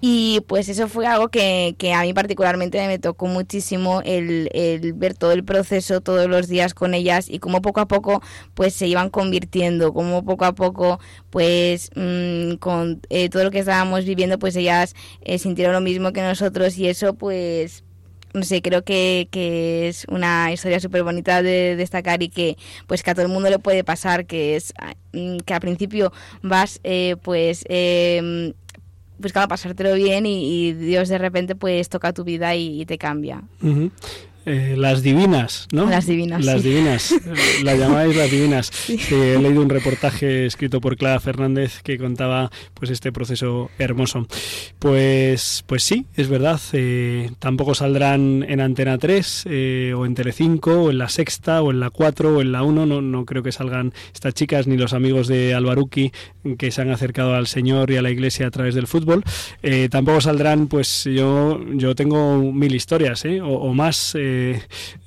Y 0.00 0.40
pues 0.46 0.68
eso 0.68 0.88
fue 0.88 1.06
algo 1.06 1.28
que, 1.28 1.74
que 1.78 1.94
a 1.94 2.02
mí 2.02 2.12
particularmente 2.12 2.86
me 2.86 2.98
tocó 2.98 3.26
muchísimo 3.26 4.02
el, 4.04 4.50
el, 4.52 4.92
ver 4.92 5.14
todo 5.14 5.32
el 5.32 5.42
proceso 5.44 6.02
todos 6.02 6.28
los 6.28 6.48
días 6.48 6.74
con 6.74 6.92
ellas 6.92 7.28
y 7.30 7.38
cómo 7.38 7.62
poco 7.62 7.80
a 7.80 7.88
poco 7.88 8.22
pues 8.54 8.74
se 8.74 8.86
iban 8.86 9.08
convirtiendo, 9.08 9.94
cómo 9.94 10.24
poco 10.24 10.44
a 10.44 10.54
poco 10.54 11.00
pues 11.30 11.90
mmm, 11.94 12.56
con 12.56 13.00
eh, 13.08 13.30
todo 13.30 13.44
lo 13.44 13.50
que 13.50 13.60
estábamos 13.60 14.04
viviendo 14.04 14.38
pues 14.38 14.54
ellas 14.56 14.94
eh, 15.22 15.38
sintieron 15.38 15.72
lo 15.72 15.80
mismo 15.80 16.12
que 16.12 16.22
nosotros 16.22 16.76
y 16.76 16.88
eso 16.88 17.14
pues 17.14 17.82
no 18.36 18.42
sé, 18.42 18.60
creo 18.60 18.84
que, 18.84 19.28
que 19.30 19.88
es 19.88 20.04
una 20.08 20.52
historia 20.52 20.78
súper 20.78 21.02
bonita 21.02 21.42
de 21.42 21.74
destacar 21.74 22.22
y 22.22 22.28
que 22.28 22.58
pues 22.86 23.02
que 23.02 23.10
a 23.10 23.14
todo 23.14 23.24
el 23.24 23.32
mundo 23.32 23.48
le 23.48 23.58
puede 23.58 23.82
pasar, 23.82 24.26
que 24.26 24.56
es 24.56 24.74
mm, 25.14 25.38
que 25.38 25.54
al 25.54 25.60
principio 25.60 26.12
vas 26.42 26.80
eh, 26.84 27.16
pues 27.22 27.64
eh, 29.16 29.22
buscando 29.22 29.48
pasártelo 29.48 29.94
bien 29.94 30.26
y, 30.26 30.72
Dios 30.72 31.08
de 31.08 31.18
repente 31.18 31.54
pues 31.54 31.88
toca 31.88 32.12
tu 32.12 32.24
vida 32.24 32.54
y, 32.54 32.84
te 32.86 32.98
cambia. 32.98 33.42
Eh, 34.46 34.74
las 34.76 35.02
divinas, 35.02 35.66
¿no? 35.72 35.90
Las 35.90 36.06
divinas. 36.06 36.44
Las 36.44 36.62
sí. 36.62 36.68
divinas. 36.68 37.14
la 37.64 37.74
llamáis 37.74 38.14
las 38.14 38.30
divinas. 38.30 38.70
Sí. 38.72 38.96
Eh, 39.10 39.34
he 39.36 39.42
leído 39.42 39.60
un 39.60 39.68
reportaje 39.68 40.46
escrito 40.46 40.80
por 40.80 40.96
Clara 40.96 41.18
Fernández 41.18 41.82
que 41.82 41.98
contaba 41.98 42.50
pues 42.74 42.90
este 42.90 43.10
proceso 43.10 43.70
hermoso. 43.78 44.28
Pues, 44.78 45.64
pues 45.66 45.82
sí, 45.82 46.06
es 46.14 46.28
verdad. 46.28 46.60
Eh, 46.72 47.30
tampoco 47.40 47.74
saldrán 47.74 48.44
en 48.48 48.60
Antena 48.60 48.98
3 48.98 49.44
eh, 49.50 49.94
o 49.96 50.06
en 50.06 50.14
Telecinco 50.14 50.84
o 50.84 50.90
en 50.90 50.98
la 50.98 51.08
Sexta 51.08 51.60
o 51.62 51.72
en 51.72 51.80
la 51.80 51.90
4 51.90 52.36
o 52.36 52.40
en 52.40 52.52
la 52.52 52.62
1. 52.62 52.86
No, 52.86 53.02
no 53.02 53.24
creo 53.24 53.42
que 53.42 53.50
salgan 53.50 53.92
estas 54.14 54.34
chicas 54.34 54.68
ni 54.68 54.76
los 54.76 54.92
amigos 54.92 55.26
de 55.26 55.54
Albaruki 55.54 56.12
que 56.56 56.70
se 56.70 56.82
han 56.82 56.90
acercado 56.90 57.34
al 57.34 57.48
Señor 57.48 57.90
y 57.90 57.96
a 57.96 58.02
la 58.02 58.10
Iglesia 58.10 58.46
a 58.46 58.50
través 58.50 58.76
del 58.76 58.86
fútbol. 58.86 59.24
Eh, 59.62 59.88
tampoco 59.90 60.20
saldrán, 60.20 60.68
pues 60.68 61.04
yo, 61.04 61.60
yo 61.74 61.96
tengo 61.96 62.52
mil 62.52 62.74
historias 62.74 63.24
o, 63.24 63.46
o, 63.46 63.74
más 63.74 64.14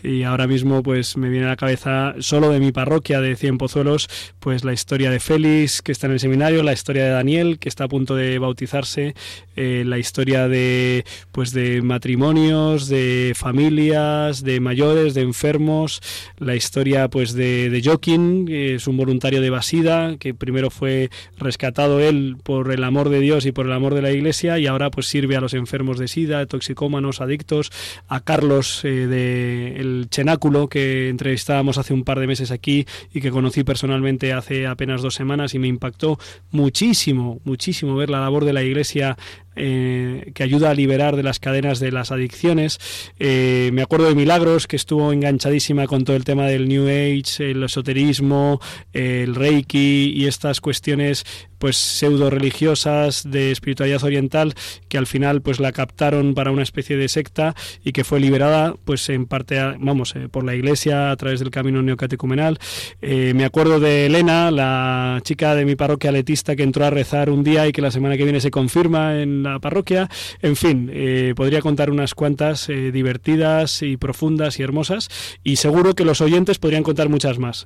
y 0.03 0.23
ahora 0.23 0.47
mismo 0.47 0.83
pues 0.83 1.17
me 1.17 1.29
viene 1.29 1.45
a 1.45 1.49
la 1.49 1.55
cabeza 1.55 2.15
solo 2.19 2.49
de 2.49 2.59
mi 2.59 2.71
parroquia 2.71 3.21
de 3.21 3.35
Cien 3.35 3.57
Pozuelos 3.57 4.07
pues 4.39 4.63
la 4.63 4.73
historia 4.73 5.11
de 5.11 5.19
Félix 5.19 5.81
que 5.81 5.91
está 5.91 6.07
en 6.07 6.13
el 6.13 6.19
seminario, 6.19 6.63
la 6.63 6.73
historia 6.73 7.03
de 7.03 7.11
Daniel 7.11 7.59
que 7.59 7.69
está 7.69 7.85
a 7.85 7.87
punto 7.87 8.15
de 8.15 8.39
bautizarse, 8.39 9.15
eh, 9.55 9.83
la 9.85 9.97
historia 9.97 10.47
de 10.47 11.05
pues 11.31 11.51
de 11.51 11.81
matrimonios, 11.81 12.87
de 12.87 13.33
familias, 13.35 14.43
de 14.43 14.59
mayores, 14.59 15.13
de 15.13 15.21
enfermos, 15.21 16.01
la 16.37 16.55
historia 16.55 17.07
pues 17.09 17.33
de, 17.33 17.69
de 17.69 17.81
Joaquín, 17.83 18.45
que 18.45 18.75
es 18.75 18.87
un 18.87 18.97
voluntario 18.97 19.41
de 19.41 19.49
Basida 19.49 20.15
que 20.17 20.33
primero 20.33 20.69
fue 20.69 21.09
rescatado 21.37 21.99
él 21.99 22.37
por 22.43 22.71
el 22.71 22.83
amor 22.83 23.09
de 23.09 23.19
Dios 23.19 23.45
y 23.45 23.51
por 23.51 23.65
el 23.65 23.73
amor 23.73 23.93
de 23.93 24.01
la 24.01 24.11
Iglesia 24.11 24.57
y 24.59 24.67
ahora 24.67 24.89
pues 24.89 25.07
sirve 25.07 25.35
a 25.35 25.41
los 25.41 25.53
enfermos 25.53 25.97
de 25.97 26.07
SIDA, 26.07 26.45
toxicómanos, 26.45 27.21
adictos, 27.21 27.71
a 28.07 28.21
Carlos 28.21 28.83
eh, 28.83 29.07
de 29.07 29.18
el 29.19 30.07
Chenáculo 30.09 30.67
que 30.67 31.09
entrevistábamos 31.09 31.77
hace 31.77 31.93
un 31.93 32.03
par 32.03 32.19
de 32.19 32.27
meses 32.27 32.51
aquí 32.51 32.85
y 33.13 33.21
que 33.21 33.31
conocí 33.31 33.63
personalmente 33.63 34.33
hace 34.33 34.67
apenas 34.67 35.01
dos 35.01 35.15
semanas 35.15 35.53
y 35.53 35.59
me 35.59 35.67
impactó 35.67 36.19
muchísimo, 36.51 37.39
muchísimo 37.43 37.95
ver 37.95 38.09
la 38.09 38.19
labor 38.19 38.45
de 38.45 38.53
la 38.53 38.63
Iglesia 38.63 39.17
eh, 39.55 40.31
que 40.33 40.43
ayuda 40.43 40.69
a 40.69 40.73
liberar 40.73 41.15
de 41.15 41.23
las 41.23 41.39
cadenas 41.39 41.79
de 41.79 41.91
las 41.91 42.11
adicciones. 42.11 42.79
Eh, 43.19 43.71
me 43.73 43.81
acuerdo 43.81 44.07
de 44.07 44.15
Milagros, 44.15 44.67
que 44.67 44.75
estuvo 44.75 45.11
enganchadísima 45.11 45.87
con 45.87 46.05
todo 46.05 46.15
el 46.15 46.23
tema 46.23 46.47
del 46.47 46.67
New 46.67 46.87
Age, 46.87 47.51
el 47.51 47.63
esoterismo, 47.63 48.61
el 48.93 49.35
Reiki 49.35 50.13
y 50.15 50.27
estas 50.27 50.61
cuestiones 50.61 51.25
pues 51.57 51.75
pseudo 51.75 52.29
religiosas 52.29 53.29
de 53.29 53.51
espiritualidad 53.51 54.01
oriental 54.05 54.53
que 54.87 54.97
al 54.97 55.07
final 55.07 55.41
pues 55.41 55.59
la 55.59 55.73
captaron 55.73 56.33
para 56.33 56.51
una 56.51 56.63
especie 56.63 56.95
de 56.95 57.09
secta 57.09 57.53
y 57.83 57.91
que 57.91 58.05
fue 58.05 58.21
liberada 58.21 58.75
pues 58.85 59.09
en 59.09 59.25
parte 59.25 59.61
vamos 59.77 60.15
eh, 60.15 60.29
por 60.29 60.45
la 60.45 60.55
iglesia 60.55 61.11
a 61.11 61.17
través 61.17 61.41
del 61.41 61.51
camino 61.51 61.81
neocatecumenal 61.81 62.59
me 63.01 63.43
acuerdo 63.43 63.81
de 63.81 64.05
Elena 64.05 64.51
la 64.51 65.19
chica 65.23 65.53
de 65.53 65.65
mi 65.65 65.75
parroquia 65.75 66.13
letista 66.13 66.55
que 66.55 66.63
entró 66.63 66.85
a 66.85 66.91
rezar 66.91 67.29
un 67.29 67.43
día 67.43 67.67
y 67.67 67.73
que 67.73 67.81
la 67.81 67.91
semana 67.91 68.15
que 68.15 68.23
viene 68.23 68.39
se 68.39 68.51
confirma 68.51 69.21
en 69.21 69.38
la 69.43 69.59
parroquia. 69.59 70.09
En 70.41 70.55
fin 70.55 70.89
eh, 70.93 71.33
podría 71.35 71.61
contar 71.61 71.89
unas 71.89 72.13
cuantas 72.15 72.69
eh, 72.69 72.91
divertidas 72.91 73.81
y 73.81 73.97
profundas 73.97 74.59
y 74.59 74.63
hermosas 74.63 75.09
y 75.43 75.57
seguro 75.57 75.95
que 75.95 76.05
los 76.05 76.21
oyentes 76.21 76.59
podrían 76.59 76.83
contar 76.83 77.09
muchas 77.09 77.39
más 77.39 77.65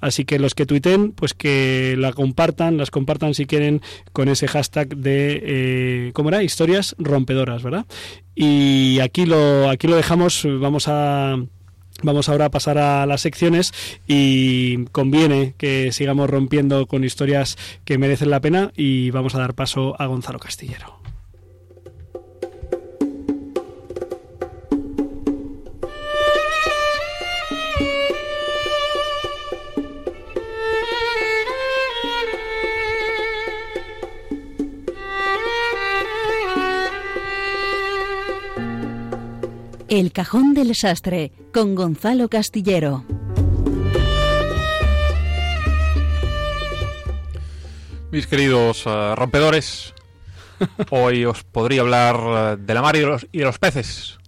así 0.00 0.24
que 0.24 0.38
los 0.38 0.54
que 0.54 0.66
tuiten 0.66 1.12
pues 1.12 1.34
que 1.34 1.96
la 1.98 2.12
compartan 2.12 2.76
las 2.76 2.90
compartan 2.90 3.34
si 3.34 3.46
quieren 3.46 3.80
con 4.12 4.28
ese 4.28 4.48
hashtag 4.48 4.96
de 4.96 5.40
eh, 5.42 6.10
cómo 6.12 6.28
era 6.28 6.42
historias 6.42 6.94
rompedoras 6.98 7.62
verdad 7.62 7.86
y 8.34 8.98
aquí 9.00 9.26
lo 9.26 9.68
aquí 9.68 9.86
lo 9.86 9.96
dejamos. 9.96 10.46
Vamos 10.60 10.88
a 10.88 11.36
Vamos 12.02 12.28
ahora 12.28 12.46
a 12.46 12.50
pasar 12.50 12.76
a 12.76 13.06
las 13.06 13.22
secciones 13.22 13.72
y 14.06 14.84
conviene 14.86 15.54
que 15.56 15.92
sigamos 15.92 16.28
rompiendo 16.28 16.86
con 16.86 17.04
historias 17.04 17.56
que 17.84 17.98
merecen 17.98 18.30
la 18.30 18.40
pena 18.40 18.72
y 18.76 19.10
vamos 19.10 19.34
a 19.34 19.38
dar 19.38 19.54
paso 19.54 19.94
a 19.98 20.06
Gonzalo 20.06 20.38
Castillero. 20.38 21.03
El 39.94 40.10
Cajón 40.10 40.54
del 40.54 40.74
Sastre 40.74 41.30
con 41.52 41.76
Gonzalo 41.76 42.28
Castillero. 42.28 43.04
Mis 48.10 48.26
queridos 48.26 48.86
uh, 48.86 49.14
rompedores, 49.14 49.94
hoy 50.90 51.24
os 51.24 51.44
podría 51.44 51.82
hablar 51.82 52.16
uh, 52.16 52.56
de 52.60 52.74
la 52.74 52.82
mar 52.82 52.96
y 52.96 53.00
de, 53.00 53.06
los, 53.06 53.26
y 53.30 53.38
de 53.38 53.44
los 53.44 53.60
peces, 53.60 54.18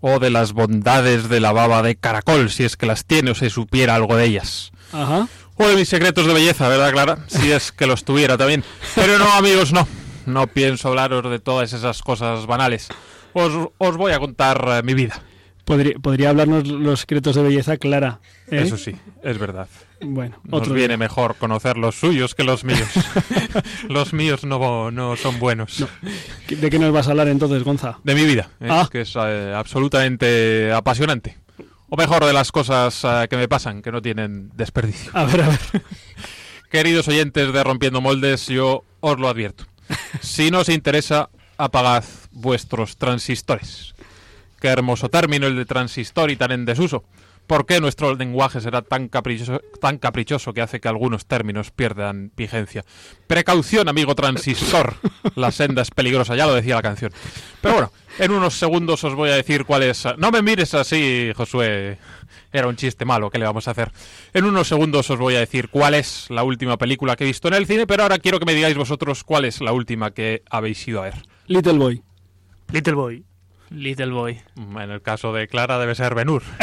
o 0.00 0.18
de 0.18 0.30
las 0.30 0.52
bondades 0.52 1.28
de 1.28 1.38
la 1.38 1.52
baba 1.52 1.84
de 1.84 1.94
caracol, 1.94 2.50
si 2.50 2.64
es 2.64 2.76
que 2.76 2.86
las 2.86 3.04
tiene 3.04 3.30
o 3.30 3.34
se 3.36 3.50
supiera 3.50 3.94
algo 3.94 4.16
de 4.16 4.24
ellas. 4.24 4.72
Ajá. 4.92 5.28
O 5.56 5.68
de 5.68 5.76
mis 5.76 5.88
secretos 5.88 6.26
de 6.26 6.34
belleza, 6.34 6.68
¿verdad, 6.68 6.90
Clara? 6.90 7.18
Si 7.28 7.52
es 7.52 7.70
que 7.70 7.86
los 7.86 8.02
tuviera 8.02 8.36
también. 8.36 8.64
Pero 8.96 9.16
no, 9.20 9.32
amigos, 9.34 9.72
no. 9.72 9.86
No 10.26 10.48
pienso 10.48 10.88
hablaros 10.88 11.30
de 11.30 11.38
todas 11.38 11.72
esas 11.72 12.02
cosas 12.02 12.46
banales 12.46 12.88
os, 13.34 13.68
os 13.78 13.96
voy 13.96 14.12
a 14.12 14.18
contar 14.18 14.66
uh, 14.66 14.84
mi 14.84 14.94
vida. 14.94 15.22
Podría, 15.64 15.94
podría, 15.98 16.30
hablarnos 16.30 16.66
los 16.68 17.00
secretos 17.00 17.36
de 17.36 17.42
belleza 17.42 17.76
clara. 17.78 18.20
¿eh? 18.50 18.62
Eso 18.62 18.76
sí, 18.76 18.94
es 19.22 19.38
verdad. 19.38 19.68
Bueno, 20.00 20.38
nos 20.44 20.60
otro 20.60 20.74
viene 20.74 20.88
día. 20.88 20.98
mejor 20.98 21.36
conocer 21.36 21.78
los 21.78 21.94
suyos 21.94 22.34
que 22.34 22.44
los 22.44 22.64
míos. 22.64 22.88
los 23.88 24.12
míos 24.12 24.44
no, 24.44 24.90
no 24.90 25.16
son 25.16 25.38
buenos. 25.38 25.80
No. 25.80 25.88
¿De 26.48 26.70
qué 26.70 26.78
nos 26.78 26.92
vas 26.92 27.08
a 27.08 27.12
hablar 27.12 27.28
entonces, 27.28 27.62
Gonza? 27.62 27.98
De 28.04 28.14
mi 28.14 28.24
vida, 28.24 28.50
¿eh? 28.60 28.68
ah. 28.70 28.88
que 28.90 29.02
es 29.02 29.14
eh, 29.16 29.52
absolutamente 29.54 30.72
apasionante. 30.72 31.38
O 31.88 31.96
mejor, 31.96 32.24
de 32.24 32.32
las 32.32 32.52
cosas 32.52 33.02
eh, 33.04 33.26
que 33.28 33.36
me 33.36 33.48
pasan, 33.48 33.80
que 33.80 33.92
no 33.92 34.02
tienen 34.02 34.50
desperdicio. 34.54 35.10
A 35.14 35.24
ver, 35.24 35.42
a 35.42 35.48
ver. 35.48 35.60
Queridos 36.70 37.08
oyentes 37.08 37.52
de 37.52 37.64
Rompiendo 37.64 38.00
Moldes, 38.00 38.48
yo 38.48 38.84
os 39.00 39.18
lo 39.18 39.28
advierto. 39.28 39.64
Si 40.20 40.50
no 40.50 40.60
os 40.60 40.68
interesa, 40.68 41.30
apagad 41.56 42.04
vuestros 42.32 42.96
transistores. 42.96 43.94
Qué 44.60 44.68
hermoso 44.68 45.08
término 45.08 45.46
el 45.46 45.56
de 45.56 45.64
transistor 45.64 46.30
y 46.30 46.36
tan 46.36 46.52
en 46.52 46.64
desuso. 46.64 47.04
¿Por 47.46 47.66
qué 47.66 47.78
nuestro 47.78 48.14
lenguaje 48.14 48.60
será 48.62 48.80
tan 48.80 49.08
caprichoso, 49.08 49.60
tan 49.78 49.98
caprichoso 49.98 50.54
que 50.54 50.62
hace 50.62 50.80
que 50.80 50.88
algunos 50.88 51.26
términos 51.26 51.70
pierdan 51.70 52.32
vigencia? 52.34 52.86
Precaución, 53.26 53.88
amigo 53.88 54.14
transistor. 54.14 54.94
La 55.34 55.50
senda 55.50 55.82
es 55.82 55.90
peligrosa, 55.90 56.36
ya 56.36 56.46
lo 56.46 56.54
decía 56.54 56.76
la 56.76 56.82
canción. 56.82 57.12
Pero 57.60 57.74
bueno, 57.74 57.92
en 58.18 58.30
unos 58.30 58.54
segundos 58.54 59.04
os 59.04 59.14
voy 59.14 59.28
a 59.28 59.36
decir 59.36 59.66
cuál 59.66 59.82
es... 59.82 60.06
No 60.16 60.30
me 60.30 60.40
mires 60.40 60.72
así, 60.72 61.32
Josué. 61.36 61.98
Era 62.50 62.66
un 62.66 62.76
chiste 62.76 63.04
malo, 63.04 63.28
¿qué 63.28 63.38
le 63.38 63.44
vamos 63.44 63.68
a 63.68 63.72
hacer? 63.72 63.90
En 64.32 64.46
unos 64.46 64.68
segundos 64.68 65.10
os 65.10 65.18
voy 65.18 65.34
a 65.34 65.40
decir 65.40 65.68
cuál 65.68 65.92
es 65.92 66.30
la 66.30 66.44
última 66.44 66.78
película 66.78 67.14
que 67.14 67.24
he 67.24 67.26
visto 67.26 67.48
en 67.48 67.54
el 67.54 67.66
cine, 67.66 67.86
pero 67.86 68.04
ahora 68.04 68.18
quiero 68.18 68.38
que 68.38 68.46
me 68.46 68.54
digáis 68.54 68.76
vosotros 68.76 69.22
cuál 69.22 69.44
es 69.44 69.60
la 69.60 69.72
última 69.72 70.12
que 70.12 70.44
habéis 70.48 70.86
ido 70.88 71.00
a 71.00 71.04
ver. 71.04 71.33
Little 71.46 71.78
Boy. 71.78 72.02
Little 72.72 72.94
Boy. 72.94 73.24
Little 73.70 74.10
Boy. 74.12 74.40
En 74.56 74.90
el 74.90 75.02
caso 75.02 75.32
de 75.32 75.46
Clara 75.48 75.78
debe 75.78 75.94
ser 75.94 76.14
Benur. 76.14 76.42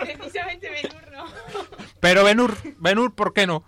Precisamente 0.00 0.70
Benur 0.70 1.12
no. 1.12 1.24
Pero 2.00 2.24
Benur, 2.24 2.56
Benur, 2.78 3.14
¿por 3.14 3.32
qué 3.32 3.46
no? 3.46 3.64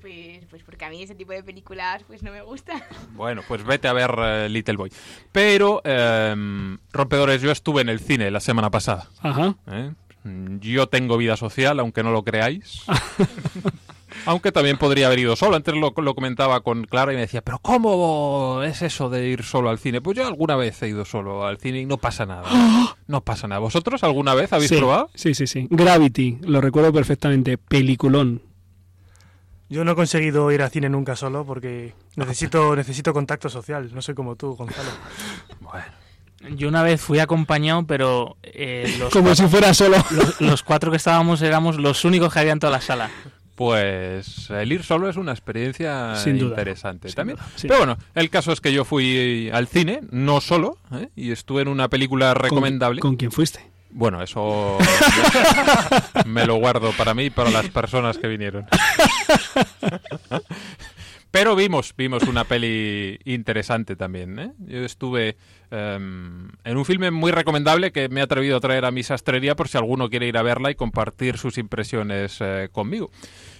Pues, 0.00 0.44
pues 0.50 0.62
porque 0.64 0.84
a 0.84 0.90
mí 0.90 1.02
ese 1.02 1.14
tipo 1.14 1.32
de 1.32 1.42
películas 1.42 2.02
pues 2.06 2.22
no 2.22 2.32
me 2.32 2.42
gusta. 2.42 2.86
Bueno, 3.12 3.42
pues 3.46 3.64
vete 3.64 3.88
a 3.88 3.92
ver 3.92 4.10
uh, 4.10 4.48
Little 4.48 4.76
Boy. 4.76 4.92
Pero, 5.30 5.80
eh, 5.84 6.76
rompedores, 6.92 7.40
yo 7.40 7.50
estuve 7.50 7.82
en 7.82 7.88
el 7.88 8.00
cine 8.00 8.30
la 8.30 8.40
semana 8.40 8.70
pasada. 8.70 9.08
Ajá. 9.20 9.54
¿Eh? 9.70 9.92
Yo 10.60 10.88
tengo 10.88 11.16
vida 11.16 11.36
social, 11.36 11.80
aunque 11.80 12.02
no 12.02 12.12
lo 12.12 12.22
creáis. 12.22 12.84
Aunque 14.26 14.52
también 14.52 14.78
podría 14.78 15.06
haber 15.06 15.18
ido 15.18 15.36
solo. 15.36 15.56
Antes 15.56 15.74
lo, 15.74 15.92
lo, 15.96 16.14
comentaba 16.14 16.60
con 16.60 16.84
Clara 16.84 17.12
y 17.12 17.16
me 17.16 17.22
decía, 17.22 17.42
pero 17.42 17.58
¿cómo 17.58 18.62
es 18.62 18.82
eso 18.82 19.10
de 19.10 19.28
ir 19.28 19.42
solo 19.42 19.70
al 19.70 19.78
cine? 19.78 20.00
Pues 20.00 20.16
yo 20.16 20.26
alguna 20.26 20.56
vez 20.56 20.82
he 20.82 20.88
ido 20.88 21.04
solo 21.04 21.46
al 21.46 21.58
cine 21.58 21.80
y 21.80 21.86
no 21.86 21.98
pasa 21.98 22.26
nada. 22.26 22.48
No 23.08 23.20
pasa 23.20 23.46
nada. 23.46 23.58
¿Vosotros 23.58 24.04
alguna 24.04 24.32
vez 24.32 24.52
habéis 24.54 24.70
sí, 24.70 24.76
probado? 24.76 25.10
Sí, 25.14 25.34
sí, 25.34 25.46
sí. 25.46 25.66
Gravity, 25.68 26.38
lo 26.42 26.62
recuerdo 26.62 26.92
perfectamente. 26.94 27.58
Peliculón. 27.58 28.40
Yo 29.68 29.84
no 29.84 29.92
he 29.92 29.94
conseguido 29.94 30.50
ir 30.52 30.62
al 30.62 30.70
cine 30.70 30.88
nunca 30.88 31.16
solo 31.16 31.44
porque 31.44 31.94
necesito, 32.16 32.74
necesito 32.76 33.12
contacto 33.12 33.50
social. 33.50 33.90
No 33.92 34.00
soy 34.00 34.14
como 34.14 34.36
tú, 34.36 34.54
Gonzalo. 34.54 34.90
Bueno. 35.60 35.84
Yo 36.56 36.68
una 36.68 36.82
vez 36.82 37.00
fui 37.00 37.18
acompañado, 37.18 37.86
pero 37.86 38.36
eh, 38.42 38.96
los 38.98 39.12
como 39.12 39.26
cuatro, 39.26 39.44
si 39.44 39.50
fuera 39.50 39.74
solo. 39.74 39.96
Los, 40.10 40.40
los, 40.40 40.62
cuatro 40.62 40.90
que 40.90 40.96
estábamos 40.96 41.40
éramos 41.42 41.76
los 41.76 42.04
únicos 42.04 42.32
que 42.32 42.40
había 42.40 42.52
en 42.52 42.58
toda 42.60 42.72
la 42.72 42.80
sala. 42.80 43.10
Pues 43.54 44.48
el 44.50 44.72
ir 44.72 44.82
solo 44.82 45.08
es 45.10 45.16
una 45.16 45.32
experiencia 45.32 46.16
Sin 46.16 46.38
duda, 46.38 46.50
interesante 46.50 47.08
sin 47.08 47.16
también. 47.16 47.36
duda, 47.38 47.48
sí. 47.54 47.68
Pero 47.68 47.78
bueno, 47.80 47.98
el 48.14 48.30
caso 48.30 48.50
es 48.52 48.60
que 48.60 48.72
yo 48.72 48.84
fui 48.84 49.50
al 49.52 49.66
cine, 49.68 50.00
no 50.10 50.40
solo, 50.40 50.78
¿eh? 50.92 51.08
y 51.16 51.32
estuve 51.32 51.62
en 51.62 51.68
una 51.68 51.88
película 51.88 52.32
recomendable. 52.34 53.00
¿Con, 53.00 53.10
¿con 53.12 53.16
quién 53.16 53.30
fuiste? 53.30 53.70
Bueno, 53.90 54.22
eso 54.22 54.78
me 56.26 56.46
lo 56.46 56.54
guardo 56.56 56.92
para 56.92 57.12
mí 57.12 57.24
y 57.24 57.30
para 57.30 57.50
las 57.50 57.68
personas 57.68 58.16
que 58.16 58.26
vinieron. 58.26 58.66
Pero 61.32 61.56
vimos, 61.56 61.94
vimos 61.96 62.24
una 62.24 62.44
peli 62.48 63.18
interesante 63.24 63.96
también. 63.96 64.38
¿eh? 64.38 64.52
Yo 64.58 64.84
estuve 64.84 65.36
um, 65.70 66.48
en 66.62 66.76
un 66.76 66.84
filme 66.84 67.10
muy 67.10 67.32
recomendable 67.32 67.90
que 67.90 68.08
me 68.10 68.20
he 68.20 68.22
atrevido 68.22 68.58
a 68.58 68.60
traer 68.60 68.84
a 68.84 68.90
mi 68.90 69.02
sastrería 69.02 69.56
por 69.56 69.68
si 69.68 69.78
alguno 69.78 70.10
quiere 70.10 70.28
ir 70.28 70.36
a 70.36 70.42
verla 70.42 70.70
y 70.70 70.74
compartir 70.74 71.38
sus 71.38 71.56
impresiones 71.56 72.36
eh, 72.40 72.68
conmigo. 72.70 73.10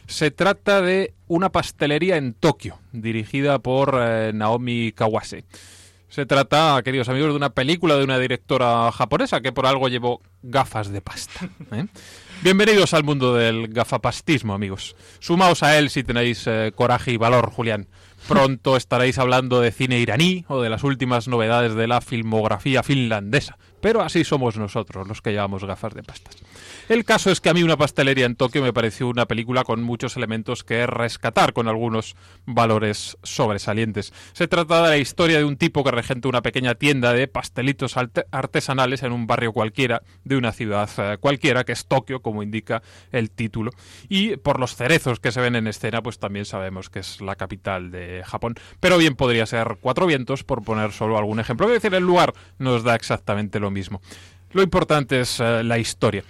Se 0.06 0.30
trata 0.30 0.82
de 0.82 1.14
una 1.28 1.50
pastelería 1.50 2.18
en 2.18 2.34
Tokio, 2.34 2.78
dirigida 2.92 3.58
por 3.58 3.98
eh, 3.98 4.32
Naomi 4.34 4.92
Kawase. 4.92 5.44
Se 6.12 6.26
trata, 6.26 6.78
queridos 6.84 7.08
amigos, 7.08 7.30
de 7.30 7.36
una 7.36 7.54
película 7.54 7.96
de 7.96 8.04
una 8.04 8.18
directora 8.18 8.92
japonesa 8.92 9.40
que 9.40 9.50
por 9.50 9.64
algo 9.64 9.88
llevó 9.88 10.20
gafas 10.42 10.90
de 10.90 11.00
pasta. 11.00 11.48
¿eh? 11.72 11.86
Bienvenidos 12.42 12.92
al 12.92 13.04
mundo 13.04 13.36
del 13.36 13.68
gafapastismo, 13.68 14.52
amigos. 14.52 14.96
Sumaos 15.20 15.62
a 15.62 15.78
él 15.78 15.90
si 15.90 16.02
tenéis 16.02 16.44
eh, 16.48 16.72
coraje 16.74 17.12
y 17.12 17.16
valor, 17.16 17.52
Julián. 17.52 17.86
Pronto 18.26 18.76
estaréis 18.76 19.18
hablando 19.18 19.60
de 19.60 19.70
cine 19.70 20.00
iraní 20.00 20.44
o 20.48 20.60
de 20.60 20.68
las 20.68 20.82
últimas 20.82 21.28
novedades 21.28 21.76
de 21.76 21.86
la 21.86 22.00
filmografía 22.00 22.82
finlandesa. 22.82 23.58
Pero 23.82 24.00
así 24.00 24.22
somos 24.22 24.56
nosotros, 24.56 25.08
los 25.08 25.20
que 25.20 25.32
llevamos 25.32 25.64
gafas 25.64 25.92
de 25.92 26.04
pastas. 26.04 26.36
El 26.88 27.04
caso 27.04 27.32
es 27.32 27.40
que 27.40 27.50
a 27.50 27.54
mí 27.54 27.64
una 27.64 27.76
pastelería 27.76 28.26
en 28.26 28.36
Tokio 28.36 28.62
me 28.62 28.72
pareció 28.72 29.08
una 29.08 29.26
película 29.26 29.64
con 29.64 29.82
muchos 29.82 30.16
elementos 30.16 30.62
que 30.62 30.86
rescatar, 30.86 31.52
con 31.52 31.66
algunos 31.66 32.14
valores 32.46 33.18
sobresalientes. 33.24 34.12
Se 34.34 34.46
trata 34.46 34.84
de 34.84 34.88
la 34.88 34.96
historia 34.98 35.38
de 35.38 35.44
un 35.44 35.56
tipo 35.56 35.82
que 35.82 35.90
regenta 35.90 36.28
una 36.28 36.42
pequeña 36.42 36.76
tienda 36.76 37.12
de 37.12 37.26
pastelitos 37.26 37.96
artesanales 38.30 39.02
en 39.02 39.10
un 39.10 39.26
barrio 39.26 39.52
cualquiera 39.52 40.02
de 40.22 40.36
una 40.36 40.52
ciudad 40.52 40.88
eh, 40.98 41.16
cualquiera, 41.18 41.64
que 41.64 41.72
es 41.72 41.86
Tokio, 41.86 42.22
como 42.22 42.44
indica 42.44 42.82
el 43.10 43.30
título. 43.30 43.72
Y 44.08 44.36
por 44.36 44.60
los 44.60 44.76
cerezos 44.76 45.18
que 45.18 45.32
se 45.32 45.40
ven 45.40 45.56
en 45.56 45.66
escena, 45.66 46.02
pues 46.02 46.20
también 46.20 46.44
sabemos 46.44 46.88
que 46.88 47.00
es 47.00 47.20
la 47.20 47.34
capital 47.34 47.90
de 47.90 48.22
Japón. 48.24 48.54
Pero 48.78 48.96
bien 48.96 49.16
podría 49.16 49.46
ser 49.46 49.78
Cuatro 49.80 50.06
Vientos, 50.06 50.44
por 50.44 50.62
poner 50.62 50.92
solo 50.92 51.18
algún 51.18 51.40
ejemplo. 51.40 51.66
Es 51.66 51.74
decir, 51.74 51.92
el 51.94 52.04
lugar 52.04 52.32
nos 52.58 52.84
da 52.84 52.94
exactamente 52.94 53.58
lo 53.58 53.71
mismo. 53.72 54.00
Lo 54.52 54.62
importante 54.62 55.20
es 55.20 55.40
uh, 55.40 55.62
la 55.62 55.78
historia. 55.78 56.22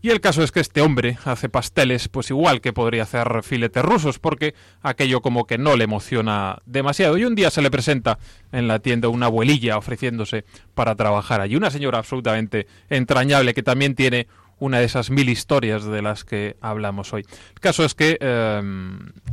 Y 0.00 0.10
el 0.10 0.20
caso 0.20 0.44
es 0.44 0.52
que 0.52 0.60
este 0.60 0.80
hombre 0.80 1.18
hace 1.24 1.48
pasteles, 1.48 2.08
pues 2.08 2.30
igual 2.30 2.60
que 2.60 2.72
podría 2.72 3.02
hacer 3.02 3.42
filetes 3.42 3.84
rusos, 3.84 4.20
porque 4.20 4.54
aquello 4.80 5.20
como 5.20 5.44
que 5.44 5.58
no 5.58 5.76
le 5.76 5.84
emociona 5.84 6.58
demasiado. 6.66 7.18
Y 7.18 7.24
un 7.24 7.34
día 7.34 7.50
se 7.50 7.62
le 7.62 7.70
presenta 7.70 8.18
en 8.52 8.68
la 8.68 8.78
tienda 8.78 9.08
una 9.08 9.26
abuelilla 9.26 9.76
ofreciéndose 9.76 10.44
para 10.74 10.94
trabajar 10.94 11.40
allí. 11.40 11.56
Una 11.56 11.72
señora 11.72 11.98
absolutamente 11.98 12.68
entrañable 12.88 13.54
que 13.54 13.64
también 13.64 13.96
tiene 13.96 14.28
una 14.60 14.78
de 14.78 14.84
esas 14.84 15.10
mil 15.10 15.28
historias 15.28 15.84
de 15.84 16.02
las 16.02 16.24
que 16.24 16.56
hablamos 16.60 17.12
hoy. 17.12 17.24
El 17.54 17.60
caso 17.60 17.84
es 17.84 17.94
que 17.94 18.18
eh, 18.20 18.62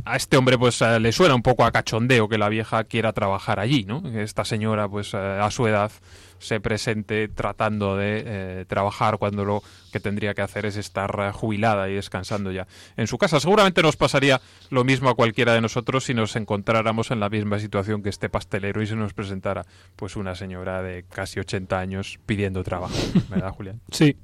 a 0.04 0.16
este 0.16 0.36
hombre 0.36 0.58
pues 0.58 0.80
eh, 0.82 1.00
le 1.00 1.12
suena 1.12 1.34
un 1.34 1.42
poco 1.42 1.64
a 1.64 1.72
cachondeo 1.72 2.28
que 2.28 2.38
la 2.38 2.48
vieja 2.48 2.84
quiera 2.84 3.12
trabajar 3.12 3.60
allí, 3.60 3.84
¿no? 3.84 4.02
Esta 4.14 4.44
señora 4.44 4.88
pues 4.88 5.14
eh, 5.14 5.16
a 5.16 5.50
su 5.50 5.66
edad 5.66 5.90
se 6.38 6.60
presente 6.60 7.28
tratando 7.28 7.96
de 7.96 8.22
eh, 8.26 8.64
trabajar 8.66 9.18
cuando 9.18 9.44
lo 9.44 9.62
que 9.92 10.00
tendría 10.00 10.34
que 10.34 10.42
hacer 10.42 10.66
es 10.66 10.76
estar 10.76 11.14
eh, 11.18 11.32
jubilada 11.32 11.88
y 11.88 11.94
descansando 11.94 12.52
ya 12.52 12.66
en 12.96 13.06
su 13.06 13.18
casa. 13.18 13.40
Seguramente 13.40 13.82
nos 13.82 13.96
pasaría 13.96 14.40
lo 14.70 14.84
mismo 14.84 15.08
a 15.08 15.14
cualquiera 15.14 15.54
de 15.54 15.60
nosotros 15.60 16.04
si 16.04 16.14
nos 16.14 16.36
encontráramos 16.36 17.10
en 17.10 17.20
la 17.20 17.28
misma 17.28 17.58
situación 17.58 18.02
que 18.02 18.08
este 18.08 18.28
pastelero 18.28 18.82
y 18.82 18.86
se 18.86 18.96
nos 18.96 19.14
presentara 19.14 19.64
pues 19.96 20.16
una 20.16 20.34
señora 20.34 20.82
de 20.82 21.04
casi 21.04 21.40
80 21.40 21.78
años 21.78 22.18
pidiendo 22.26 22.62
trabajo, 22.62 22.94
¿verdad, 23.28 23.50
Julián? 23.50 23.80
Sí, 23.90 24.16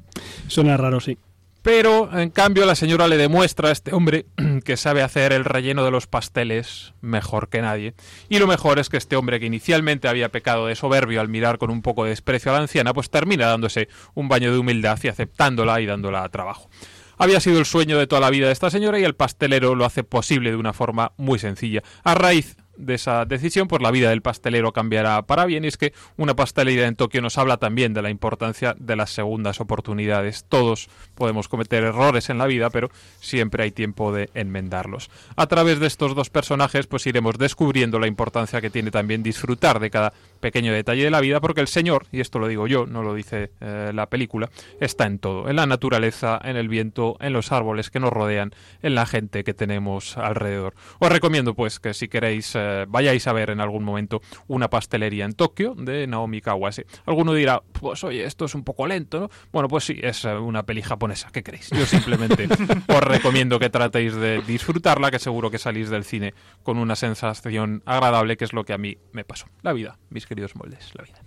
suena 0.49 0.77
raro, 0.77 1.01
sí. 1.01 1.19
Pero, 1.63 2.11
en 2.19 2.31
cambio, 2.31 2.67
la 2.67 2.75
señora 2.75 3.07
le 3.07 3.17
demuestra 3.17 3.69
a 3.69 3.73
este 3.73 3.95
hombre 3.95 4.27
que 4.65 4.77
sabe 4.77 5.03
hacer 5.03 5.33
el 5.33 5.45
relleno 5.45 5.85
de 5.85 5.93
los 5.93 6.09
pasteles 6.09 6.93
mejor 7.01 7.49
que 7.49 7.63
nadie. 7.63 7.95
Y 8.29 8.41
lo 8.41 8.49
mejor 8.49 8.81
es 8.81 8.89
que 8.89 8.97
este 8.97 9.15
hombre, 9.15 9.39
que 9.39 9.47
inicialmente 9.47 10.09
había 10.09 10.31
pecado 10.31 10.67
de 10.67 10.75
soberbio 10.75 11.21
al 11.21 11.29
mirar 11.29 11.59
con 11.59 11.71
un 11.71 11.81
poco 11.81 12.03
de 12.05 12.11
desprecio 12.11 12.51
a 12.51 12.55
la 12.55 12.63
anciana, 12.63 12.93
pues 12.93 13.11
termina 13.11 13.47
dándose 13.47 13.89
un 14.15 14.29
baño 14.29 14.53
de 14.53 14.59
humildad 14.59 14.99
y 15.03 15.09
aceptándola 15.09 15.81
y 15.81 15.87
dándola 15.87 16.25
a 16.25 16.29
trabajo. 16.29 16.69
Había 17.17 17.39
sido 17.39 17.61
el 17.61 17.67
sueño 17.67 17.99
de 17.99 18.09
toda 18.09 18.21
la 18.21 18.31
vida 18.31 18.47
de 18.47 18.53
esta 18.53 18.71
señora 18.71 18.99
y 18.99 19.05
el 19.05 19.15
pastelero 19.15 19.77
lo 19.77 19.85
hace 19.85 20.03
posible 20.03 20.51
de 20.51 20.57
una 20.57 20.73
forma 20.73 21.13
muy 21.17 21.39
sencilla. 21.39 21.83
A 22.03 22.15
raíz 22.15 22.57
de 22.85 22.95
esa 22.95 23.25
decisión, 23.25 23.69
pues 23.69 23.83
la 23.83 23.91
vida 23.91 24.11
del 24.11 24.23
pastelero 24.23 24.73
cambiará 24.73 25.23
para 25.23 25.47
bien. 25.47 25.65
Y 25.65 25.69
es 25.69 25.77
que 25.77 25.93
una 26.17 26.35
pastelería 26.35 26.87
en 26.87 26.97
Tokio 26.97 27.23
nos 27.23 27.39
habla 27.39 27.57
también 27.57 27.95
de 27.95 28.03
la 28.03 28.11
importancia 28.11 28.75
de 28.79 28.97
las 28.97 29.11
segundas 29.11 29.61
oportunidades. 29.61 30.45
Todos 30.49 30.89
podemos 31.15 31.49
cometer 31.49 31.85
errores 31.85 32.31
en 32.31 32.39
la 32.39 32.47
vida, 32.47 32.71
pero 32.71 32.91
siempre 33.21 33.65
hay 33.65 33.71
tiempo 33.71 34.13
de 34.13 34.31
enmendarlos. 34.35 35.11
A 35.37 35.47
través 35.47 35.81
de 35.81 35.87
estos 35.87 36.15
dos 36.15 36.31
personajes, 36.31 36.87
pues 36.87 37.07
iremos 37.07 37.39
descubriendo 37.39 37.99
la 37.99 38.07
importancia 38.07 38.61
que 38.61 38.71
tiene 38.71 38.91
también 38.91 39.23
disfrutar 39.23 39.81
de 39.81 39.91
cada 39.91 40.13
pequeño 40.43 40.75
detalle 40.75 41.05
de 41.05 41.11
la 41.11 41.21
vida, 41.21 41.41
porque 41.41 41.63
el 41.63 41.69
Señor, 41.69 42.07
y 42.13 42.21
esto 42.21 42.39
lo 42.39 42.49
digo 42.49 42.67
yo, 42.67 42.85
no 42.85 43.03
lo 43.03 43.15
dice 43.15 43.53
eh, 43.61 43.93
la 43.95 44.11
película, 44.11 44.51
está 44.81 45.07
en 45.07 45.19
todo, 45.19 45.49
en 45.49 45.57
la 45.57 45.67
naturaleza, 45.67 46.39
en 46.45 46.57
el 46.57 46.69
viento, 46.69 47.17
en 47.21 47.33
los 47.33 47.53
árboles 47.53 47.91
que 47.91 48.01
nos 48.01 48.13
rodean, 48.13 48.51
en 48.83 48.95
la 48.95 49.07
gente 49.07 49.45
que 49.45 49.55
tenemos 49.55 50.19
alrededor. 50.19 50.75
Os 50.99 51.11
recomiendo 51.11 51.55
pues 51.55 51.81
que 51.81 51.95
si 51.95 52.09
queréis 52.09 52.53
eh, 52.57 52.85
vayáis 52.89 53.27
a 53.27 53.33
ver 53.33 53.51
en 53.51 53.61
algún 53.61 53.85
momento 53.85 54.21
una 54.49 54.69
pastelería 54.69 55.25
en 55.25 55.33
Tokio 55.33 55.75
de 55.77 56.07
Naomi 56.07 56.41
Kawase. 56.41 56.87
Alguno 57.07 57.33
dirá, 57.33 57.63
pues 57.73 58.03
oye, 58.03 58.25
esto 58.25 58.45
es 58.45 58.55
un 58.55 58.65
poco 58.65 58.87
lento, 58.87 59.21
¿no? 59.21 59.31
Bueno, 59.53 59.69
pues 59.69 59.85
sí, 59.85 59.99
es 60.03 60.25
eh, 60.25 60.35
una 60.35 60.65
peli 60.65 60.83
japonesa, 60.83 61.31
¿qué 61.33 61.45
queréis? 61.45 61.71
Yo 61.71 61.87
simplemente 61.87 62.49
os 62.89 63.01
recomiendo 63.01 63.61
que 63.61 63.71
tratéis 63.71 64.17
de 64.17 64.43
disfrutarla, 64.43 65.13
que 65.13 65.21
seguro 65.21 65.53
que 65.53 65.59
salís 65.59 65.89
del 65.89 66.03
cine 66.03 66.35
con 66.65 66.79
una 66.79 66.97
sensación 66.97 67.83
agradable, 67.87 68.37
que 68.37 68.45
es 68.45 68.53
lo 68.53 68.65
que 68.65 68.73
a 68.73 68.79
mí 68.79 68.99
me 69.13 69.25
pasó. 69.25 69.47
La 69.63 69.73
vida, 69.73 69.99
mis 70.11 70.27
queridos 70.33 70.57
moldes, 70.57 70.91
la 70.97 71.05
vida. 71.05 71.19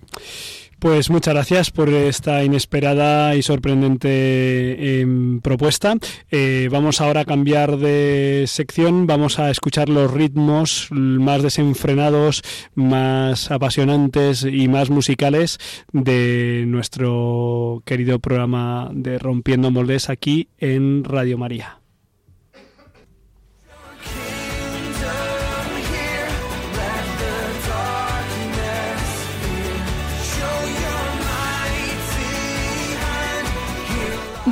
Pues 0.80 1.10
muchas 1.10 1.34
gracias 1.36 1.72
por 1.72 1.89
esta 1.89 2.43
inesperada 2.43 3.36
y 3.36 3.43
sorprendente 3.43 4.10
eh, 4.10 5.08
propuesta. 5.41 5.95
Eh, 6.32 6.70
vamos 6.72 7.01
ahora 7.01 7.22
a 7.22 7.26
cambiar 7.26 7.78
de 7.78 8.45
sección, 8.47 9.08
vamos 9.08 9.38
a 9.39 9.51
escuchar 9.51 9.89
los 9.89 10.12
ritmos 10.12 10.88
más 10.89 11.43
desenfrenados, 11.43 12.41
más 12.74 13.51
apasionantes 13.51 14.43
y 14.43 14.68
más 14.68 14.89
musicales 14.89 15.60
de 15.93 16.66
nuestro 16.68 17.84
querido 17.86 18.20
programa 18.20 18.89
de 18.91 19.20
Rompiendo 19.20 19.72
Moldes 19.72 20.10
aquí 20.10 20.49
en 20.58 21.03
Radio 21.03 21.38
María. 21.38 21.84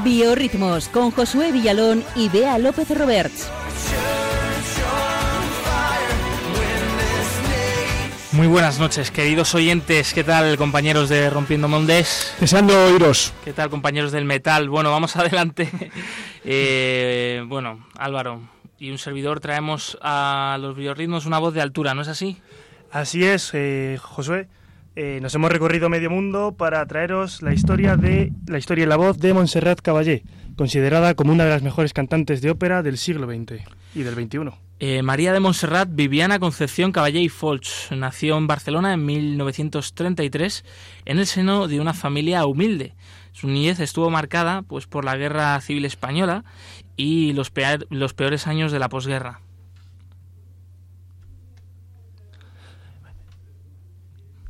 Biorritmos 0.03 0.89
con 0.89 1.11
Josué 1.11 1.51
Villalón 1.51 2.03
y 2.15 2.27
Bea 2.29 2.57
López 2.57 2.89
Roberts. 2.97 3.49
Muy 8.33 8.47
buenas 8.47 8.79
noches, 8.79 9.11
queridos 9.11 9.53
oyentes. 9.55 10.13
¿Qué 10.13 10.23
tal, 10.23 10.57
compañeros 10.57 11.07
de 11.07 11.29
Rompiendo 11.29 11.67
Moldes? 11.67 12.35
Deseando 12.39 12.73
oíros. 12.87 13.31
¿Qué 13.45 13.53
tal, 13.53 13.69
compañeros 13.69 14.11
del 14.11 14.25
metal? 14.25 14.69
Bueno, 14.69 14.91
vamos 14.91 15.15
adelante. 15.15 15.69
eh, 16.43 17.43
bueno, 17.47 17.85
Álvaro 17.97 18.41
y 18.79 18.89
un 18.89 18.97
servidor 18.97 19.39
traemos 19.39 19.97
a 20.01 20.57
los 20.59 20.75
biorritmos 20.75 21.25
una 21.25 21.39
voz 21.39 21.53
de 21.53 21.61
altura, 21.61 21.93
¿no 21.93 22.01
es 22.01 22.07
así? 22.07 22.41
Así 22.91 23.23
es, 23.23 23.51
eh, 23.53 23.97
Josué. 24.01 24.47
Eh, 24.95 25.19
nos 25.21 25.33
hemos 25.33 25.51
recorrido 25.51 25.89
medio 25.89 26.11
mundo 26.11 26.53
para 26.55 26.85
traeros 26.85 27.41
la 27.41 27.51
historia 27.51 27.97
de 27.97 28.31
la 28.47 28.59
historia 28.59 28.83
y 28.83 28.87
la 28.87 28.95
voz 28.95 29.17
de 29.17 29.33
Montserrat 29.33 29.81
Caballé, 29.81 30.23
considerada 30.55 31.15
como 31.15 31.31
una 31.31 31.45
de 31.45 31.49
las 31.49 31.63
mejores 31.63 31.93
cantantes 31.93 32.41
de 32.41 32.51
ópera 32.51 32.83
del 32.83 32.99
siglo 32.99 33.25
XX 33.25 33.63
y 33.95 34.03
del 34.03 34.13
XXI. 34.13 34.51
Eh, 34.79 35.01
María 35.01 35.33
de 35.33 35.39
Montserrat 35.39 35.89
Viviana 35.91 36.37
Concepción 36.37 36.91
Caballé 36.91 37.21
y 37.21 37.29
Folch 37.29 37.91
nació 37.91 38.37
en 38.37 38.45
Barcelona 38.45 38.93
en 38.93 39.03
1933 39.03 40.63
en 41.05 41.17
el 41.17 41.25
seno 41.25 41.67
de 41.67 41.79
una 41.79 41.95
familia 41.95 42.45
humilde. 42.45 42.93
Su 43.31 43.47
niñez 43.47 43.79
estuvo 43.79 44.11
marcada 44.11 44.61
pues, 44.61 44.85
por 44.85 45.05
la 45.05 45.17
Guerra 45.17 45.59
Civil 45.61 45.85
Española 45.85 46.43
y 46.97 47.33
los, 47.33 47.51
los 47.89 48.13
peores 48.13 48.45
años 48.45 48.71
de 48.71 48.79
la 48.79 48.89
posguerra. 48.89 49.39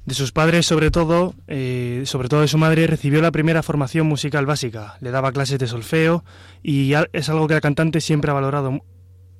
De 0.06 0.16
sus 0.16 0.34
padres, 0.34 0.66
sobre 0.66 0.91
todo, 0.91 1.34
eh, 1.47 2.04
sobre 2.06 2.28
todo 2.28 2.41
de 2.41 2.49
su 2.49 2.58
madre, 2.58 2.88
recibió 2.88 3.22
la 3.22 3.32
primera 3.32 3.64
formación 3.64 4.06
musical 4.06 4.45
básica. 4.45 4.97
Le 4.99 5.12
daba 5.12 5.32
clases 5.32 5.60
de 5.60 5.68
solfeo 5.68 6.26
y 6.62 6.93
es 7.14 7.30
algo 7.30 7.47
que 7.47 7.54
la 7.54 7.62
cantante 7.62 8.01
siempre 8.01 8.30
ha 8.30 8.34
valorado 8.34 8.82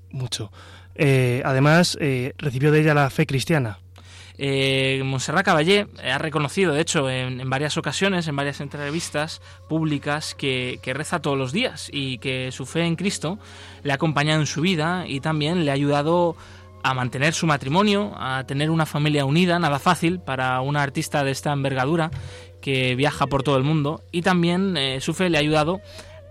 mucho. 0.10 0.52
Eh, 0.96 1.42
además, 1.44 1.98
eh, 2.00 2.34
recibió 2.38 2.72
de 2.72 2.82
ella 2.82 2.94
la 2.94 3.10
fe 3.10 3.26
cristiana. 3.26 3.80
Eh, 4.38 5.02
Montserrat 5.06 5.46
Caballé 5.46 5.88
ha 6.04 6.18
reconocido, 6.18 6.74
de 6.74 6.82
hecho, 6.82 7.10
en, 7.10 7.48
varias 7.50 7.78
ocasiones, 7.78 8.28
en 8.28 8.36
varias 8.36 8.62
entrevistas 8.62 9.42
públicas, 9.70 10.34
que, 10.34 10.80
que, 10.82 10.94
reza 10.94 11.22
todos 11.22 11.38
los 11.38 11.52
días 11.52 11.90
y 11.92 12.18
que 12.18 12.52
su 12.52 12.66
fe 12.66 12.82
en 12.82 12.96
Cristo 12.96 13.38
le 13.84 13.92
ha 13.92 13.96
acompañado 13.96 14.40
en 14.40 14.48
su 14.48 14.62
vida 14.62 15.06
y 15.08 15.20
también 15.20 15.66
le 15.66 15.72
ha 15.72 15.76
ayudado 15.76 16.36
a 16.84 16.94
mantener 16.94 17.34
su 17.34 17.48
matrimonio, 17.48 18.14
a 18.18 18.44
tener 18.46 18.70
una 18.70 18.86
familia 18.86 19.26
unida, 19.26 19.58
nada 19.58 19.80
fácil 19.80 20.20
para 20.20 20.60
una 20.62 20.84
artista 20.84 21.24
de 21.24 21.32
esta 21.32 21.54
envergadura 21.54 22.12
que 22.62 22.96
viaja 22.96 23.28
por 23.28 23.44
todo 23.44 23.58
el 23.58 23.64
mundo 23.64 24.04
y 24.12 24.22
también 24.22 24.78
eh, 24.78 25.00
su 25.02 25.14
fe 25.14 25.30
le 25.30 25.38
ha 25.38 25.42
ayudado 25.42 25.82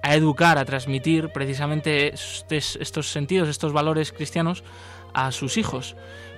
a 0.02 0.14
educar, 0.14 0.58
a 0.58 0.64
transmitir 0.64 1.30
precisamente 1.30 2.12
estos 2.12 3.10
sentidos, 3.10 3.48
estos 3.48 3.72
valores 3.72 4.12
cristianos 4.12 4.62
a 5.14 5.32
sus 5.32 5.56
hijos. 5.56 5.96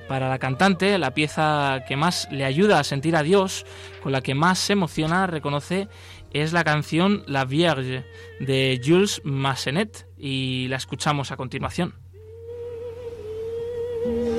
Para 0.09 0.29
la 0.29 0.39
cantante, 0.39 0.99
la 0.99 1.15
pieza 1.15 1.83
que 1.89 1.97
más 1.97 2.29
le 2.31 2.45
ayuda 2.45 2.79
a 2.79 2.85
sentir 2.85 3.17
a 3.17 3.23
Dios, 3.23 3.65
con 4.03 4.13
la 4.13 4.21
que 4.21 4.35
más 4.35 4.59
se 4.59 4.75
emociona, 4.75 5.27
reconoce, 5.27 5.89
es 6.31 6.53
la 6.53 6.63
canción 6.63 7.25
La 7.27 7.47
Vierge 7.47 8.05
de 8.39 8.81
Jules 8.85 9.23
Massenet 9.25 10.07
y 10.19 10.69
la 10.69 10.77
escuchamos 10.77 11.31
a 11.31 11.37
continuación. 11.37 12.04
Esto 14.05 14.34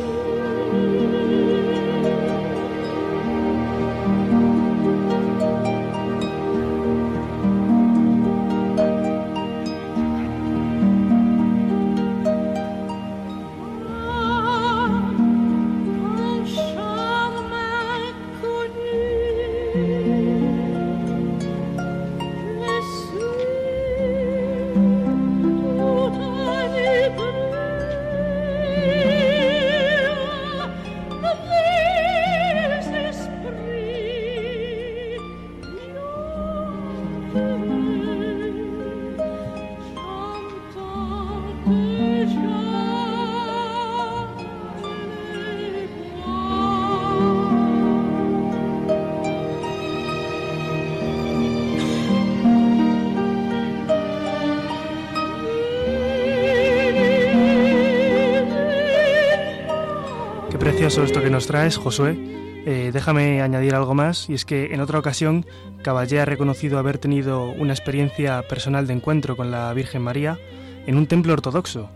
nos 61.35 61.47
traes, 61.47 61.75
Josué. 61.75 62.17
Eh, 62.65 62.91
déjame 62.93 63.41
añadir 63.41 63.75
algo 63.75 63.93
más, 63.93 64.29
y 64.29 64.33
es 64.35 64.45
que 64.45 64.73
en 64.73 64.79
otra 64.79 64.99
ocasión 64.99 65.45
Caballé 65.83 66.21
ha 66.21 66.25
reconocido 66.25 66.79
haber 66.79 66.97
tenido 66.97 67.49
una 67.49 67.73
experiencia 67.73 68.41
personal 68.47 68.87
de 68.87 68.93
encuentro 68.93 69.35
con 69.35 69.51
la 69.51 69.73
Virgen 69.73 70.01
María 70.01 70.39
en 70.87 70.95
un 70.95 71.07
templo 71.07 71.33
ortodoxo. 71.33 71.89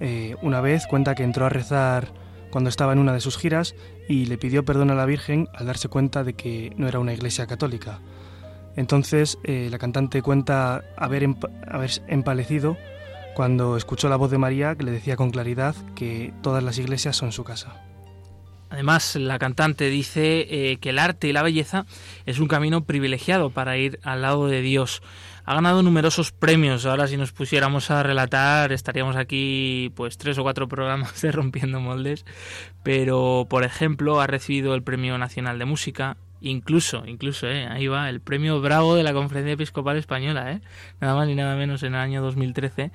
Eh, 0.00 0.34
una 0.40 0.62
vez 0.62 0.86
cuenta 0.86 1.14
que 1.14 1.24
entró 1.24 1.44
a 1.44 1.50
rezar 1.50 2.08
cuando 2.50 2.70
estaba 2.70 2.94
en 2.94 3.00
una 3.00 3.12
de 3.12 3.20
sus 3.20 3.36
giras 3.36 3.74
y 4.08 4.24
le 4.24 4.38
pidió 4.38 4.64
perdón 4.64 4.90
a 4.90 4.94
la 4.94 5.04
Virgen 5.04 5.50
al 5.52 5.66
darse 5.66 5.88
cuenta 5.88 6.24
de 6.24 6.32
que 6.32 6.72
no 6.78 6.88
era 6.88 6.98
una 6.98 7.12
iglesia 7.12 7.46
católica. 7.46 8.00
Entonces 8.76 9.36
eh, 9.44 9.68
la 9.70 9.76
cantante 9.76 10.22
cuenta 10.22 10.84
haber, 10.96 11.28
haber 11.68 11.90
empalecido 12.06 12.78
cuando 13.34 13.76
escuchó 13.76 14.08
la 14.08 14.16
voz 14.16 14.30
de 14.30 14.38
María 14.38 14.74
que 14.74 14.84
le 14.84 14.92
decía 14.92 15.16
con 15.16 15.32
claridad 15.32 15.76
que 15.94 16.32
todas 16.40 16.64
las 16.64 16.78
iglesias 16.78 17.14
son 17.14 17.30
su 17.30 17.44
casa. 17.44 17.82
Además, 18.76 19.16
la 19.16 19.38
cantante 19.38 19.88
dice 19.88 20.46
eh, 20.50 20.76
que 20.76 20.90
el 20.90 20.98
arte 20.98 21.28
y 21.28 21.32
la 21.32 21.42
belleza 21.42 21.86
es 22.26 22.40
un 22.40 22.46
camino 22.46 22.84
privilegiado 22.84 23.48
para 23.48 23.78
ir 23.78 23.98
al 24.02 24.20
lado 24.20 24.48
de 24.48 24.60
Dios. 24.60 25.02
Ha 25.46 25.54
ganado 25.54 25.82
numerosos 25.82 26.30
premios. 26.30 26.84
Ahora, 26.84 27.08
si 27.08 27.16
nos 27.16 27.32
pusiéramos 27.32 27.90
a 27.90 28.02
relatar, 28.02 28.72
estaríamos 28.72 29.16
aquí, 29.16 29.94
pues, 29.96 30.18
tres 30.18 30.36
o 30.36 30.42
cuatro 30.42 30.68
programas 30.68 31.22
de 31.22 31.32
Rompiendo 31.32 31.80
Moldes. 31.80 32.26
Pero, 32.82 33.46
por 33.48 33.64
ejemplo, 33.64 34.20
ha 34.20 34.26
recibido 34.26 34.74
el 34.74 34.82
Premio 34.82 35.16
Nacional 35.16 35.58
de 35.58 35.64
Música, 35.64 36.18
Incluso, 36.42 37.04
incluso, 37.06 37.48
eh, 37.48 37.66
ahí 37.66 37.86
va, 37.86 38.10
el 38.10 38.20
premio 38.20 38.60
Bravo 38.60 38.94
de 38.94 39.02
la 39.02 39.14
Conferencia 39.14 39.54
Episcopal 39.54 39.96
Española, 39.96 40.52
eh, 40.52 40.60
nada 41.00 41.14
más 41.14 41.26
ni 41.26 41.34
nada 41.34 41.56
menos 41.56 41.82
en 41.82 41.94
el 41.94 42.00
año 42.00 42.20
2013. 42.20 42.92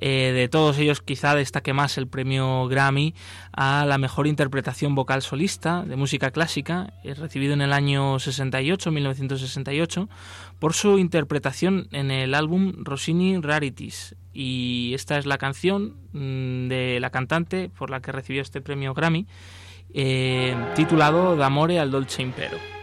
Eh, 0.00 0.32
de 0.34 0.48
todos 0.48 0.78
ellos 0.78 1.00
quizá 1.02 1.34
destaque 1.34 1.72
más 1.72 1.98
el 1.98 2.06
premio 2.06 2.66
Grammy 2.68 3.14
a 3.52 3.84
la 3.86 3.98
mejor 3.98 4.26
interpretación 4.26 4.94
vocal 4.94 5.22
solista 5.22 5.82
de 5.82 5.96
música 5.96 6.30
clásica, 6.30 6.92
eh, 7.04 7.14
recibido 7.14 7.54
en 7.54 7.60
el 7.60 7.72
año 7.72 8.18
68, 8.18 8.90
1968, 8.90 10.08
por 10.58 10.74
su 10.74 10.98
interpretación 10.98 11.88
en 11.92 12.10
el 12.10 12.34
álbum 12.34 12.74
Rossini 12.84 13.40
Rarities. 13.40 14.14
Y 14.32 14.92
esta 14.94 15.18
es 15.18 15.26
la 15.26 15.38
canción 15.38 15.96
mm, 16.12 16.68
de 16.68 16.98
la 17.00 17.10
cantante 17.10 17.70
por 17.70 17.90
la 17.90 18.00
que 18.00 18.12
recibió 18.12 18.42
este 18.42 18.60
premio 18.60 18.94
Grammy, 18.94 19.26
eh, 19.94 20.54
titulado 20.74 21.36
D'amore 21.36 21.80
al 21.80 21.90
dolce 21.90 22.22
impero. 22.22 22.77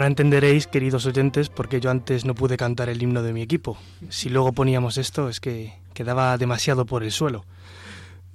Ahora 0.00 0.08
entenderéis, 0.08 0.66
queridos 0.66 1.04
oyentes, 1.04 1.50
por 1.50 1.68
qué 1.68 1.78
yo 1.78 1.90
antes 1.90 2.24
no 2.24 2.34
pude 2.34 2.56
cantar 2.56 2.88
el 2.88 3.02
himno 3.02 3.22
de 3.22 3.34
mi 3.34 3.42
equipo. 3.42 3.76
Si 4.08 4.30
luego 4.30 4.54
poníamos 4.54 4.96
esto, 4.96 5.28
es 5.28 5.40
que 5.40 5.74
quedaba 5.92 6.38
demasiado 6.38 6.86
por 6.86 7.04
el 7.04 7.12
suelo. 7.12 7.44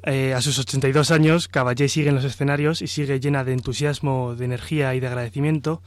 Eh, 0.04 0.36
a 0.36 0.42
sus 0.42 0.60
82 0.60 1.10
años, 1.10 1.48
Caballé 1.48 1.90
sigue 1.90 2.10
en 2.10 2.14
los 2.14 2.24
escenarios 2.24 2.84
y 2.84 2.88
sigue 2.88 3.20
llena 3.20 3.44
de 3.44 3.54
entusiasmo, 3.54 4.36
de 4.36 4.46
energía 4.46 4.94
y 4.94 5.00
de 5.00 5.08
agradecimiento. 5.08 5.82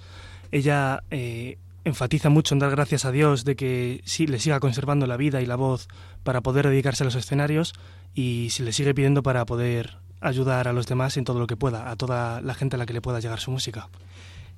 Ella 0.51 1.05
eh, 1.13 1.59
enfatiza 1.85 2.29
mucho 2.29 2.57
en 2.57 2.59
dar 2.59 2.73
gracias 2.73 3.05
a 3.05 3.13
Dios 3.13 3.45
de 3.45 3.55
que 3.55 4.01
sí, 4.05 4.27
le 4.27 4.41
siga 4.41 4.59
conservando 4.59 5.07
la 5.07 5.17
vida 5.17 5.43
y 5.43 5.47
la 5.47 5.55
voz 5.55 5.87
para 6.25 6.41
poder 6.41 6.67
dedicarse 6.67 7.05
a 7.05 7.07
los 7.07 7.15
escenarios 7.15 7.73
y 8.17 8.49
se 8.51 8.65
le 8.65 8.73
sigue 8.73 8.95
pidiendo 8.95 9.23
para 9.23 9.47
poder 9.47 9.99
ayudar 10.21 10.67
a 10.67 10.73
los 10.73 10.89
demás 10.89 11.17
en 11.19 11.23
todo 11.23 11.39
lo 11.39 11.47
que 11.47 11.57
pueda, 11.57 11.89
a 11.89 11.95
toda 11.95 12.41
la 12.41 12.55
gente 12.55 12.75
a 12.75 12.81
la 12.81 12.87
que 12.87 12.95
le 12.95 13.01
pueda 13.01 13.21
llegar 13.21 13.39
su 13.39 13.53
música. 13.53 13.89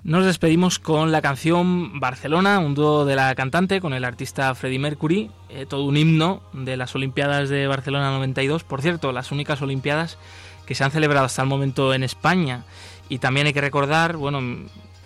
Nos 0.03 0.24
despedimos 0.24 0.78
con 0.78 1.12
la 1.12 1.20
canción 1.20 2.01
Barcelona, 2.01 2.59
un 2.59 2.74
dúo 2.74 3.05
de 3.05 3.16
la 3.16 3.34
cantante 3.34 3.82
con 3.82 3.92
el 3.92 4.07
artista 4.07 4.55
Freddie 4.55 4.78
Mercury, 4.78 5.30
eh, 5.51 5.66
todo 5.68 5.84
un 5.84 5.98
himno 5.98 6.40
de 6.55 6.78
las 6.78 6.94
Olimpiadas 6.94 7.51
de 7.51 7.66
Barcelona 7.66 8.11
92, 8.12 8.64
por 8.64 8.80
cierto, 8.80 9.12
las 9.12 9.30
únicas 9.30 9.61
Olimpiadas 9.61 10.16
que 10.64 10.74
se 10.74 10.84
han 10.84 10.90
celebrado 10.90 11.26
hasta 11.26 11.42
el 11.42 11.48
momento 11.48 11.92
en 11.92 12.03
España. 12.03 12.64
Y 13.11 13.18
también 13.18 13.46
hay 13.46 13.53
que 13.53 13.61
recordar, 13.61 14.16
bueno, 14.16 14.40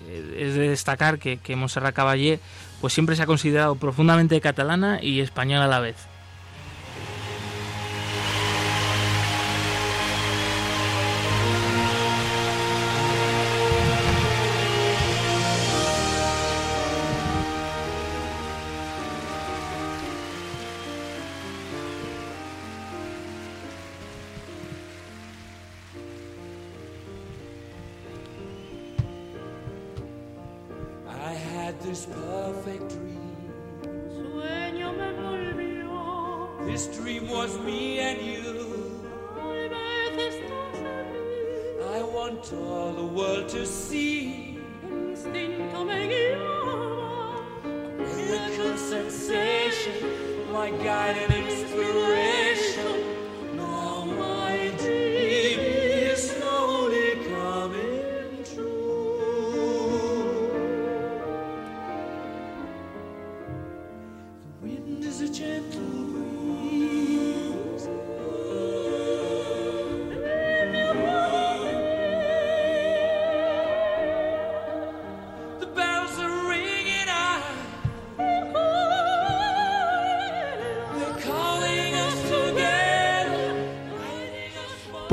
eh, 0.06 0.36
es 0.38 0.54
de 0.54 0.68
destacar 0.68 1.18
que, 1.18 1.38
que 1.38 1.56
Montserrat 1.56 1.94
Caballé 1.94 2.38
pues 2.80 2.92
siempre 2.92 3.16
se 3.16 3.22
ha 3.22 3.26
considerado 3.26 3.74
profundamente 3.74 4.40
catalana 4.40 5.00
y 5.02 5.18
española 5.18 5.64
a 5.64 5.68
la 5.68 5.80
vez. 5.80 6.13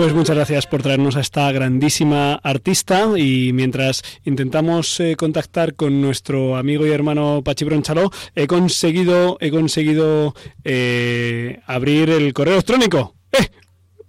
Pues 0.01 0.15
muchas 0.15 0.35
gracias 0.35 0.65
por 0.65 0.81
traernos 0.81 1.15
a 1.15 1.19
esta 1.19 1.51
grandísima 1.51 2.33
artista 2.33 3.07
y 3.15 3.53
mientras 3.53 4.01
intentamos 4.23 4.99
eh, 4.99 5.15
contactar 5.15 5.75
con 5.75 6.01
nuestro 6.01 6.57
amigo 6.57 6.87
y 6.87 6.89
hermano 6.89 7.43
Pachi 7.45 7.65
Bronchaló, 7.65 8.09
he 8.33 8.47
conseguido, 8.47 9.37
he 9.39 9.51
conseguido 9.51 10.33
eh, 10.63 11.59
abrir 11.67 12.09
el 12.09 12.33
correo 12.33 12.55
electrónico. 12.55 13.13
¡Eh! 13.31 13.47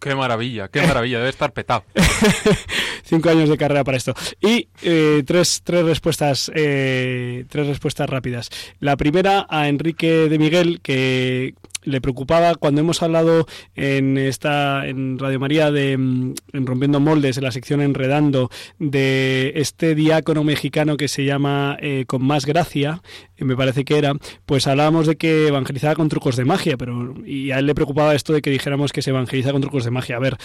Qué 0.00 0.14
maravilla, 0.14 0.68
qué 0.68 0.80
maravilla, 0.80 1.18
debe 1.18 1.28
estar 1.28 1.52
petado. 1.52 1.84
Cinco 3.02 3.30
años 3.30 3.48
de 3.48 3.56
carrera 3.56 3.84
para 3.84 3.96
esto. 3.96 4.14
Y 4.40 4.68
tres, 5.24 5.62
tres 5.64 5.84
respuestas, 5.84 6.50
tres 6.54 7.66
respuestas 7.66 8.08
rápidas. 8.08 8.50
La 8.80 8.96
primera 8.96 9.46
a 9.48 9.68
Enrique 9.68 10.28
de 10.28 10.38
Miguel, 10.38 10.80
que 10.82 11.54
le 11.84 12.00
preocupaba 12.00 12.54
cuando 12.54 12.80
hemos 12.80 13.02
hablado 13.02 13.46
en 13.74 14.16
esta 14.18 14.86
en 14.86 15.18
Radio 15.18 15.40
María 15.40 15.70
de 15.70 15.96
mm, 15.96 16.34
en 16.52 16.66
rompiendo 16.66 17.00
moldes 17.00 17.36
en 17.36 17.44
la 17.44 17.52
sección 17.52 17.80
enredando 17.80 18.50
de 18.78 19.52
este 19.56 19.94
diácono 19.94 20.44
mexicano 20.44 20.96
que 20.96 21.08
se 21.08 21.24
llama 21.24 21.76
eh, 21.80 22.04
con 22.06 22.24
más 22.24 22.46
gracia 22.46 23.02
eh, 23.36 23.44
me 23.44 23.56
parece 23.56 23.84
que 23.84 23.98
era 23.98 24.14
pues 24.46 24.66
hablábamos 24.66 25.06
de 25.06 25.16
que 25.16 25.48
evangelizaba 25.48 25.94
con 25.94 26.08
trucos 26.08 26.36
de 26.36 26.44
magia 26.44 26.76
pero 26.76 27.14
y 27.26 27.50
a 27.50 27.58
él 27.58 27.66
le 27.66 27.74
preocupaba 27.74 28.14
esto 28.14 28.32
de 28.32 28.42
que 28.42 28.50
dijéramos 28.50 28.92
que 28.92 29.02
se 29.02 29.10
evangeliza 29.10 29.52
con 29.52 29.60
trucos 29.60 29.84
de 29.84 29.90
magia 29.90 30.16
a 30.16 30.20
ver 30.20 30.36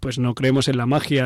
pues 0.00 0.18
no 0.18 0.34
creemos 0.34 0.68
en 0.68 0.76
la 0.76 0.86
magia 0.86 1.24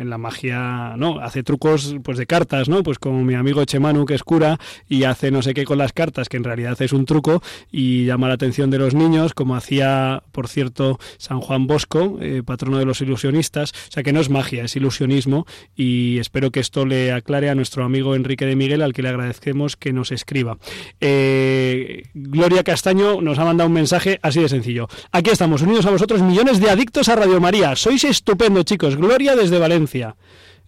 en 0.00 0.08
la 0.08 0.18
magia 0.22 0.94
no 0.96 1.18
hace 1.18 1.42
trucos 1.42 1.96
pues 2.02 2.16
de 2.16 2.26
cartas 2.26 2.68
no 2.70 2.82
pues 2.82 2.98
como 2.98 3.22
mi 3.22 3.34
amigo 3.34 3.64
Chemanu 3.64 4.06
que 4.06 4.14
es 4.14 4.22
cura 4.22 4.58
y 4.88 5.04
hace 5.04 5.30
no 5.30 5.42
sé 5.42 5.52
qué 5.52 5.64
con 5.64 5.76
las 5.76 5.92
cartas 5.92 6.30
que 6.30 6.38
en 6.38 6.44
realidad 6.44 6.80
es 6.80 6.94
un 6.94 7.04
truco 7.04 7.42
y 7.70 8.06
llama 8.06 8.28
la 8.28 8.34
atención 8.34 8.70
de 8.70 8.78
los 8.78 8.94
niños 8.94 9.34
como 9.34 9.56
hacía, 9.56 10.22
por 10.32 10.48
cierto, 10.48 10.98
San 11.18 11.40
Juan 11.40 11.66
Bosco, 11.66 12.18
eh, 12.20 12.42
patrono 12.44 12.78
de 12.78 12.84
los 12.84 13.00
ilusionistas. 13.00 13.72
O 13.72 13.92
sea 13.92 14.02
que 14.02 14.12
no 14.12 14.20
es 14.20 14.30
magia, 14.30 14.64
es 14.64 14.76
ilusionismo 14.76 15.46
y 15.76 16.18
espero 16.18 16.50
que 16.50 16.60
esto 16.60 16.86
le 16.86 17.12
aclare 17.12 17.50
a 17.50 17.54
nuestro 17.54 17.84
amigo 17.84 18.14
Enrique 18.14 18.46
de 18.46 18.56
Miguel, 18.56 18.82
al 18.82 18.92
que 18.92 19.02
le 19.02 19.08
agradecemos 19.08 19.76
que 19.76 19.92
nos 19.92 20.12
escriba. 20.12 20.58
Eh, 21.00 22.04
Gloria 22.14 22.64
Castaño 22.64 23.20
nos 23.20 23.38
ha 23.38 23.44
mandado 23.44 23.68
un 23.68 23.74
mensaje 23.74 24.18
así 24.22 24.40
de 24.40 24.48
sencillo. 24.48 24.88
Aquí 25.10 25.30
estamos, 25.30 25.62
unidos 25.62 25.86
a 25.86 25.90
vosotros, 25.90 26.22
millones 26.22 26.60
de 26.60 26.70
adictos 26.70 27.08
a 27.08 27.16
Radio 27.16 27.40
María. 27.40 27.74
Sois 27.76 28.04
estupendo, 28.04 28.62
chicos. 28.62 28.96
Gloria 28.96 29.36
desde 29.36 29.58
Valencia. 29.58 30.11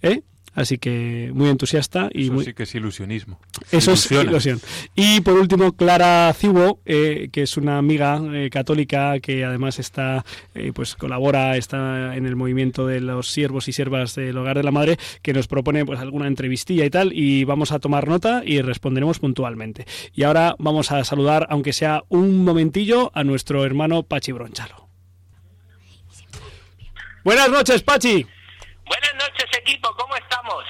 ¿Eh? 0.02 0.22
Así 0.54 0.78
que 0.78 1.32
muy 1.34 1.48
entusiasta 1.48 2.08
y 2.12 2.24
Eso 2.24 2.32
muy... 2.32 2.44
sí 2.44 2.54
que 2.54 2.62
es 2.62 2.74
ilusionismo. 2.74 3.40
Eso 3.72 3.92
es 3.92 4.10
ilusión. 4.12 4.60
Y 4.94 5.20
por 5.20 5.34
último, 5.34 5.72
Clara 5.72 6.32
Cibo, 6.32 6.80
eh, 6.86 7.28
que 7.32 7.42
es 7.42 7.56
una 7.56 7.78
amiga 7.78 8.20
eh, 8.32 8.50
católica 8.50 9.18
que 9.18 9.44
además 9.44 9.80
está, 9.80 10.24
eh, 10.54 10.70
pues 10.72 10.94
colabora, 10.94 11.56
está 11.56 12.14
en 12.14 12.26
el 12.26 12.36
movimiento 12.36 12.86
de 12.86 13.00
los 13.00 13.32
siervos 13.32 13.66
y 13.66 13.72
siervas 13.72 14.14
del 14.14 14.38
Hogar 14.38 14.56
de 14.56 14.62
la 14.62 14.70
Madre, 14.70 14.96
que 15.22 15.32
nos 15.32 15.48
propone 15.48 15.84
pues 15.84 15.98
alguna 15.98 16.28
entrevistilla 16.28 16.84
y 16.84 16.90
tal, 16.90 17.12
y 17.12 17.42
vamos 17.42 17.72
a 17.72 17.80
tomar 17.80 18.06
nota 18.06 18.42
y 18.46 18.62
responderemos 18.62 19.18
puntualmente. 19.18 19.86
Y 20.14 20.22
ahora 20.22 20.54
vamos 20.60 20.92
a 20.92 21.02
saludar, 21.02 21.48
aunque 21.50 21.72
sea 21.72 22.04
un 22.08 22.44
momentillo, 22.44 23.10
a 23.14 23.24
nuestro 23.24 23.64
hermano 23.64 24.04
Pachi 24.04 24.30
Bronchalo. 24.30 24.88
Buenas 27.24 27.48
noches, 27.48 27.82
Pachi. 27.82 28.26
Equipo, 29.64 29.94
¿cómo 29.96 30.14
estamos? 30.16 30.62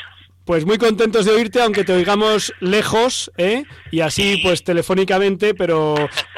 Pues 0.44 0.64
muy 0.64 0.78
contentos 0.78 1.24
de 1.24 1.32
oírte, 1.32 1.60
aunque 1.60 1.84
te 1.84 1.92
oigamos 1.94 2.52
lejos, 2.60 3.32
¿eh? 3.38 3.64
Y 3.90 4.00
así, 4.02 4.36
pues 4.42 4.62
telefónicamente, 4.62 5.52
pero 5.54 5.94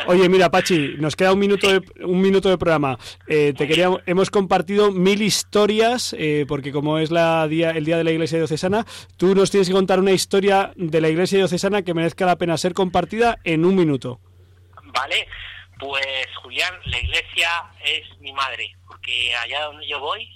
oye, 0.07 0.29
mira, 0.29 0.49
Pachi, 0.49 0.95
nos 0.97 1.17
queda 1.17 1.33
un 1.33 1.41
minuto 1.41 1.69
de, 1.69 1.83
un 2.05 2.23
minuto 2.23 2.49
de 2.49 2.57
programa. 2.57 2.99
Eh, 3.27 3.53
te 3.55 3.67
quería, 3.67 3.91
hemos 4.07 4.31
compartido 4.31 4.91
mil 4.91 5.21
historias, 5.21 6.15
eh, 6.19 6.47
porque 6.49 6.73
como 6.73 6.99
es 6.99 7.11
la 7.11 7.47
día, 7.47 7.73
el 7.73 7.85
día 7.85 7.99
de 7.99 8.05
la 8.05 8.13
Iglesia 8.13 8.39
Diocesana, 8.39 8.87
tú 9.19 9.35
nos 9.35 9.51
tienes 9.51 9.69
que 9.69 9.75
contar 9.75 9.99
una 9.99 10.13
historia 10.13 10.73
de 10.77 11.01
la 11.01 11.09
Iglesia 11.09 11.39
Diocesana 11.39 11.83
que 11.83 11.93
merezca 11.93 12.25
la 12.25 12.37
pena 12.37 12.57
ser 12.57 12.73
compartida 12.73 13.39
en 13.45 13.67
un 13.67 13.75
minuto. 13.75 14.21
Vale, 14.95 15.27
pues 15.79 16.27
Julián, 16.43 16.75
la 16.87 17.01
Iglesia 17.01 17.51
es 17.85 18.19
mi 18.21 18.33
madre, 18.33 18.71
porque 18.87 19.35
allá 19.35 19.65
donde 19.65 19.87
yo 19.87 20.01
voy, 20.01 20.36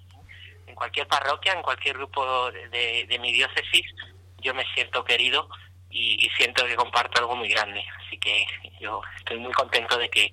cualquier 0.81 1.07
parroquia, 1.07 1.53
en 1.53 1.61
cualquier 1.61 1.99
grupo 1.99 2.51
de, 2.51 3.05
de 3.07 3.19
mi 3.19 3.35
diócesis, 3.35 3.85
yo 4.43 4.55
me 4.55 4.65
siento 4.75 5.05
querido 5.05 5.47
y, 5.91 6.25
y, 6.25 6.31
siento 6.39 6.65
que 6.65 6.75
comparto 6.75 7.21
algo 7.21 7.37
muy 7.37 7.51
grande. 7.51 7.83
Así 7.99 8.17
que 8.17 8.47
yo 8.81 9.03
estoy 9.19 9.39
muy 9.41 9.53
contento 9.53 9.99
de 9.99 10.09
que, 10.09 10.31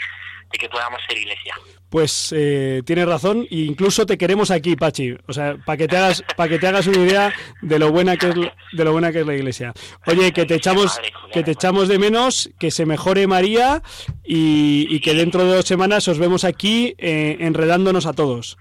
de 0.49 0.57
que 0.57 0.69
podamos 0.69 1.01
ser 1.05 1.17
iglesia. 1.17 1.53
Pues 1.89 2.33
eh, 2.33 2.81
tienes 2.85 3.07
razón, 3.07 3.45
e 3.51 3.57
incluso 3.57 4.05
te 4.05 4.17
queremos 4.17 4.49
aquí, 4.49 4.77
Pachi. 4.77 5.17
O 5.27 5.33
sea, 5.33 5.57
para 5.65 5.75
que 5.75 5.89
te 5.89 5.97
hagas, 5.97 6.23
para 6.37 6.47
que 6.47 6.59
te 6.59 6.67
hagas 6.67 6.87
una 6.87 7.03
idea 7.03 7.33
de 7.61 7.79
lo 7.79 7.91
buena 7.91 8.15
que 8.15 8.29
es 8.29 8.35
de 8.35 8.83
lo 8.85 8.93
buena 8.93 9.11
que 9.11 9.19
es 9.19 9.27
la 9.27 9.35
iglesia. 9.35 9.73
Oye, 10.05 10.31
que 10.31 10.45
te 10.45 10.55
echamos, 10.55 10.97
que 11.33 11.43
te 11.43 11.51
echamos 11.51 11.89
de 11.89 11.99
menos, 11.99 12.51
que 12.57 12.71
se 12.71 12.85
mejore 12.85 13.27
María 13.27 13.81
y, 14.23 14.87
y 14.89 15.01
que 15.01 15.13
dentro 15.13 15.43
de 15.43 15.55
dos 15.55 15.65
semanas 15.65 16.07
os 16.07 16.19
vemos 16.19 16.45
aquí 16.45 16.95
eh, 16.99 17.35
enredándonos 17.41 18.05
a 18.05 18.13
todos. 18.13 18.57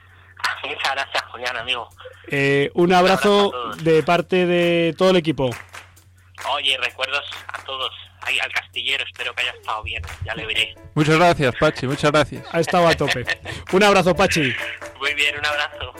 Muchas 0.64 0.93
gracias, 0.93 1.24
Julián, 1.30 1.57
amigo. 1.57 1.89
Eh, 2.28 2.70
un 2.74 2.93
abrazo 2.93 3.53
de 3.82 4.03
parte 4.03 4.47
de 4.47 4.95
todo 4.97 5.11
el 5.11 5.16
equipo. 5.16 5.51
Oye, 6.53 6.76
recuerdos 6.78 7.24
a 7.49 7.62
todos. 7.64 7.93
Ahí, 8.22 8.39
al 8.41 8.53
castillero, 8.53 9.05
espero 9.05 9.32
que 9.34 9.43
haya 9.43 9.53
estado 9.53 9.82
bien. 9.84 10.03
Ya 10.24 10.34
le 10.34 10.47
veré. 10.47 10.74
Muchas 10.95 11.16
gracias, 11.16 11.55
Pachi, 11.61 11.87
muchas 11.87 12.11
gracias. 12.11 12.45
Ha 12.51 12.61
estado 12.61 12.89
a 12.89 12.95
tope. 12.95 13.24
Un 13.72 13.82
abrazo, 13.84 14.16
Pachi. 14.16 14.53
Muy 14.99 15.14
bien, 15.14 15.39
un 15.39 15.47
abrazo. 15.47 15.95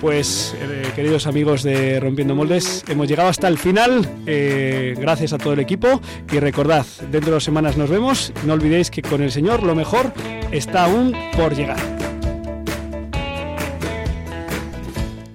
Pues, 0.00 0.54
eh, 0.60 0.92
queridos 0.94 1.26
amigos 1.26 1.62
de 1.62 1.98
Rompiendo 2.00 2.34
Moldes, 2.34 2.84
hemos 2.86 3.08
llegado 3.08 3.28
hasta 3.28 3.48
el 3.48 3.58
final. 3.58 4.08
Eh, 4.26 4.94
gracias 4.96 5.32
a 5.32 5.38
todo 5.38 5.54
el 5.54 5.60
equipo. 5.60 6.00
Y 6.30 6.38
recordad, 6.38 6.86
dentro 7.00 7.30
de 7.30 7.30
dos 7.32 7.44
semanas 7.44 7.76
nos 7.76 7.90
vemos. 7.90 8.32
No 8.44 8.52
olvidéis 8.52 8.90
que 8.90 9.02
con 9.02 9.22
el 9.22 9.32
Señor 9.32 9.62
lo 9.62 9.74
mejor 9.74 10.12
está 10.52 10.84
aún 10.84 11.16
por 11.36 11.56
llegar. 11.56 12.15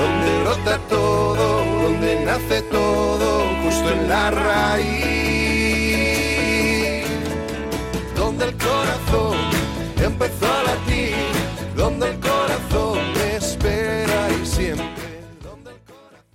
donde 0.00 0.30
brota 0.42 0.78
todo, 0.88 1.64
donde 1.82 2.24
nace 2.24 2.62
todo, 2.62 3.28
justo 3.62 3.90
en 3.90 4.08
la 4.08 4.30
raíz. 4.30 4.88
Donde 8.16 8.44
el 8.46 8.54
corazón 8.56 9.36
empezó 10.02 10.46
a 10.46 10.62
latir, 10.68 10.97